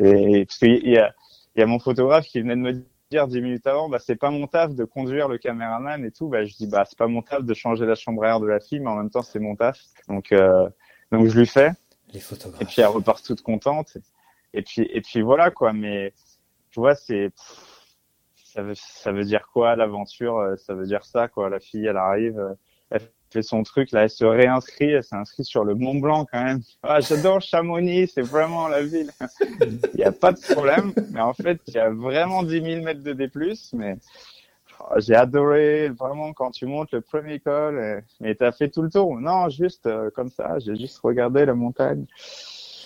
[0.01, 1.15] et parce qu'il y a
[1.55, 4.17] il y a mon photographe qui venait de me dire dix minutes avant, bah c'est
[4.17, 6.29] pas mon taf de conduire le caméraman et tout.
[6.29, 8.47] Bah je dis bah c'est pas mon taf de changer la chambre à air de
[8.47, 9.79] la fille, mais en même temps c'est mon taf.
[10.09, 10.69] Donc euh,
[11.13, 11.71] donc je lui fais.
[12.13, 12.67] Les Et photographes.
[12.67, 13.97] puis elle repart toute contente.
[14.53, 15.73] Et puis et puis voilà quoi.
[15.73, 16.13] Mais
[16.71, 17.31] tu vois c'est
[18.35, 21.49] ça veut ça veut dire quoi l'aventure euh, Ça veut dire ça quoi.
[21.49, 22.55] La fille elle arrive, euh,
[23.37, 26.43] fait son truc là, elle se réinscrit, elle s'est inscrite sur le Mont Blanc quand
[26.43, 26.63] même.
[26.83, 29.11] Ah j'adore Chamonix, c'est vraiment la ville.
[29.95, 30.93] Il y a pas de problème.
[31.13, 33.29] Mais en fait il y a vraiment 10 000 mètres de D+.
[33.75, 33.97] Mais
[34.81, 37.79] oh, j'ai adoré vraiment quand tu montes le premier col.
[37.79, 40.59] et- Mais t'as fait tout le tour Non, juste euh, comme ça.
[40.59, 42.07] J'ai juste regardé la montagne.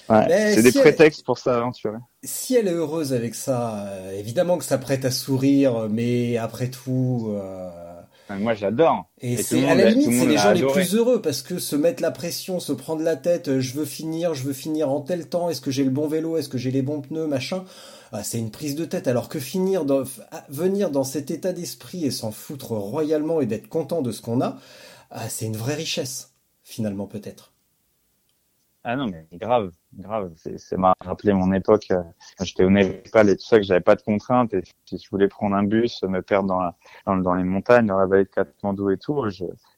[0.09, 1.99] Ouais, c'est des elle- prétextes pour s'aventurer.
[2.25, 6.69] Si elle est heureuse avec ça, euh, évidemment que ça prête à sourire, mais après
[6.69, 7.71] tout, euh,
[8.39, 9.11] Moi, j'adore.
[9.21, 12.03] et, c'est à la limite c'est les gens les plus heureux parce que se mettre
[12.03, 15.29] la pression, se prendre la tête, euh, je veux finir, je veux finir en tel
[15.29, 17.65] temps, est-ce que j'ai le bon vélo, est-ce que j'ai les bons pneus, machin,
[18.13, 19.09] ah, c'est une prise de tête.
[19.09, 23.47] Alors que finir dans, ah, venir dans cet état d'esprit et s'en foutre royalement et
[23.47, 24.59] d'être content de ce qu'on a,
[25.11, 27.53] ah, c'est une vraie richesse finalement peut-être.
[28.83, 30.33] Ah non, mais grave, grave.
[30.37, 31.85] C'est, ça m'a rappelé mon époque.
[31.91, 32.03] euh,
[32.39, 34.55] quand j'étais au Népal et tout ça, que j'avais pas de contraintes.
[34.55, 36.75] Et si je voulais prendre un bus, me perdre dans, la,
[37.05, 39.23] dans, dans les montagnes, dans la vallée de Katmandou et tout,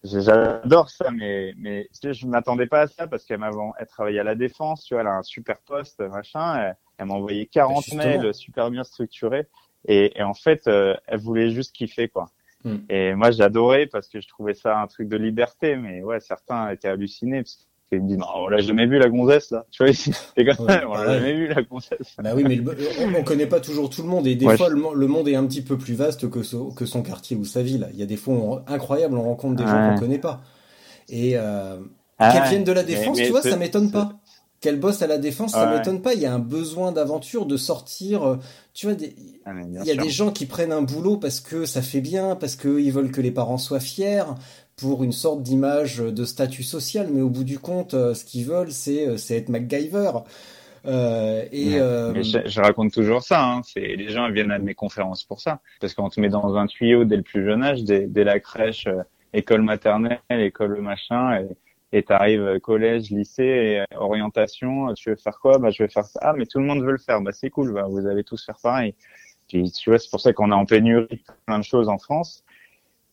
[0.05, 1.11] j'adore ça.
[1.11, 4.24] Mais, mais tu sais, je m'attendais pas à ça parce qu'elle m'avait, elle travaillait à
[4.24, 6.61] la défense, tu vois, elle a un super poste, machin.
[6.61, 8.05] Elle, elle m'a envoyé 40 Justement.
[8.05, 9.49] mails super bien structurés.
[9.89, 12.27] Et, et en fait, euh, elle voulait juste kiffer, quoi.
[12.62, 12.77] Hmm.
[12.89, 15.74] Et moi, j'adorais parce que je trouvais ça un truc de liberté.
[15.74, 17.66] Mais ouais, certains étaient hallucinés parce
[17.97, 19.64] qu'ils me disent, non, on l'a jamais vu la gonzesse, là.
[19.70, 21.19] Tu vois, ici, c'est comme Ouais, ça, on l'a pareil.
[21.20, 22.16] jamais vu la gonzesse.
[22.23, 24.56] Bah oui, mais le- on, on connaît pas toujours tout le monde et des Ouais,
[24.56, 27.02] fois le, mo- le monde est un petit peu plus vaste que, so- que son
[27.02, 27.89] quartier ou sa ville.
[27.93, 30.40] Il y a des fois on- incroyables, on rencontre des gens qu'on connaît pas.
[31.09, 31.77] Et euh,
[32.19, 32.48] Ah qu'elle ouais.
[32.51, 34.12] vienne de la défense, mais tu vois, ça m'étonne pas.
[34.60, 35.77] Qu'elle bosse à la défense, ça Ouais.
[35.78, 36.14] m'étonne pas.
[36.14, 38.23] Il y a un besoin d'aventure, de sortir.
[38.23, 38.36] euh,
[38.74, 39.14] Tu vois, des-
[39.44, 40.02] Ah, il y a sûr.
[40.05, 43.20] des gens qui prennent un boulot parce que ça fait bien, parce qu'ils veulent que
[43.20, 44.23] les parents soient fiers,
[44.82, 48.44] pour une sorte d'image de statut social, mais au bout du compte, euh, ce qu'ils
[48.44, 50.10] veulent, c'est euh, être MacGyver.
[50.84, 53.44] Euh, et euh, Mais je, je raconte toujours ça.
[53.44, 53.60] Hein.
[53.64, 56.66] C'est les gens viennent à mes conférences pour ça, parce qu'on te met dans un
[56.66, 59.02] tuyau dès le plus jeune âge, dès, dès la crèche, euh,
[59.32, 61.48] école maternelle, école machin, et
[61.94, 64.94] et t'arrives collège, lycée, et, orientation.
[64.94, 65.59] Tu veux faire quoi?
[65.59, 66.18] Bah je vais faire ça.
[66.22, 67.20] Ah mais tout le monde veut le faire.
[67.20, 67.74] Bah c'est cool.
[67.74, 68.94] Bah vous allez tous faire pareil.
[69.46, 71.98] Puis tu vois, c'est pour ça qu'on est en pénurie de plein de choses en
[71.98, 72.44] France.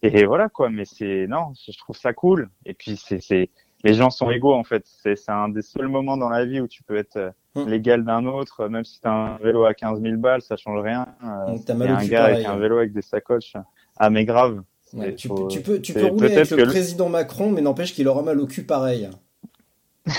[0.01, 0.69] Et voilà quoi.
[0.69, 2.49] Mais c'est non, je trouve ça cool.
[2.65, 3.49] Et puis c'est c'est
[3.83, 4.83] les gens sont égaux en fait.
[4.85, 7.65] C'est c'est un des seuls moments dans la vie où tu peux être euh, Mm.
[7.67, 11.07] l'égal d'un autre, même si t'as un vélo à 15 000 balles, ça change rien.
[11.23, 13.53] Euh, t'as il y mal un gars avec un vélo avec des sacoches.
[13.97, 14.61] Ah mais grave.
[14.93, 17.93] Ouais, tu, faut- peux- tu peux, tu peux rouler avec le président Macron, mais n'empêche
[17.95, 19.09] qu'il aura mal au cul pareil.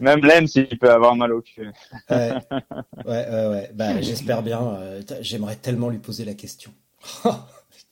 [0.00, 1.70] Même Lens, il peut avoir mal au cul.
[2.10, 2.32] ouais,
[3.06, 3.70] ouais, ouais.
[3.74, 4.60] Bah, j'espère bien.
[4.74, 6.72] Euh, j'aimerais tellement lui poser la question.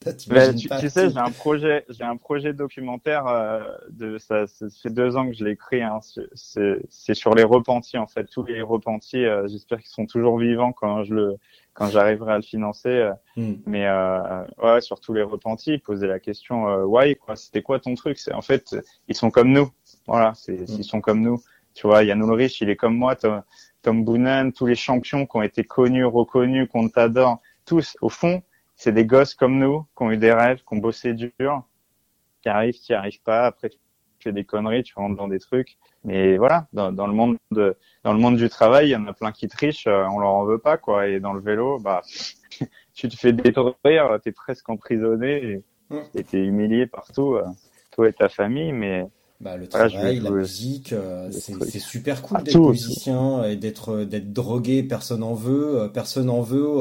[0.03, 4.89] Tu, tu, sais, j'ai un projet, j'ai un projet documentaire euh, de ça, ça, fait
[4.89, 5.83] deux ans que je l'ai écrit.
[5.83, 6.01] Hein,
[6.35, 9.27] c'est sur les repentis en fait, tous les repentis.
[9.27, 11.37] Euh, J'espère qu'ils sont toujours vivants quand je le,
[11.75, 12.89] quand j'arriverai à le financer.
[12.89, 13.55] Euh, hmm.
[13.67, 17.37] Mais euh, ouais, sur tous les repentis, poser la question euh, why quoi.
[17.37, 18.19] C'était quoi ton truc?
[18.19, 18.77] C'est en fait,
[19.09, 19.71] ils sont comme nous.
[20.07, 20.77] Voilà, c'est hmm.
[20.79, 21.43] ils sont comme nous.
[21.75, 23.17] Tu vois, Yann Ulrich, il est comme moi.
[23.17, 23.43] Tom,
[23.83, 28.43] Tom Boonen, tous les champions qui ont été connus, reconnus, qu'on t'adore, tous au fond
[28.81, 31.65] c'est des gosses comme nous qui ont eu des rêves, qui ont bossé dur,
[32.41, 33.45] qui arrivent, qui arrivent pas.
[33.45, 33.79] Après, tu
[34.19, 35.77] fais des conneries, tu rentres dans des trucs.
[36.03, 39.07] Mais voilà, dans, dans le monde de, dans le monde du travail, il y en
[39.07, 41.09] a plein qui trichent, euh, on leur en veut pas, quoi.
[41.09, 42.01] Et dans le vélo, bah,
[42.95, 46.23] tu te fais détruire, t'es presque emprisonné et mmh.
[46.31, 47.45] t'es humilié partout, euh,
[47.91, 49.07] toi et ta famille, mais
[49.41, 54.83] bah, le travail, la musique, euh, c'est super cool d'être musicien et d'être d'être drogué.
[54.83, 56.81] Personne en veut, euh, personne en veut.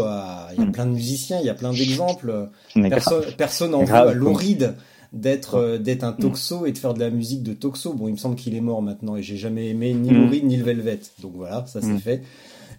[0.57, 2.49] Il y a plein de musiciens, il y a plein d'exemples.
[2.73, 4.75] Personne, personne en veut à Lauride
[5.13, 7.93] d'être euh, d'être un toxo et de faire de la musique de toxo.
[7.93, 10.21] Bon, il me semble qu'il est mort maintenant et j'ai jamais aimé ni hmm.
[10.21, 10.99] Lauride ni le Velvet.
[11.21, 11.99] Donc voilà, ça c'est hmm.
[11.99, 12.23] fait.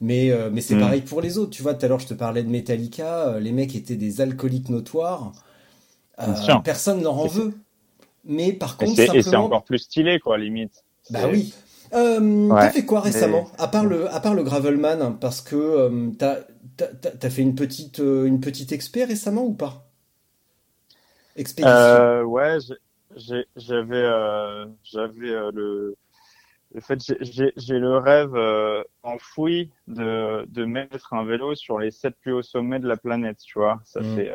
[0.03, 1.53] Mais mais c'est pareil pour les autres.
[1.53, 3.41] Tu vois, tout à l'heure je te parlais de Metallica.
[3.41, 5.33] Les mecs étaient des alcooliques notoires.
[6.65, 7.55] personne n'en en veut.
[8.31, 9.15] Mais par contre, simplement...
[9.15, 10.85] et c'est encore plus stylé, quoi, limite.
[11.11, 11.53] Bah oui.
[11.93, 16.11] Euh, t'as fait quoi récemment À part le, à part le gravelman, parce que euh,
[16.17, 16.37] t'as,
[16.77, 19.91] t'as, fait une petite, euh, une petite expé récemment ou pas?
[21.35, 21.77] Expédition.
[21.77, 22.59] Euh, ouais,
[23.57, 25.97] j'avais, euh, j'avais le,
[26.73, 28.37] le fait, j'ai, j'ai le rêve
[29.03, 33.39] enfoui de, de mettre un vélo sur les sept plus hauts sommets de la planète,
[33.45, 33.81] tu vois.
[33.85, 34.15] Ça mmh.
[34.15, 34.33] fait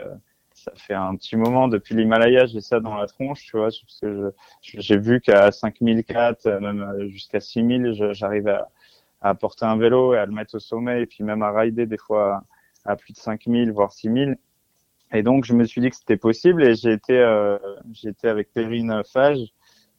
[0.66, 4.00] ça fait un petit moment depuis l'Himalaya, j'ai ça dans la tronche, tu vois, parce
[4.02, 8.70] que j'ai vu qu'à 5004, même jusqu'à 6000, j'arrive à,
[9.22, 11.88] à porter un vélo et à le mettre au sommet et puis même à rider
[11.88, 12.44] des fois
[12.86, 14.38] à plus de 5000 voire 6000.
[15.14, 17.58] Et donc je me suis dit que c'était possible et j'ai été euh,
[18.04, 19.40] été avec Perrine Fage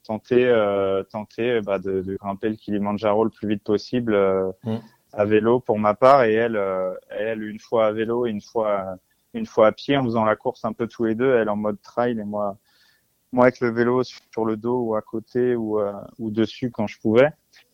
[0.05, 4.76] tenter euh, tenter bah, de, de, grimper le Kilimanjaro le plus vite possible euh, mmh.
[5.12, 8.40] à vélo pour ma part et elle euh, elle une fois à vélo et une
[8.40, 8.97] fois
[9.37, 11.57] une fois à pied en faisant la course un peu tous les deux, elle en
[11.57, 12.59] mode trail et moi,
[13.33, 16.87] moi avec le vélo sur le dos ou à côté ou, euh, ou dessus quand
[16.87, 17.31] je pouvais.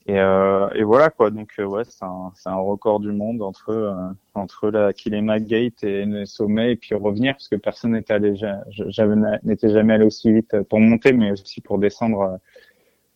[0.07, 1.31] Et, euh, et voilà quoi.
[1.31, 3.95] Donc euh, ouais, c'est un, un record du monde entre euh,
[4.35, 8.35] entre la Kilema Gate et le sommet et puis revenir parce que personne n'était allé,
[8.69, 9.15] j'avais
[9.45, 12.39] n'était jamais allé aussi vite pour monter, mais aussi pour descendre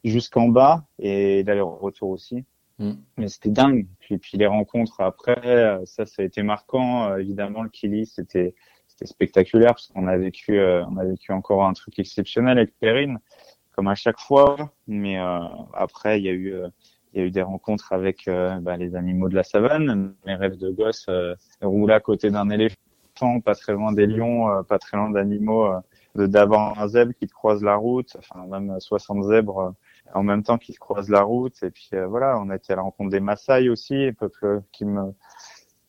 [0.05, 2.45] jusqu'en bas et d'aller-retour aussi.
[2.79, 2.93] Mm.
[3.17, 3.87] Mais c'était dingue.
[4.01, 7.11] Puis, puis les rencontres après, euh, ça, ça a été marquant.
[7.11, 8.55] Euh, évidemment, le Kili, c'était
[8.89, 12.79] c'était spectaculaire parce qu'on a vécu euh, on a vécu encore un truc exceptionnel avec
[12.79, 13.19] Perrine,
[13.73, 14.73] comme à chaque fois.
[14.87, 15.17] Mais
[15.75, 16.55] après, il y a eu
[17.13, 20.15] il y a eu des rencontres avec bah, les animaux de la savane.
[20.27, 21.09] Mes rêves de gosse
[21.63, 25.69] rouler à côté d'un éléphant, pas très loin des lions, pas très loin d'animaux,
[26.15, 29.75] d'avoir un zèbre qui te croise la route, enfin même 60 zèbres
[30.15, 31.63] en même temps qu'ils croisent la route.
[31.63, 34.85] Et puis euh, voilà, on a été à la rencontre des Maasai aussi, peuple qui
[34.85, 35.13] me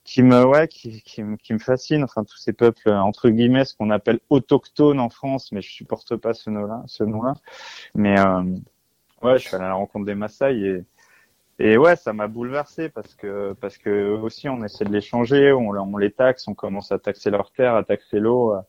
[0.07, 3.89] qui me ouais qui, qui, me fascine enfin tous ces peuples entre guillemets ce qu'on
[3.89, 7.33] appelle autochtones en France mais je supporte pas ce nom-là ce nom-là
[7.93, 8.41] mais euh,
[9.21, 10.85] ouais je suis allé à la rencontre des Maasai et
[11.59, 15.51] et ouais ça m'a bouleversé parce que parce que aussi on essaie de les changer
[15.51, 18.65] on, les taxe on commence à taxer leur terre à taxer l'eau à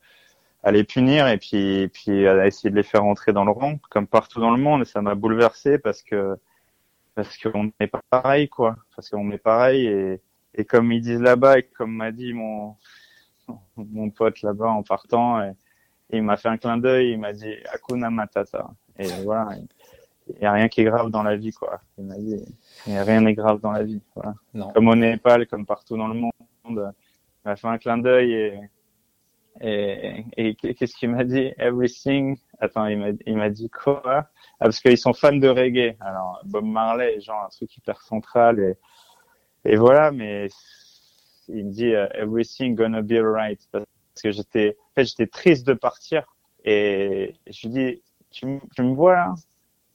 [0.66, 4.06] les punir et puis puis à essayer de les faire rentrer dans le rang comme
[4.06, 4.82] partout dans le monde.
[4.82, 6.36] Et ça m'a bouleversé parce que
[7.14, 8.76] parce qu'on n'est pas pareil quoi.
[8.94, 10.20] Parce qu'on est pareil et
[10.55, 12.76] et comme ils disent là-bas et comme m'a dit mon
[13.76, 15.52] mon pote là-bas en partant et,
[16.10, 18.70] il m'a fait un clin d'œil il m'a dit Akuna Matata.
[18.98, 19.51] Et voilà
[20.28, 21.80] il y a rien qui est grave dans la vie quoi.
[21.98, 22.43] Il m'a dit
[22.86, 24.35] il y a rien n'est grave dans la vie voilà.
[24.74, 26.32] Comme au Népal comme partout dans le monde
[26.66, 26.82] il
[27.44, 28.60] m'a fait un clin d'œil et
[29.60, 31.52] et, et qu'est-ce qu'il m'a dit?
[31.59, 32.39] Everything.
[32.60, 34.02] Attends, il m'a, dit quoi?
[34.05, 34.28] Ah,
[34.60, 35.97] Parce qu'ils sont fans de reggae.
[36.01, 38.74] Alors Bob Marley, genre un truc hyper central et
[39.64, 40.10] et voilà.
[40.10, 40.48] Mais
[41.48, 43.86] il me dit uh, Everything gonna be alright parce
[44.22, 46.24] que j'étais, en fait, j'étais triste de partir
[46.64, 49.35] et je lui dis tu, tu me vois là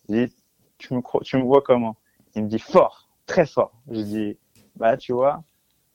[0.09, 0.35] Je dis
[0.77, 1.97] tu me tu me vois comment?
[2.35, 3.73] Il me dit fort, très fort.
[3.89, 4.37] Je dis
[4.75, 5.43] bah tu vois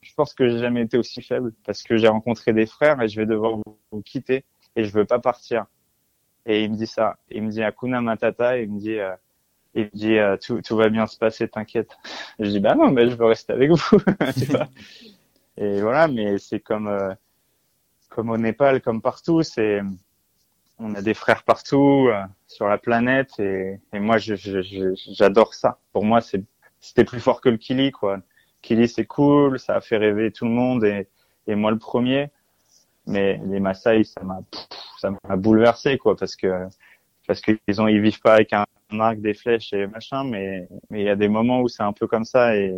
[0.03, 3.09] je pense que j'ai jamais été aussi faible parce que j'ai rencontré des frères et
[3.09, 4.45] je vais devoir vous, quitter
[4.77, 5.67] et je veux pas partir.
[6.47, 7.19] Et il me dit ça.
[7.31, 8.59] Il me dit Akuna Matata.
[8.59, 9.15] il me dit, euh,
[9.75, 11.97] il me dit euh, tout, tout va bien se passer, t'inquiète.
[12.41, 13.99] Je dis bah non, mais je veux rester avec vous.
[15.57, 17.15] et voilà, mais c'est comme euh,
[18.11, 19.83] comme au Népal, comme partout, c'est
[20.79, 24.95] on a des frères partout euh, sur la planète et, et moi je- je- je-
[25.13, 25.79] j'adore ça.
[25.93, 26.43] Pour moi c'est
[26.81, 28.21] c'était plus fort que le Kili quoi.
[28.63, 31.09] Kili c'est cool, ça a fait rêver tout le monde et,
[31.47, 32.31] et moi le premier.
[33.07, 34.41] Mais les Maasai ça m'a
[34.99, 36.67] ça m'a bouleversé quoi parce que
[37.27, 38.65] parce qu'ils ont ils vivent pas avec un,
[39.01, 41.93] arc, des flèches et machin, mais mais il y a des moments où c'est un
[41.93, 42.75] peu comme ça et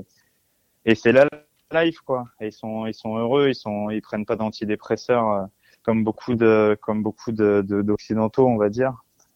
[0.85, 1.27] et c'est la
[1.73, 2.25] life quoi.
[2.41, 5.45] Ils sont ils sont heureux, ils sont ils prennent pas d'antidépresseurs euh,
[5.83, 8.95] comme beaucoup de comme beaucoup de- d'occidentaux on va dire.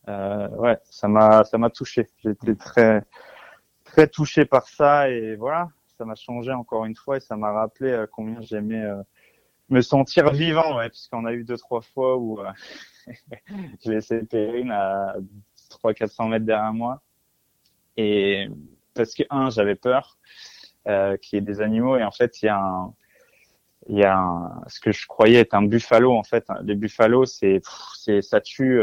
[0.09, 2.07] Euh, ouais, ça m'a ça m'a touché.
[2.25, 3.03] J'étais très
[3.85, 5.69] très touché par ça et voilà,
[6.05, 9.03] ça m'a changé encore une fois et ça m'a rappelé euh, combien j'aimais euh,
[9.71, 12.51] me sentir vivant ouais, parce qu'on a eu deux trois fois où euh,
[13.83, 15.15] j'ai laissé Perrine à
[15.71, 17.01] 3 400 mètres derrière moi.
[17.97, 18.49] Et
[18.93, 20.19] parce que un j'avais peur
[20.87, 22.93] euh, qu'il y ait des animaux et en fait il y a un
[23.89, 27.27] il y a un, ce que je croyais être un buffalo en fait les buffalos
[27.27, 27.63] c'est
[27.97, 28.83] c'est ça tue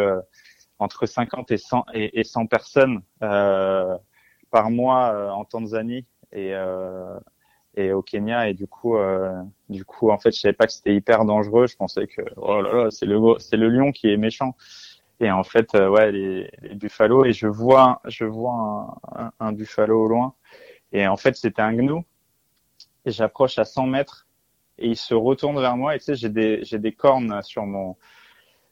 [0.80, 7.20] entre 50 et 100 et, et 100 personnes par mois en Tanzanie et euh,
[7.76, 8.50] et au Kenya.
[8.50, 11.68] Et du coup euh, du coup en fait je savais pas que c'était hyper dangereux.
[11.68, 14.56] Je pensais que oh là là c'est le c'est le lion qui est méchant.
[15.20, 19.52] Et en fait euh, ouais les, les buffalos et je vois je vois un, un,
[19.52, 20.34] buffalo au loin.
[20.94, 22.04] Et en fait c'était un gnou.
[23.06, 24.28] Et j'approche à 100 mètres
[24.78, 25.96] et il se retourne vers moi.
[25.96, 27.98] Et tu sais j'ai des j'ai des cornes sur mon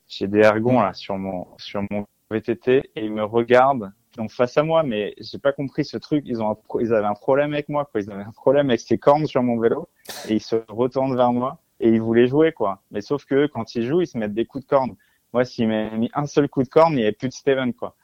[0.08, 4.58] j'ai des ergons là sur mon sur mon VTT et il me regarde donc face
[4.58, 6.24] à moi mais j'ai pas compris ce truc.
[6.28, 8.02] Ils ont un ils avaient un problème avec moi quoi.
[8.02, 9.88] Ils avaient un problème avec ces cornes sur mon vélo.
[10.28, 11.60] Et ils se retournent vers moi.
[11.80, 12.82] Et ils voulaient jouer quoi.
[12.92, 14.96] Mais sauf que quand ils jouent ils se mettent des coups de corne.
[15.34, 17.74] Moi s'ils m'avaient mis un seul coup de corne il y avait plus de Steven
[17.74, 17.96] quoi.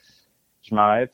[0.63, 1.13] Je m'arrête.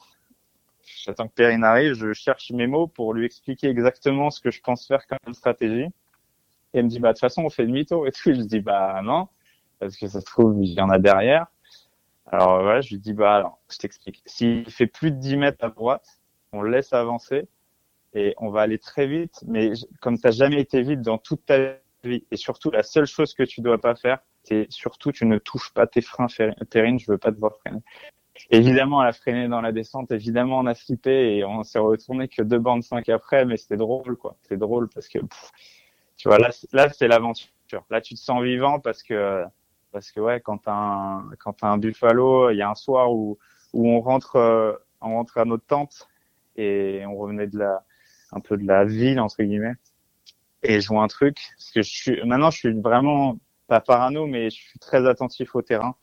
[1.04, 1.94] J'attends que Perrine arrive.
[1.94, 5.90] Je cherche mes mots pour lui expliquer exactement ce que je pense faire comme stratégie.
[6.74, 8.34] Et elle me dit, bah, de toute façon, on fait demi-tour et tout.
[8.34, 9.28] Je dis, bah, non,
[9.80, 11.48] parce que ça se trouve, il y en a derrière.
[12.32, 14.22] Alors, voilà, je lui dis, bah, alors, je t'explique.
[14.26, 16.06] S'il fait plus de 10 mètres à droite,
[16.54, 17.48] on laisse avancer
[18.14, 19.44] et on va aller très vite.
[19.48, 19.72] Mais
[20.02, 23.44] comme t'as jamais été vite dans toute ta vie, et surtout, la seule chose que
[23.44, 26.28] tu dois pas faire, c'est surtout, tu ne touches pas tes freins,
[26.70, 27.82] Perrine, je veux pas te voir freiner.
[28.50, 30.12] Évidemment, elle a freiné dans la descente.
[30.12, 33.78] Évidemment, on a flippé et on s'est retourné que deux bandes cinq après, mais c'était
[33.78, 34.36] drôle, quoi.
[34.42, 35.52] C'était drôle parce que, pff,
[36.18, 37.50] tu vois, là, c'est- là, c'est l'aventure.
[37.90, 39.44] Là, tu te sens vivant parce que,
[39.92, 43.38] parce que ouais, quand un, quand un buffalo, il y a un soir où,
[43.74, 46.08] où on rentre, euh, on rentre à notre tente
[46.56, 47.84] et on revenait de la,
[48.32, 49.76] un peu de la ville entre guillemets.
[50.64, 53.38] Et je vois un truc, parce que je suis, maintenant, je suis vraiment
[53.68, 55.96] pas parano, mais je suis très attentif au terrain,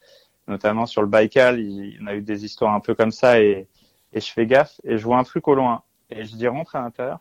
[0.49, 1.61] notamment sur le Baïkal.
[1.61, 3.69] Il y en a eu des histoires un peu comme ça et,
[4.13, 6.77] et je fais gaffe et je vois un truc au loin et je dis rentre
[6.77, 7.21] à l'intérieur.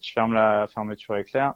[0.00, 1.54] Je ferme la fermeture éclair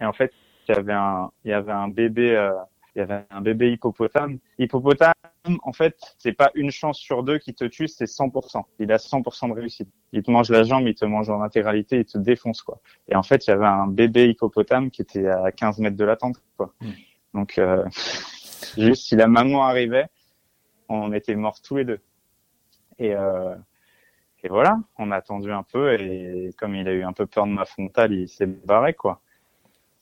[0.00, 0.32] et en fait,
[0.68, 2.52] il y avait un, il y avait un bébé, euh,
[2.94, 4.38] il y avait un bébé hippopotame.
[4.58, 5.14] Hippopotame,
[5.62, 8.62] en fait, c'est pas une chance sur deux qui te tue, c'est 100%.
[8.78, 9.88] Il a 100% de réussite.
[10.12, 12.80] Il te mange la jambe, il te mange en intégralité, il te défonce, quoi.
[13.08, 16.04] Et en fait, il y avait un bébé hippopotame qui était à 15 mètres de
[16.04, 16.74] la tente, quoi.
[16.80, 16.90] Mm.
[17.34, 17.84] Donc, euh,
[18.76, 20.08] juste si la maman arrivait,
[20.88, 22.00] on était morts tous les deux.
[22.98, 23.54] Et, euh,
[24.44, 27.46] et voilà, on a attendu un peu et comme il a eu un peu peur
[27.46, 29.22] de ma frontale, il s'est barré, quoi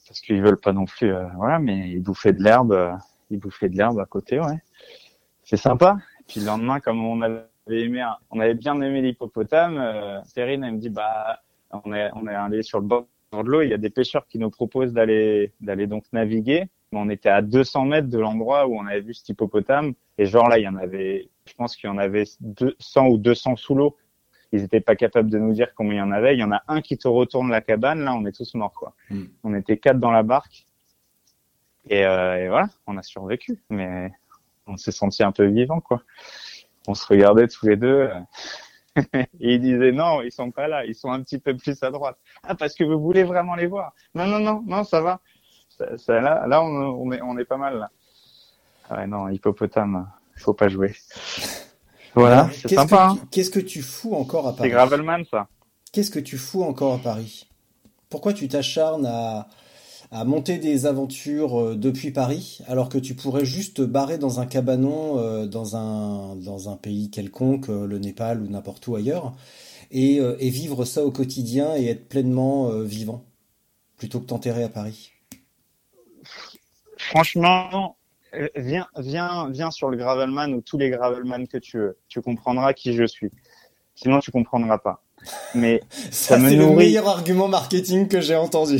[0.06, 2.92] parce qu'ils veulent pas non plus euh, voilà mais ils bouffaient de l'herbe euh,
[3.30, 4.58] ils bouffaient de l'herbe à côté ouais.
[5.44, 5.96] C'est sympa.
[6.20, 10.60] Et puis le lendemain comme on avait aimé on avait bien aimé l'hippopotame euh, elle
[10.60, 11.40] me dit bah
[11.70, 14.26] on est on est allé sur le bord de l'eau il y a des pêcheurs
[14.26, 16.68] qui nous proposent d'aller d'aller donc naviguer.
[16.92, 19.92] Mais on était à 200 mètres de l'endroit où on avait vu cet hippopotame.
[20.18, 23.18] Et genre là il y en avait je pense qu'il y en avait 200 ou
[23.18, 23.96] 200 sous l'eau
[24.52, 26.34] ils étaient pas capables de nous dire combien il y en avait.
[26.34, 28.72] Il y en a un qui te retourne la cabane, là, on est tous morts,
[28.72, 28.94] quoi.
[29.10, 29.24] Mm.
[29.44, 30.66] On était quatre dans la barque.
[31.88, 33.62] Et, euh, et voilà, on a survécu.
[33.70, 34.10] Mais
[34.66, 36.02] on s'est senti un peu vivant, quoi.
[36.88, 38.10] On se regardait tous les deux.
[38.10, 38.20] euh,
[39.14, 41.90] et ils disaient non, ils sont pas là, ils sont un petit peu plus à
[41.90, 42.18] droite.
[42.42, 43.92] Ah, parce que vous voulez vraiment les voir.
[44.14, 45.20] Non, non, non, non, ça va.
[45.68, 47.90] Ça, ça, là, là, on, on est, on est pas mal, là.
[48.88, 50.94] Ah Ouais, non, hippopotame, faut pas jouer.
[52.14, 53.16] Voilà, c'est Qu'est-ce sympa, hein.
[53.16, 55.48] que, qu'est-ce que tu fous encore à C'est Paris Gravelman, ça.
[55.92, 57.48] Qu'est-ce que tu fous encore à Paris
[58.08, 59.48] Pourquoi tu t'acharnes à,
[60.10, 64.40] à monter des aventures euh, depuis Paris alors que tu pourrais juste te barrer dans
[64.40, 68.96] un cabanon euh, dans un, dans un pays quelconque, euh, le Népal ou n'importe où
[68.96, 69.32] ailleurs,
[69.90, 73.24] et, euh, et vivre ça au quotidien et être pleinement euh, vivant
[73.96, 75.12] plutôt que t'enterrer à Paris?
[76.96, 77.96] Franchement,
[78.56, 81.98] viens, viens, viens sur le Gravelman ou tous les Gravelman que tu veux.
[82.08, 83.30] Tu comprendras qui je suis.
[83.94, 85.02] Sinon, tu comprendras pas.
[85.54, 85.80] Mais
[86.10, 88.78] Ça, me c'est le meilleur argument marketing que j'ai entendu.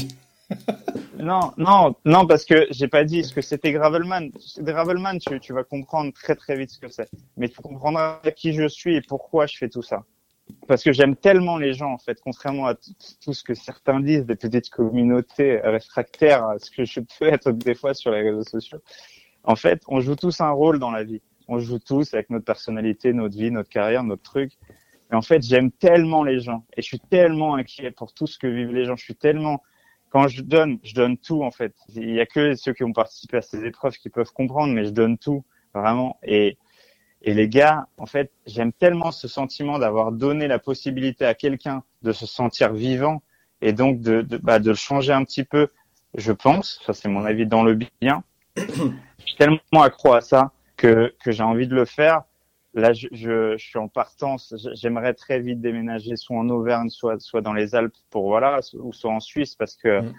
[1.18, 4.30] non, non, non, parce que j'ai pas dit ce que c'était Gravelman.
[4.58, 7.08] Gravelman, tu, tu vas comprendre très très vite ce que c'est.
[7.36, 10.04] Mais tu comprendras qui je suis et pourquoi je fais tout ça.
[10.66, 14.26] Parce que j'aime tellement les gens, en fait, contrairement à tout ce que certains disent,
[14.26, 18.44] des petites communautés réfractaires à ce que je peux être des fois sur les réseaux
[18.44, 18.80] sociaux.
[19.50, 21.22] En fait, on joue tous un rôle dans la vie.
[21.48, 24.52] On joue tous avec notre personnalité, notre vie, notre carrière, notre truc.
[25.10, 28.38] Et en fait, j'aime tellement les gens et je suis tellement inquiet pour tout ce
[28.38, 28.94] que vivent les gens.
[28.94, 29.60] Je suis tellement
[30.10, 31.74] quand je donne, je donne tout en fait.
[31.96, 34.84] Il y a que ceux qui ont participé à ces épreuves qui peuvent comprendre, mais
[34.84, 35.44] je donne tout
[35.74, 36.16] vraiment.
[36.22, 36.56] Et
[37.24, 42.12] les gars, en fait, j'aime tellement ce sentiment d'avoir donné la possibilité à quelqu'un de
[42.12, 43.20] se sentir vivant
[43.62, 45.66] et donc de de, bah, de le changer un petit peu.
[46.14, 48.22] Je pense, ça c'est mon avis dans le bien.
[49.20, 52.22] je suis tellement accro à ça que que j'ai envie de le faire
[52.74, 54.54] Là, je, je, je, suis en partance.
[54.74, 58.92] J'aimerais très vite déménager soit en Auvergne, soit, soit dans les Alpes pour voilà, ou
[58.92, 60.14] soit en Suisse parce que mm.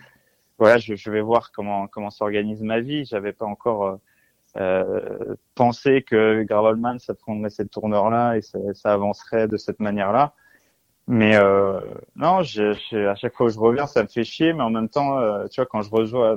[0.58, 3.06] voilà, je, je, vais voir comment comment s'organise ma vie.
[3.06, 3.96] J'avais pas encore euh,
[4.58, 10.34] euh pensé que Gravelman ça prendrait cette tourneur-là et ça, ça, avancerait de cette manière-là.
[11.08, 11.80] Mais euh,
[12.18, 14.52] non, je, à chaque fois que je reviens, ça me fait chier.
[14.52, 16.36] Mais en même temps, euh, tu vois, quand je reçois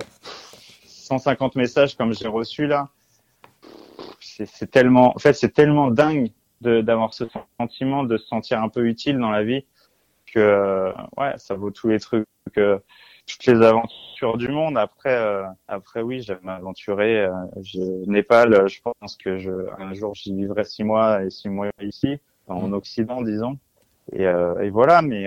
[1.04, 2.88] 150 messages comme j'ai reçu là
[4.46, 7.24] c'est tellement, en fait, c'est tellement dingue d'avoir ce
[7.60, 9.66] sentiment de se sentir un peu utile dans la vie
[10.26, 12.26] que euh, ouais, ça vaut tous les trucs,
[12.56, 12.78] euh,
[13.26, 14.78] toutes les aventures du monde.
[14.78, 17.28] Après, euh, après oui, j'aime m'aventurer.
[17.60, 21.68] je Népal, je pense que je, un jour j'y vivrai six mois et six mois
[21.82, 22.18] ici,
[22.48, 22.72] en mm.
[22.72, 23.58] Occident, disons.
[24.12, 25.26] Et, et voilà, mais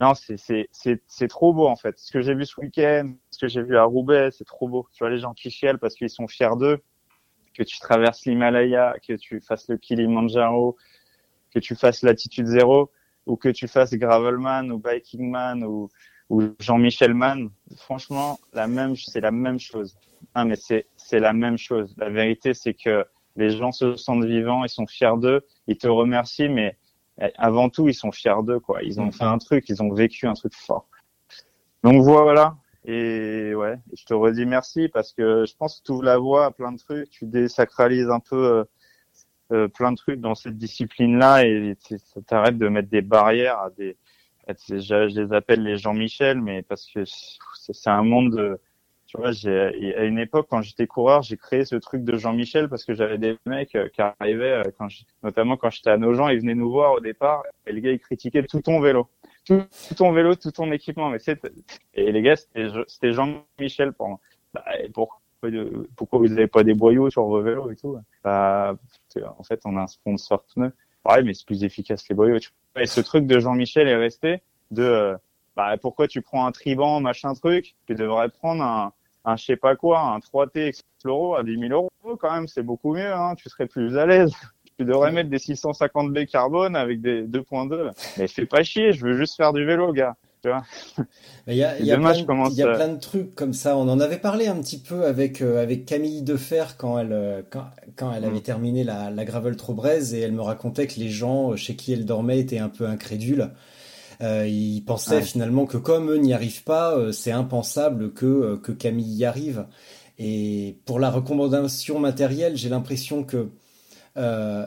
[0.00, 1.98] non, c'est trop beau en fait.
[1.98, 4.88] Ce que j'ai vu ce week-end, ce que j'ai vu à Roubaix, c'est trop beau.
[4.92, 6.82] Tu vois les gens qui chialent parce qu'ils sont fiers d'eux
[7.54, 10.76] que tu traverses l'Himalaya, que tu fasses le Kilimanjaro,
[11.54, 12.90] que tu fasses latitude zéro,
[13.26, 15.88] ou que tu fasses Gravelman ou Bikingman ou,
[16.28, 19.96] ou Jean-Michel Man, franchement, la même, c'est la même chose.
[20.34, 21.94] Ah, mais c'est la même chose.
[21.96, 23.04] La vérité, c'est que
[23.36, 26.76] les gens se sentent vivants, ils sont fiers d'eux, ils te remercient, mais
[27.36, 28.82] avant tout, ils sont fiers d'eux, quoi.
[28.82, 30.88] Ils ont fait un truc, ils ont vécu un truc fort.
[31.82, 36.04] Donc voilà, et ouais, je te redis merci parce que je pense que tu ouvres
[36.04, 38.64] la voie à plein de trucs, tu désacralises un peu euh,
[39.52, 43.70] euh plein de trucs dans cette discipline-là et ça t'arrête de mettre des barrières à
[43.70, 43.96] des,
[44.48, 48.60] je les appelle les Jean-Michel, mais parce que c'est un monde de,
[49.14, 52.68] tu vois, j'ai, à une époque, quand j'étais coureur, j'ai créé ce truc de Jean-Michel
[52.68, 54.88] parce que j'avais des mecs euh, qui arrivaient, euh, quand
[55.22, 58.00] notamment quand j'étais à Nogent, ils venaient nous voir au départ et le gars, il
[58.00, 59.08] critiquait tout ton vélo
[59.44, 59.62] tout,
[59.96, 61.10] ton vélo, tout ton équipement.
[61.10, 61.40] Mais c'est
[61.94, 64.18] et les gars, c'était Jean-Michel pour
[64.52, 64.64] bah,
[65.96, 68.74] pourquoi, vous n'avez pas des boyaux sur vos vélos et tout bah,
[69.36, 70.72] En fait, on a un sponsor pneu.
[71.04, 72.38] Ouais, mais c'est plus efficace les boyaux.
[72.76, 75.16] Et ce truc de Jean-Michel est resté de euh,
[75.54, 78.92] bah, pourquoi tu prends un Triban, machin truc, tu devrais prendre un,
[79.24, 82.62] un je sais pas quoi, un 3T Exploro à 10 000 euros quand même, c'est
[82.62, 84.32] beaucoup mieux, hein, tu serais plus à l'aise
[84.78, 87.90] tu devrais mettre des 650 B carbone avec des 2.2.
[88.18, 90.16] Mais fais pas chier, je veux juste faire du vélo, gars.
[90.42, 90.62] Tu vois?
[91.46, 93.76] Il y a, y a, plein, de, y a plein de trucs comme ça.
[93.78, 97.42] On en avait parlé un petit peu avec euh, avec Camille Defer quand elle euh,
[97.48, 97.64] quand,
[97.96, 98.42] quand elle avait mm.
[98.42, 101.76] terminé la, la gravel trop braise et elle me racontait que les gens euh, chez
[101.76, 103.50] qui elle dormait étaient un peu incrédules.
[104.20, 109.14] Euh, ils pensaient finalement que comme eux n'y arrivent pas, c'est impensable que que Camille
[109.14, 109.66] y arrive.
[110.18, 113.48] Et pour la recommandation matérielle, j'ai l'impression que
[114.16, 114.66] euh,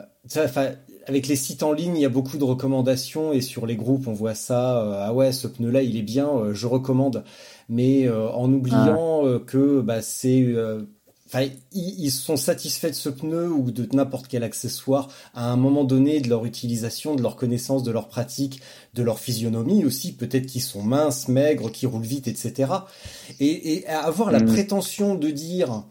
[1.06, 4.06] avec les sites en ligne, il y a beaucoup de recommandations et sur les groupes,
[4.08, 4.82] on voit ça.
[4.82, 7.24] Euh, ah ouais, ce pneu-là, il est bien, euh, je recommande.
[7.70, 10.54] Mais en oubliant que bah, c'est
[11.28, 15.84] Enfin, ils, sont satisfaits de ce pneu ou de n'importe quel accessoire à un moment
[15.84, 18.62] donné de leur utilisation, de leur connaissance, de leur pratique,
[18.94, 20.12] de leur physionomie aussi.
[20.12, 22.72] Peut-être qu'ils sont minces, maigres, qui roulent vite, etc.
[23.40, 24.46] Et, et avoir la mmh.
[24.46, 25.84] prétention de dire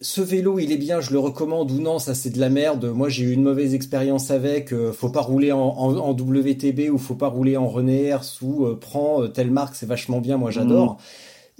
[0.00, 2.86] ce vélo il est bien, je le recommande ou non, ça c'est de la merde.
[2.86, 4.72] Moi j'ai eu une mauvaise expérience avec.
[4.72, 9.22] Euh, faut pas rouler en, WTB ou faut pas rouler en René ou euh, prends
[9.22, 10.38] euh, telle marque, c'est vachement bien.
[10.38, 10.94] Moi j'adore.
[10.94, 10.98] Mmh.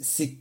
[0.02, 0.38] C'est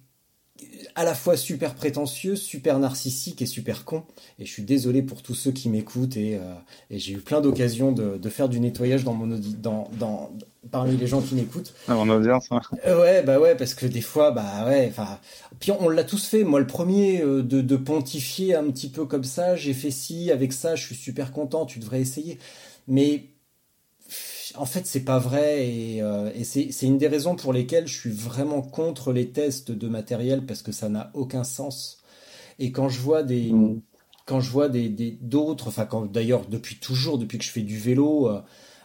[0.95, 4.03] à la fois super prétentieux, super narcissique et super con.
[4.40, 6.53] Et je suis désolé pour tous ceux qui m'écoutent et, euh,
[6.91, 10.31] j'ai eu plein d'occasions de, faire du nettoyage dans mon dans, dans
[10.72, 11.73] parmi les gens qui m'écoutent.
[11.88, 12.48] Dans mon audience.
[12.52, 12.61] Hein.
[12.86, 15.19] Euh, ouais, bah ouais, parce que des fois, bah ouais, enfin,
[15.60, 16.44] puis on l'a tous fait.
[16.44, 20.31] Moi, le premier euh, de, de pontifier un petit peu comme ça, j'ai fait ci
[20.31, 22.38] avec ça, je suis super content, tu devrais essayer.
[22.88, 23.23] Mais
[24.55, 28.11] en fait, c'est pas vrai et, euh, c'est une des raisons pour lesquelles je suis
[28.11, 32.01] vraiment contre les tests de matériel parce que ça n'a aucun sens.
[32.59, 33.81] Et quand je vois des, mm.
[34.26, 34.89] quand je vois des
[35.21, 38.30] d'autres, enfin d'ailleurs depuis toujours, depuis que je fais du vélo,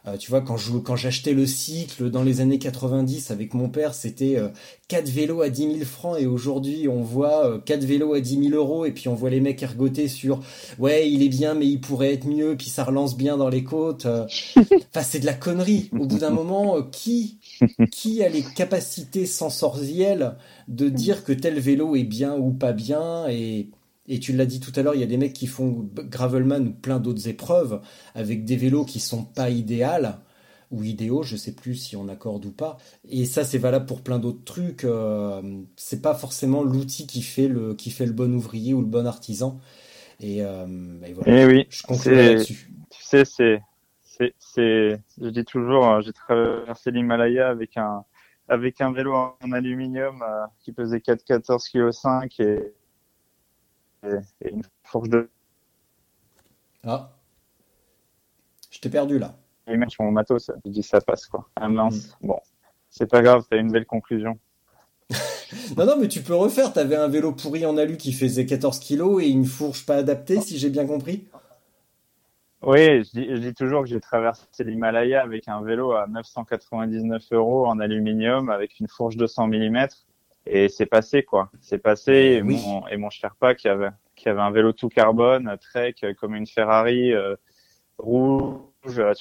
[0.07, 3.69] euh, tu vois, quand je quand j'achetais le cycle dans les années 90 avec mon
[3.69, 4.49] père, c'était euh,
[4.89, 8.51] 4 vélos à 10 000 francs et aujourd'hui on voit euh, 4 vélos à 10
[8.51, 10.41] 000 euros et puis on voit les mecs ergoter sur
[10.79, 13.65] ouais il est bien mais il pourrait être mieux puis ça relance bien dans les
[13.65, 14.07] côtes.
[14.07, 14.27] euh.
[14.95, 15.91] Enfin c'est de la connerie.
[15.99, 17.39] Au bout d'un moment, euh, qui
[17.91, 20.37] qui a les capacités sensorielles
[20.69, 23.71] de dire que tel vélo est bien ou pas bien et
[24.09, 26.69] et tu l'as dit tout à l'heure, il y a des mecs qui font Gravelman
[26.69, 27.81] ou plein d'autres épreuves
[28.15, 30.19] avec des vélos qui sont pas idéales
[30.71, 32.79] ou idéaux, je sais plus si on accorde ou pas.
[33.09, 34.85] Et ça, c'est valable pour plein d'autres trucs.
[34.85, 35.41] Euh,
[35.77, 39.07] c'est pas forcément l'outil qui fait le qui fait le bon ouvrier ou le bon
[39.07, 39.61] artisan.
[40.21, 40.67] Et, euh,
[41.07, 41.33] et voilà.
[41.33, 42.71] Eh oui, je conclurai c'est- là-dessus.
[42.91, 43.63] tu sais, c'est,
[44.03, 48.05] c'est, c'est, je dis toujours, hein, j'ai traversé l'Himalaya avec un,
[48.49, 52.75] avec un vélo en aluminium euh, qui pesait 4, 14 kg 5 et,
[54.05, 55.31] et, une fourche de
[56.85, 57.11] Ah,
[58.71, 59.35] je t'ai perdu là.
[59.67, 60.51] les mecs ont mon matos.
[60.65, 61.49] Je dis ça passe quoi.
[61.57, 62.17] Ah mince.
[62.21, 62.27] Mm.
[62.29, 62.41] Bon,
[62.91, 64.39] c'est pas grave, t'as une belle conclusion.
[65.77, 66.73] Non, non, mais tu peux refaire.
[66.73, 70.41] T'avais un vélo pourri en alu qui faisait 14 kilos et une fourche pas adaptée,
[70.41, 71.29] si j'ai bien compris.
[72.63, 77.23] Oui, je dis, je dis toujours que j'ai traversé l'Himalaya avec un vélo à 999
[77.33, 79.87] euros en aluminium avec une fourche de 100 mm
[80.47, 81.51] et c'est passé quoi.
[81.61, 82.61] C'est passé et Oui.
[82.65, 86.35] mon et mon Sherpa qui avait qui avait un vélo tout carbone, Trek euh, comme
[86.35, 87.35] une Ferrari euh,
[87.99, 89.13] rouge, euh,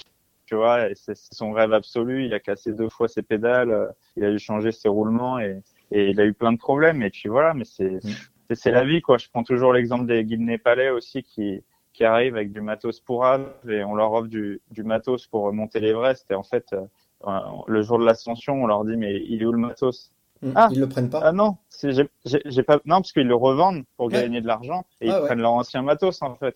[0.46, 2.26] tu, vois, et c'est son rêve absolu.
[2.26, 3.88] Il a cassé deux fois ses pédales, euh,
[4.18, 7.02] il a dû changer ses roulements et et il a eu plein de problèmes.
[7.04, 9.18] Et puis voilà, mais c'est c'est c'est la vie quoi.
[9.18, 11.64] Je prends toujours l'exemple des guides népalais aussi qui
[11.94, 15.54] qui arrivent avec du matos pour ave et on leur offre du, du matos pour
[15.54, 16.82] monter l'Everest et en fait euh,
[17.28, 20.12] euh, le jour de l'ascension on leur dit mais il est où le matos?
[20.56, 20.70] Ah.
[20.72, 21.22] Ils le prennent pas.
[21.24, 24.14] ah non j'ai pas non parce qu'ils le revendent pour Ouais.
[24.14, 25.26] gagner de l'argent et Ah ils ouais.
[25.28, 26.56] prennent leur ancien matos en fait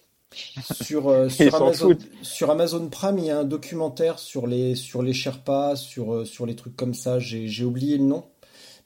[0.81, 2.07] Sur, euh, sur, Amazon, foutent.
[2.22, 6.26] sur Amazon Prime, il y a un documentaire sur les, sur les Sherpas, sur, euh,
[6.26, 7.19] sur les trucs comme ça.
[7.19, 8.26] J'ai j'ai oublié le nom.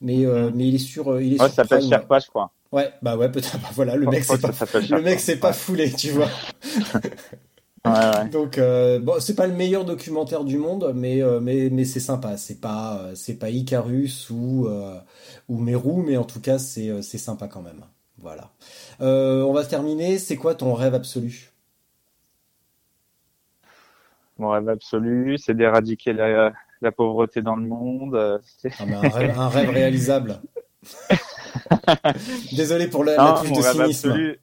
[0.00, 1.90] Mais, euh, mais il est sur, il est ouais sur ça s'appelle Prime.
[1.90, 3.58] Sherpa je crois Ouais, bah ouais, peut-être.
[3.60, 4.50] Bah voilà, le mec c'est pas,
[4.96, 6.28] le mec c'est pas foulé, tu vois.
[7.86, 8.30] ouais, ouais.
[8.30, 12.00] Donc euh, bon, c'est pas le meilleur documentaire du monde, mais euh, mais mais c'est
[12.00, 12.36] sympa.
[12.36, 14.98] C'est pas euh, c'est pas Icarus ou euh,
[15.48, 17.82] ou Meru, mais en tout cas c'est euh, c'est sympa quand même.
[18.18, 18.52] Voilà.
[19.00, 20.18] Euh, on va terminer.
[20.18, 21.50] C'est quoi ton rêve absolu?
[24.38, 29.08] Mon rêve absolu c'est d'éradiquer la, la pauvreté dans le monde c'est- Ah, mais un,
[29.08, 30.42] rêve, un rêve réalisable.
[32.52, 34.10] Désolé pour la, la Non, touche de cynisme.
[34.10, 34.40] absolu.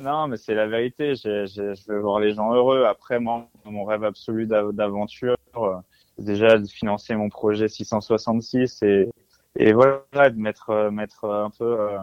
[0.00, 1.14] Non, mais c'est la vérité.
[1.14, 2.84] J'ai- j'ai- je veux voir les gens heureux.
[2.84, 5.76] Après, moi, mon rêve absolu d'av- d'aventure, euh,
[6.18, 9.08] c'est déjà de financer mon projet 666 et,
[9.56, 11.98] et voilà, de mettre, euh, mettre un peu euh,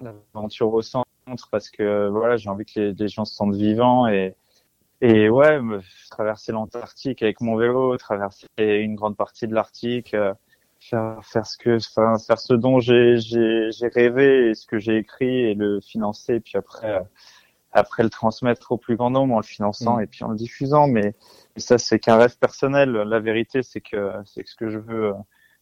[0.00, 1.06] l'aventure au centre
[1.50, 4.34] parce que voilà, j'ai envie que les, gens se sentent vivants et
[5.02, 10.14] et ouais, me- traverser l'Antarctique avec mon vélo, traverser une grande partie de l'Arctique.
[10.14, 10.34] euh,
[10.80, 13.16] faire faire ce que enfin faire ce dont j'ai
[13.94, 17.00] rêvé et ce que j'ai écrit et le financer puis après euh,
[17.72, 20.02] après le transmettre au plus grand nombre en le finançant Mm.
[20.02, 21.14] et puis en le diffusant mais,
[21.54, 24.78] mais ça c'est qu'un rêve personnel la vérité c'est que c'est que ce que je
[24.78, 25.12] veux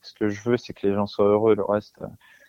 [0.03, 2.07] ce que je veux c'est que les gens soient heureux le reste euh,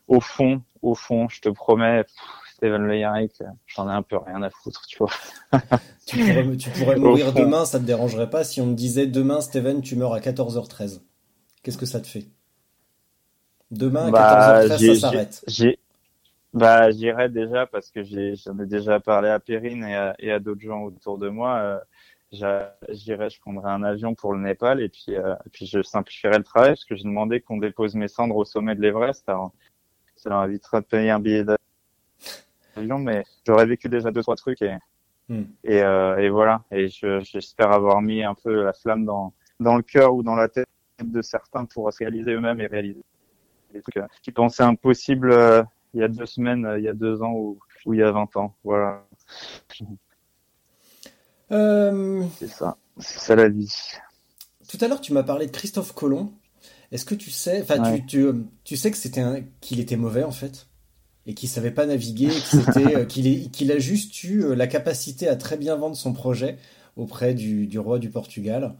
[0.08, 2.16] au fond au fond je te promets pff,
[2.54, 5.12] Steven Le Yarrick, euh, j'en ai un peu rien à foutre tu vois
[6.06, 9.06] Tu pourrais, tu pourrais Au mourir demain, ça te dérangerait pas si on te disait
[9.06, 11.02] demain, Steven, tu meurs à 14h13.
[11.62, 12.26] Qu'est-ce que ça te fait?
[13.72, 15.44] Demain à Bah, 14h13, j'ai- ça s'arrête.
[15.48, 15.79] J'ai,
[16.54, 20.32] bah, j'irai déjà parce que j'ai, j'en ai déjà parlé à Perrine et à, et
[20.32, 21.58] à d'autres gens autour de moi.
[21.58, 21.80] Euh,
[22.90, 26.38] j'irai, je prendrai un avion pour le Népal et puis, euh, et puis je simplifierai
[26.38, 29.28] le travail parce que j'ai demandé qu'on dépose mes cendres au sommet de l'Everest.
[29.30, 29.52] Alors,
[30.16, 31.46] ça leur évitera de payer un billet
[32.76, 34.78] d'avion, mais j'aurais vécu déjà deux trois trucs et
[35.30, 35.44] Hmm.
[35.64, 36.64] et, euh, et voilà.
[36.72, 40.36] Et je, j'espère avoir mis un peu la flamme dans dans le cœur ou dans
[40.36, 40.68] la tête
[41.04, 43.04] de certains pour se réaliser eux-mêmes et réaliser
[43.72, 45.62] des trucs euh, qui pensaient impossibles euh,
[45.94, 48.04] il y a deux semaines, euh, il y a deux ans ou, ou il y
[48.04, 48.56] a 20 ans.
[48.64, 49.06] Voilà,
[51.52, 52.78] Euh, c'est ça.
[52.98, 53.72] C'est ça la vie.
[54.68, 56.32] tout à l'heure, tu m'as parlé de Christophe Colomb.
[56.92, 57.82] Est-ce que tu sais, enfin, Ouais.
[57.82, 58.34] tu, tu, euh,
[58.64, 60.68] tu sais que c'était un, qu'il était mauvais en fait,
[61.28, 62.44] et qu'il savait pas naviguer,
[63.08, 66.58] qu'il a juste eu la capacité à très bien vendre son projet
[66.98, 68.76] auprès du, du roi du Portugal,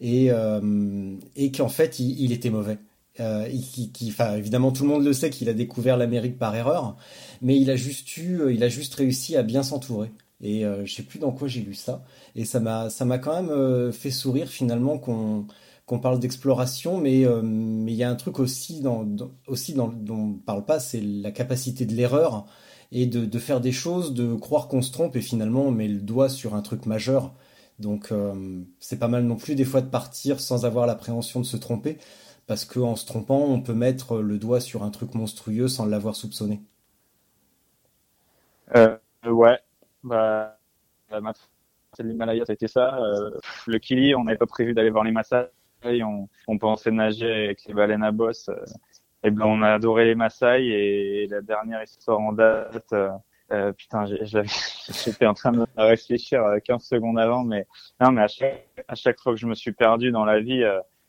[0.00, 2.78] et, euh, et qu'en fait, il, il était mauvais?
[3.20, 3.46] Euh,
[3.92, 6.96] qui, évidemment, tout le monde le sait qu'il a découvert l'Amérique par erreur,
[7.42, 10.10] mais il a juste eu, euh, il a juste réussi à bien s'entourer.
[10.42, 12.02] Et euh, je sais plus dans quoi j'ai lu ça,
[12.34, 15.46] et ça m'a, ça m'a quand même euh, fait sourire finalement qu'on
[15.84, 19.04] qu'on parle d'exploration, mais mais il y a un truc aussi dans,
[19.48, 22.46] aussi dans, dont on parle pas, c'est la capacité de l'erreur
[22.92, 25.88] et de, de faire des choses, de croire qu'on se trompe et finalement on met
[25.88, 27.34] le doigt sur un truc majeur.
[27.80, 28.12] Donc
[28.78, 31.98] c'est pas mal non plus des fois de partir sans avoir l'appréhension de se tromper,
[32.50, 36.16] parce qu'en se trompant, on peut mettre le doigt sur un truc monstrueux sans l'avoir
[36.16, 36.60] soupçonné.
[38.74, 39.56] Euh, ouais,
[40.02, 40.58] bah,
[42.00, 42.98] l'Himalaya, ça a été ça.
[42.98, 43.30] Euh,
[43.68, 45.46] le Kili, on n'avait pas prévu d'aller voir les Maasai.
[46.48, 48.48] On, pensait nager avec les baleines à bosse.
[48.48, 48.64] Euh,
[49.22, 50.66] et ben, on a adoré les Maasai.
[50.66, 53.10] Et la dernière histoire en date, euh,
[53.52, 54.06] euh putain,
[55.04, 57.68] j'étais en train de réfléchir 15 secondes avant, mais
[58.00, 60.64] non, mais à chaque fois que je me suis perdu dans la vie,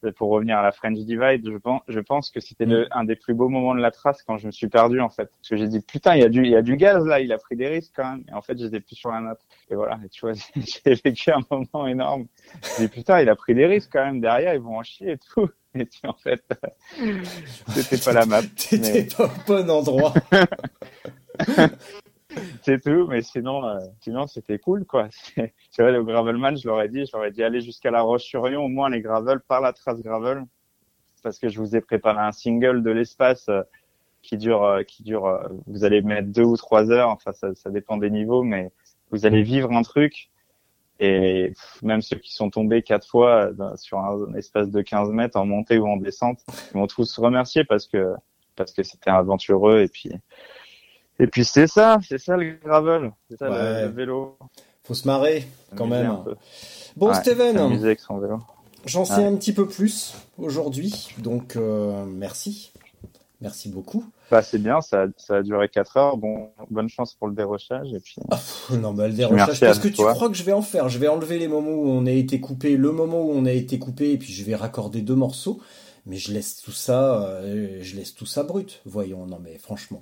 [0.10, 2.88] pour revenir à la French Divide, je pense, je pense que c'était mm.
[2.92, 5.30] un des plus beaux moments de la trace quand je me suis perdu en fait,
[5.38, 7.20] parce que j'ai dit putain il y a du il y a du gaz là,
[7.20, 9.42] il a pris des risques quand même, et en fait j'étais plus sur la nappe.
[9.70, 12.28] Et voilà, et tu vois, j'ai vécu un moment énorme.
[12.78, 15.12] J'ai dit putain il a pris des risques quand même derrière, ils vont en chier
[15.12, 15.50] et tout.
[15.74, 16.44] Et puis en fait,
[17.70, 18.42] c'était pas la map.
[18.42, 20.14] T'étais pas au bon endroit.
[22.62, 25.10] c'est tout, mais sinon, euh, sinon c'était cool, quoi.
[25.36, 28.02] Tu vois, le gravelman, je leur ai dit, je leur ai dit, allez jusqu'à la
[28.02, 30.44] Roche-sur-Yon, au moins les gravel, par la trace gravel,
[31.24, 33.62] parce que je vous ai préparé un single de l'espace euh,
[34.22, 37.70] qui dure, euh, qui dure, vous allez mettre deux ou trois heures, enfin ça, ça
[37.70, 38.72] dépend des niveaux, mais
[39.12, 40.30] vous allez vivre un truc.
[41.00, 45.48] Et même ceux qui sont tombés quatre fois sur un, espace de 15 mètres en
[45.48, 46.40] montée ou en descente,
[46.72, 48.14] ils vont tous se remercier parce que
[48.56, 50.12] parce que c'était aventureux et puis
[51.20, 54.38] et puis c'est ça, c'est ça le gravel, c'est ça le, vélo.
[54.84, 56.18] Faut se marrer quand même.
[56.96, 57.80] Bon Steven,
[58.86, 62.72] j'en sais un petit peu plus aujourd'hui, donc euh, merci,
[63.40, 64.06] merci beaucoup.
[64.32, 66.18] Bah, c'est bien, ça, ça a duré 4 heures.
[66.18, 67.94] Bon, bonne chance pour le dérochage.
[67.94, 68.40] Et puis, ah,
[68.78, 70.88] non, bah, le dérochage, parce que tu crois que je vais en faire.
[70.88, 73.52] Je vais enlever les moments où on a été coupé, le moment où on a
[73.52, 75.60] été coupé, et puis je vais raccorder deux morceaux.
[76.06, 78.82] Mais je laisse tout ça, euh, je laisse tout ça brut.
[78.86, 80.02] Voyons, non mais franchement.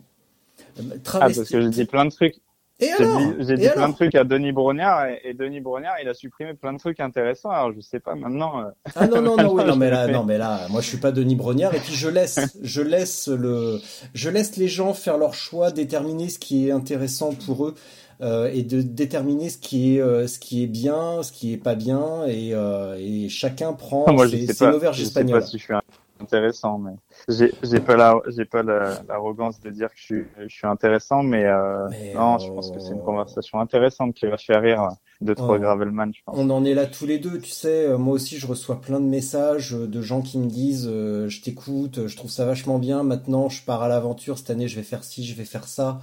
[1.14, 2.36] Ah, parce que j'ai dit plein de trucs.
[2.82, 2.92] Et
[3.40, 6.72] J'ai dit, plein de trucs à Denis Brognard et, Denis Brognard, il a supprimé plein
[6.72, 7.50] de trucs intéressants.
[7.50, 8.62] Alors je sais pas maintenant.
[8.62, 8.70] Euh.
[8.96, 11.12] Ah non non non oui non mais là non mais là moi je suis pas
[11.12, 13.82] Denis Brognard et puis je laisse je laisse le
[14.14, 17.76] je laisse les gens faire leur choix, déterminer ce qui est intéressant pour eux.
[18.22, 21.58] Euh, et de déterminer ce qui est euh, ce qui est bien, ce qui est
[21.58, 25.40] pas bien, et, euh, et chacun prend moi, ses, ses auberges espagnoles.
[25.40, 25.74] Sais pas si je suis
[26.22, 26.92] intéressant, mais
[27.28, 31.46] j'ai pas la j'ai pas l'arrogance de dire que je suis je suis intéressant, mais,
[31.46, 34.90] euh, non, je pense que c'est une conversation intéressante qui va faire rire
[35.22, 35.60] de trois oh.
[35.60, 36.12] Gravelman.
[36.14, 36.36] Je pense.
[36.38, 37.88] On en est là tous les deux, tu sais.
[37.88, 41.42] Euh, moi aussi, je reçois plein de messages de gens qui me disent euh, je
[41.42, 43.04] t'écoute, je trouve ça vachement bien.
[43.04, 44.38] Maintenant, je pars à l'aventure.
[44.38, 46.00] Cette année, je vais faire ci, je vais faire ça.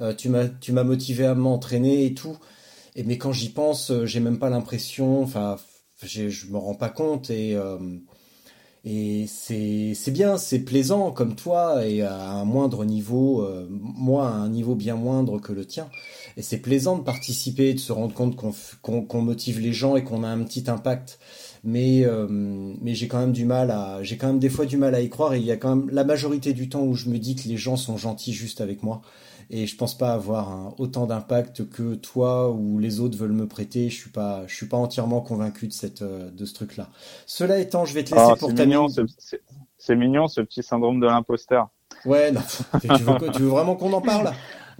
[0.00, 2.38] Euh, tu m'as tu m'as motivé à m'entraîner et tout.
[2.94, 5.22] Et mais quand j'y pense, j'ai même pas l'impression.
[5.22, 5.56] Enfin,
[6.02, 7.56] je me rends pas compte et
[8.84, 14.32] et c'est bien, c'est plaisant comme toi et à un moindre niveau, euh, moi à
[14.32, 15.88] un niveau bien moindre que le tien.
[16.36, 20.22] Et c'est plaisant de participer, de se rendre compte qu'on motive les gens et qu'on
[20.22, 21.18] a un petit impact.
[21.64, 22.28] Mais euh,
[22.80, 25.00] mais j'ai quand même du mal à, j'ai quand même des fois du mal à
[25.00, 25.34] y croire.
[25.34, 27.48] Et il y a quand même la majorité du temps où je me dis que
[27.48, 29.02] les gens sont gentils juste avec moi
[29.50, 33.88] et je pense pas avoir autant d'impact que toi ou les autres veulent me prêter.
[33.88, 36.88] Je suis pas, je suis pas entièrement convaincu de cette euh, de ce truc-là.
[37.26, 38.64] Cela étant, je vais te laisser ah, pour ta
[39.78, 41.68] C'est mignon ce petit syndrome de l'imposteur.
[42.04, 42.40] Ouais, non.
[42.80, 44.32] tu, veux, tu veux vraiment qu'on en parle?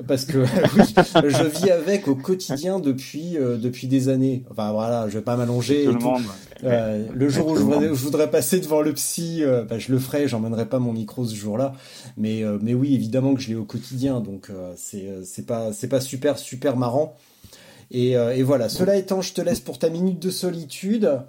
[0.07, 0.39] Parce que
[0.77, 4.45] oui, je vis avec au quotidien depuis euh, depuis des années.
[4.51, 5.87] Enfin voilà, je vais pas m'allonger.
[5.87, 6.23] le monde.
[6.65, 10.29] Euh, le jour où je voudrais, passer devant le psy, euh, bah, je le ferai.
[10.29, 11.73] J'emmènerai pas mon micro ce jour-là,
[12.17, 16.01] mais mais oui, évidemment que je l'ai au quotidien, donc c'est c'est pas c'est pas
[16.01, 17.17] super super marrant.
[17.91, 18.69] Et, et voilà.
[18.69, 21.21] Cela étant, je te laisse pour ta minute de solitude.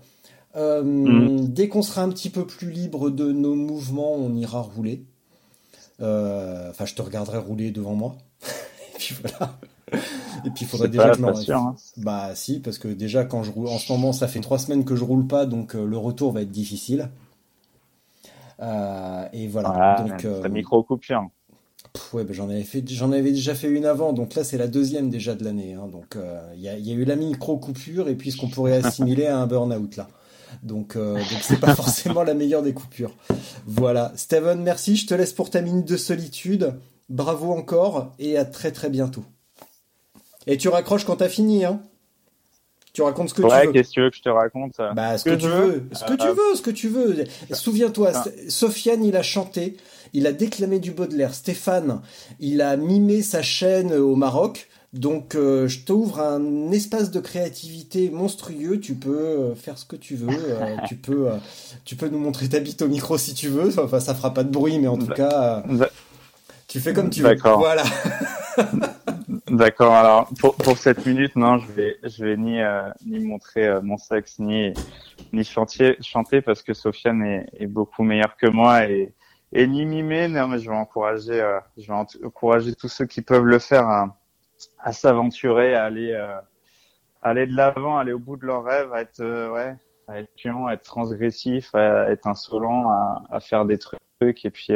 [0.55, 1.45] Mm.
[1.47, 5.05] Dès qu'on sera un petit peu plus libre de nos mouvements, on ira rouler.
[5.99, 8.17] Enfin, je te regarderai rouler devant moi.
[8.95, 9.57] et puis voilà.
[10.45, 11.75] Et puis il faudrait déjà que je hein.
[11.97, 14.85] Bah si, parce que déjà quand je roule, en ce moment ça fait trois semaines
[14.85, 17.09] que je roule pas, donc euh, le retour va être difficile.
[18.61, 20.03] Euh, et voilà.
[20.05, 21.27] donc euh, micro coupure.
[22.13, 24.67] ouais, bah, j'en avais fait, j'en avais déjà fait une avant, donc là c'est la
[24.67, 25.73] deuxième déjà de l'année.
[25.73, 28.37] Hein, donc euh, il y, a, y, a, eu la micro coupure et puis ce
[28.37, 30.07] qu'on pourrait assimiler à un burn-out là.
[30.63, 33.15] Donc donc c'est pas forcément la meilleure des coupures.
[33.65, 34.95] Voilà, Steven, merci.
[34.95, 36.73] Je te laisse pour ta minute de solitude.
[37.09, 39.23] Bravo encore et à très très bientôt.
[40.47, 41.81] Et tu raccroches quand t'as fini, hein
[42.93, 43.71] tu racontes ce que tu veux.
[43.71, 46.13] qu'est-ce que tu veux que je te raconte Bah, ce que, tu veux, ce que
[46.13, 47.23] tu euh, veux, ce que tu veux.
[47.51, 48.25] Souviens-toi, ah.
[48.47, 49.77] Sofiane, il a chanté,
[50.13, 51.33] il a déclamé du Baudelaire.
[51.33, 52.01] Stéphane,
[52.39, 54.67] il a mimé sa chaîne au Maroc.
[54.91, 58.79] Donc, euh, je t'ouvre un espace de créativité monstrueux.
[58.79, 60.57] Tu peux euh, faire ce que tu veux.
[60.87, 61.27] tu peux,
[61.85, 63.79] tu peux nous montrer ta bite au micro si tu veux.
[63.79, 65.89] Enfin, ça fera pas de bruit, mais en tout bah, cas, bah,
[66.69, 67.35] tu fais comme tu veux.
[67.35, 67.83] Voilà.
[69.49, 69.95] D'accord.
[69.95, 73.81] Alors pour, pour cette minute, non, je vais je vais ni euh, ni montrer euh,
[73.81, 74.71] mon sexe ni
[75.33, 79.13] ni chanter chanter parce que Sofiane est, est beaucoup meilleure que moi et
[79.51, 80.27] et ni mimer.
[80.27, 81.93] Non, mais je vais encourager euh, je vais
[82.25, 84.15] encourager tous ceux qui peuvent le faire à,
[84.77, 86.37] à s'aventurer, à aller euh,
[87.23, 89.75] aller de l'avant, aller au bout de leurs rêves, à être ouais,
[90.07, 94.51] à être chiant, à être transgressif, à être insolent, à, à faire des trucs et
[94.51, 94.73] puis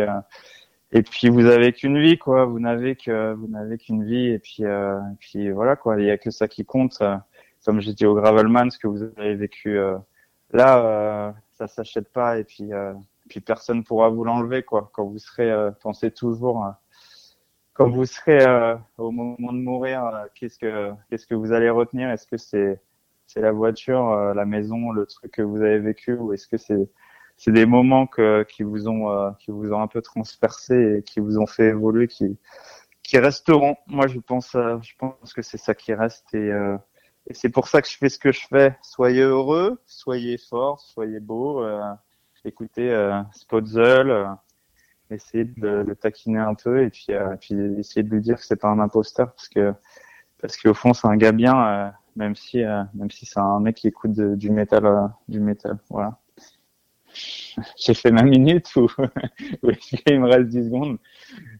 [0.96, 2.46] et puis vous avez qu'une vie quoi.
[2.46, 4.28] Vous n'avez que vous n'avez qu'une vie.
[4.28, 6.00] Et puis euh, et puis voilà quoi.
[6.00, 7.02] Il y a que ça qui compte.
[7.66, 9.98] Comme j'ai dit au Gravelman ce que vous avez vécu euh,
[10.52, 12.38] là euh, ça s'achète pas.
[12.38, 12.94] Et puis euh,
[13.28, 14.92] puis personne pourra vous l'enlever quoi.
[14.94, 16.64] Quand vous serez euh, pensez toujours
[17.74, 18.46] quand vous serez
[19.00, 22.12] au moment de mourir qu'est-ce que qu'est-ce que vous allez retenir?
[22.12, 22.80] Est-ce que c'est
[23.26, 26.14] c'est la voiture la maison le truc que vous avez vécu?
[26.14, 26.88] Ou est-ce que c'est
[27.38, 31.04] c'est des moments que, qui vous ont euh, qui vous ont un peu transpercé et
[31.04, 32.38] qui vous ont fait évoluer, qui
[33.04, 33.76] qui resteront.
[33.88, 36.78] Moi, je pense euh, je pense que c'est ça qui reste et, euh,
[37.28, 38.78] et c'est pour ça que je fais ce que je fais.
[38.82, 41.66] Soyez heureux, soyez forts, soyez beaux.
[42.46, 42.92] écoutez
[43.34, 44.28] Spotzel,
[45.10, 47.08] essayez de le taquiner un peu et puis
[47.42, 49.74] puis essayez de lui dire que c'est pas un imposteur parce que
[50.42, 53.88] parce qu'au fond c'est un gars bien même si même si c'est un mec qui
[53.88, 56.20] écoute du métal du métal voilà
[57.78, 58.88] j'ai fait ma minute ou,
[59.64, 60.98] ou me reste 10 secondes?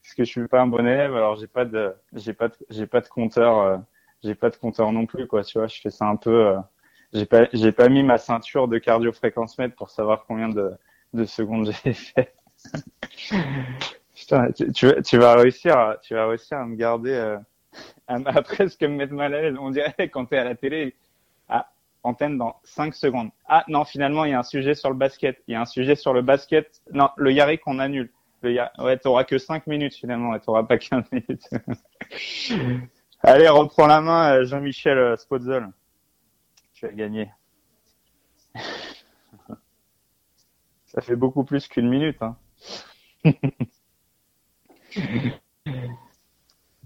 [0.02, 2.86] Parce que je suis pas un bon élève alors j'ai pas de j'ai pas j'ai
[2.86, 3.76] pas de compteur euh,
[4.22, 6.58] j'ai pas de compteur non plus quoi tu vois je fais ça un peu euh,
[7.12, 10.72] j'ai pas j'ai pas mis ma ceinture de cardio fréquence mètre pour savoir combien de,
[11.12, 12.34] de secondes j'ai fait.
[14.14, 17.38] Putain, tu, tu, tu, vas réussir tu vas réussir à me garder euh,
[18.06, 19.56] à, à, presque me mettre mal à l'aise.
[19.58, 20.94] On dirait quand t'es à la télé
[22.04, 23.30] antenne dans 5 secondes.
[23.48, 25.42] Ah non, finalement, il y a un sujet sur le basket.
[25.48, 26.82] Il y a un sujet sur le basket.
[26.92, 28.10] Non, le Yari qu'on annule.
[28.42, 28.58] Le.
[28.82, 31.48] Ouais, t'auras que 5 minutes finalement t'auras pas 15 minutes.
[33.22, 35.70] Allez, reprends la main, euh, Jean-Michel euh, Spotzel.
[36.74, 37.30] Tu as gagné.
[40.84, 42.22] Ça fait beaucoup plus qu'une minute.
[42.22, 42.36] Hein.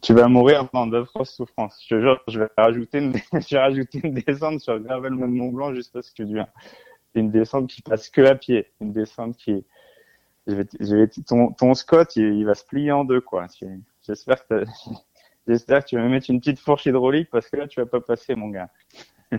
[0.03, 1.81] tu vas mourir dans d'atroces souffrances.
[1.83, 3.13] Je te jure, je vais rajouter une,
[4.13, 6.49] descente sur le gravel Mont Blanc juste parce que tu viens.
[7.15, 8.71] Une descente qui passe que à pied.
[8.81, 9.65] Une descente qui,
[11.27, 13.47] ton, ton Scott, il, va se plier en deux, quoi.
[14.07, 14.65] J'espère que
[15.49, 17.87] j'espère que tu vas me mettre une petite fourche hydraulique parce que là, tu vas
[17.87, 18.71] pas passer, mon gars.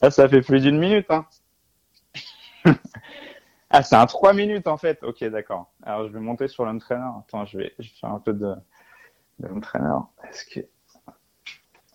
[0.00, 1.26] ah, ça fait plus d'une minute, hein.
[3.70, 5.02] ah, c'est un 3 minutes en fait.
[5.02, 5.72] Ok, d'accord.
[5.82, 7.22] Alors je vais monter sur l'entraîneur.
[7.26, 8.54] Attends, je vais, je faire un peu de,
[9.38, 10.08] de l'entraîneur.
[10.28, 10.66] Est-ce que.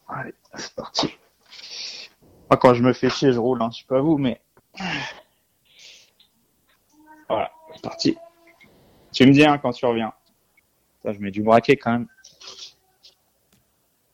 [0.08, 1.18] Allez, c'est parti.
[2.50, 3.62] Moi, quand je me fais chier, je roule.
[3.62, 3.70] Hein.
[3.72, 4.42] Je sais pas vous, mais.
[7.30, 8.18] Voilà, c'est parti.
[9.12, 10.14] Tu me dis hein, quand tu reviens.
[11.02, 12.08] Ça, je mets du braquet quand même.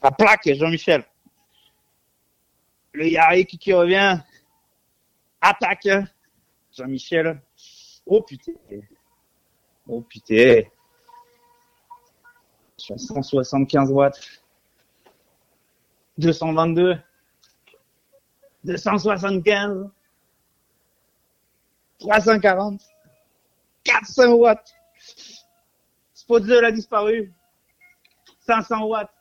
[0.01, 1.03] La plaque, Jean-Michel.
[2.93, 4.19] Le Yari qui, qui revient.
[5.41, 5.87] Attaque.
[6.79, 7.41] Jean-Michel.
[8.05, 8.53] Oh putain.
[9.87, 10.63] Oh putain.
[12.77, 14.41] Je suis à 175 watts.
[16.17, 16.97] 222.
[18.63, 19.89] 275.
[21.99, 22.81] 340.
[23.83, 24.73] 400 watts.
[26.13, 27.33] Spotzel a disparu.
[28.39, 29.11] 500 watts.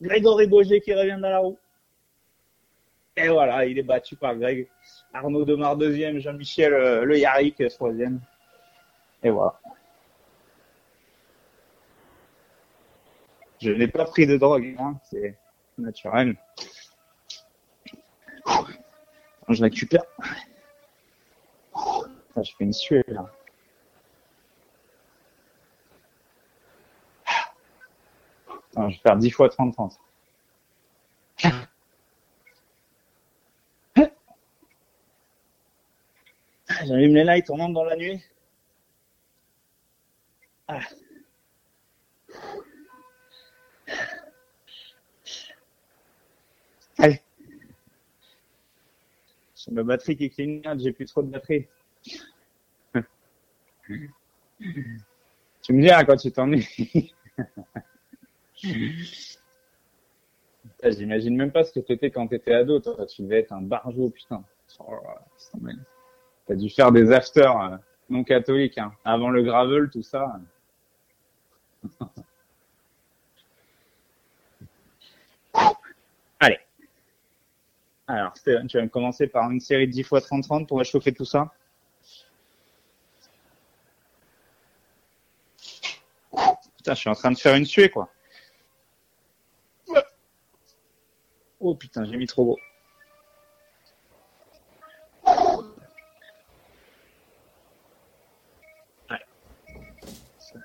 [0.00, 1.58] Grégory Boger qui revient dans la roue.
[3.16, 4.68] Et voilà, il est battu par Greg.
[5.18, 8.20] Arnaud Demar deuxième, Jean-Michel euh, Le Yarrick troisième.
[9.24, 9.58] Et voilà.
[13.60, 15.36] Je n'ai pas pris de drogue, hein, c'est
[15.76, 16.36] naturel.
[19.48, 20.04] Je récupère.
[22.36, 23.26] je fais une sueur là.
[28.76, 29.96] Je vais faire 10 fois 30-30.
[36.88, 38.18] J'allume les lights, on monte dans la nuit.
[40.66, 40.80] Ah.
[46.96, 47.20] Allez.
[49.54, 51.66] J'ai ma batterie qui clignote, j'ai plus trop de batterie.
[53.82, 57.12] tu me diras quand tu t'ennuies.
[60.82, 63.04] J'imagine même pas ce que t'étais quand t'étais ado, toi.
[63.04, 64.42] Tu devais être un barjot, putain.
[64.78, 64.96] Oh,
[66.48, 67.76] t'as dû faire des afters euh,
[68.08, 68.92] non catholiques hein.
[69.04, 70.40] avant le gravel, tout ça.
[76.40, 76.58] Allez.
[78.06, 81.12] Alors, Stéphane, tu vas me commencer par une série de 10 x 30-30 pour réchauffer
[81.12, 81.52] tout ça.
[86.78, 88.08] Putain, je suis en train de faire une suée, quoi.
[91.60, 92.58] Oh putain, j'ai mis trop gros.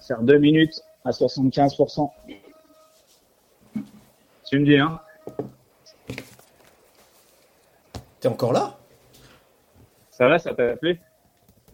[0.07, 2.09] Faire deux minutes à 75%.
[4.49, 4.99] Tu me dis, hein
[8.19, 8.77] T'es encore là?
[10.11, 10.99] Ça va, ça t'a plu?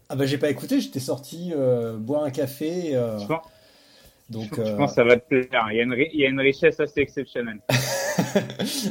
[0.10, 2.96] Ah bah j'ai pas écouté, j'étais sorti euh, boire un café.
[2.96, 3.46] euh, je pense,
[4.30, 5.68] donc, je euh, pense que ça va te plaire.
[5.72, 7.60] Il y a une, ri- il y a une richesse assez exceptionnelle.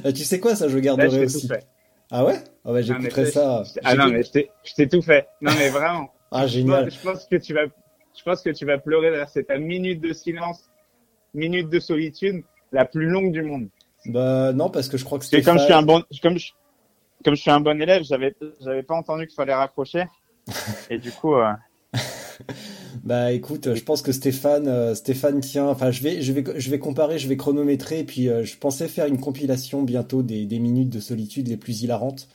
[0.04, 1.48] euh, tu sais quoi, ça je Là, je garderai tout aussi.
[1.48, 1.66] fait.
[2.10, 2.34] Ah ouais?
[2.64, 3.64] Ah bah Non, j'écouterai c'est- ça.
[3.84, 5.28] Ah non, mais je t'ai- je t'ai tout fait.
[5.40, 6.12] Non, mais vraiment.
[6.30, 6.84] Ah Je génial.
[6.84, 7.62] pense, je pense que tu vas,
[8.18, 9.24] je pense que tu vas pleurer.
[9.32, 10.68] C'est ta minute de silence,
[11.34, 12.42] minute de solitude,
[12.72, 13.68] la plus longue du monde.
[14.06, 16.38] Bah non parce que je crois que que comme je Stéphane- suis un bon, comme
[16.38, 16.52] je,
[17.24, 20.04] comme je suis un bon élève, j'avais, j'avais pas entendu qu'il fallait raccrocher.
[20.90, 21.52] Et du coup, euh,
[23.04, 25.66] Bah écoute, je pense que Stéphane, euh, Stéphane tient.
[25.66, 28.00] Enfin, je vais, je vais, je vais comparer, je vais chronométrer.
[28.00, 31.56] Et puis, euh, je pensais faire une compilation bientôt des, des minutes de solitude les
[31.56, 32.28] plus hilarantes.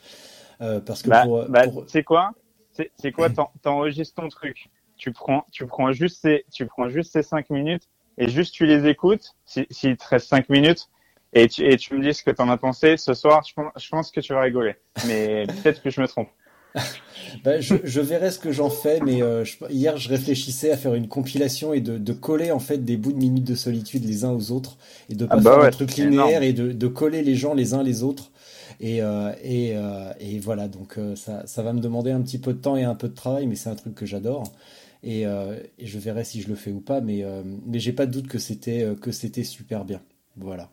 [0.85, 2.31] Parce que bah, pour, bah, pour- c'est quoi,
[2.72, 4.69] c'est, quoi, t'en- t'enregistres ton truc.
[5.04, 8.66] Tu prends, tu prends juste ces, tu prends juste ces cinq minutes et juste tu
[8.66, 9.36] les écoutes.
[9.46, 10.90] Si, s'il te reste cinq minutes.
[11.34, 13.44] Et tu, et tu me dis ce que t'en as pensé ce soir.
[13.46, 14.76] Je pense, je pense que tu vas rigoler.
[15.02, 16.30] Mais peut-être que je me trompe.
[17.44, 19.02] bah, je, je verrai ce que j'en fais.
[19.02, 22.60] Mais euh, je- hier, je réfléchissais à faire une compilation et de, de coller en
[22.60, 24.78] fait des bouts de minutes de solitude les uns aux autres
[25.10, 26.44] et de pas Ah bah faire un truc linéaire énorme.
[26.44, 28.32] et de, de coller les gens les uns les autres.
[28.80, 32.54] Et, euh, et, euh, et voilà, donc ça, ça va me demander un petit peu
[32.54, 34.44] de temps et un peu de travail, mais c'est un truc que j'adore.
[35.04, 37.94] Et, euh, et je verrai si je le fais ou pas, mais, euh, mais j'ai
[37.94, 40.02] pas de doute que c'était euh, que c'était super bien.
[40.38, 40.72] Voilà.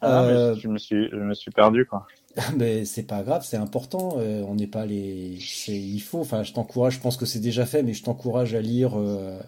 [0.00, 2.12] Ah, mais Euh, je me suis, je me suis perdu, quoi.
[2.56, 4.16] mais c'est pas grave, c'est important.
[4.18, 5.38] euh, on n'est pas les.
[5.68, 6.20] Il faut.
[6.20, 6.94] Enfin, je t'encourage.
[6.94, 9.38] Je pense que c'est déjà fait, mais je t'encourage à lire euh,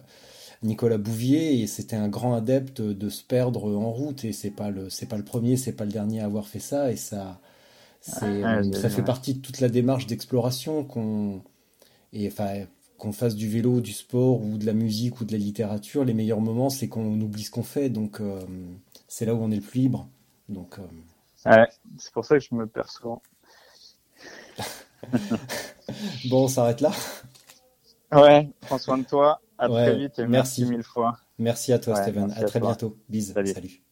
[0.63, 1.61] Nicolas Bouvier.
[1.61, 4.25] Et c'était un grand adepte de se perdre en route.
[4.25, 6.59] Et c'est pas le, c'est pas le premier, c'est pas le dernier à avoir fait
[6.59, 6.91] ça.
[6.91, 7.39] Et ça,
[8.01, 11.41] c'est, Ah, euh, ça fait partie de toute la démarche d'exploration qu'on
[12.13, 12.65] et enfin
[12.97, 16.05] qu'on fasse du vélo, du sport ou de la musique ou de la littérature.
[16.05, 17.89] Les meilleurs moments, c'est qu'on oublie ce qu'on fait.
[17.89, 18.41] Donc euh,
[19.07, 20.07] c'est là où on est le plus libre.
[20.49, 20.83] Donc euh,
[21.45, 21.67] Ouais,
[21.97, 23.21] c'est pour ça que je me perds souvent.
[26.29, 26.91] bon, on s'arrête là.
[28.11, 29.41] Ouais, prends soin de toi.
[29.57, 30.61] À Ouais, très vite et merci.
[30.61, 31.17] merci mille fois.
[31.37, 32.31] Merci à toi, Ouais, Steven.
[32.31, 32.69] À à très toi.
[32.69, 32.97] bientôt.
[33.09, 33.33] Bisous.
[33.33, 33.53] Salut.
[33.53, 33.84] Salut.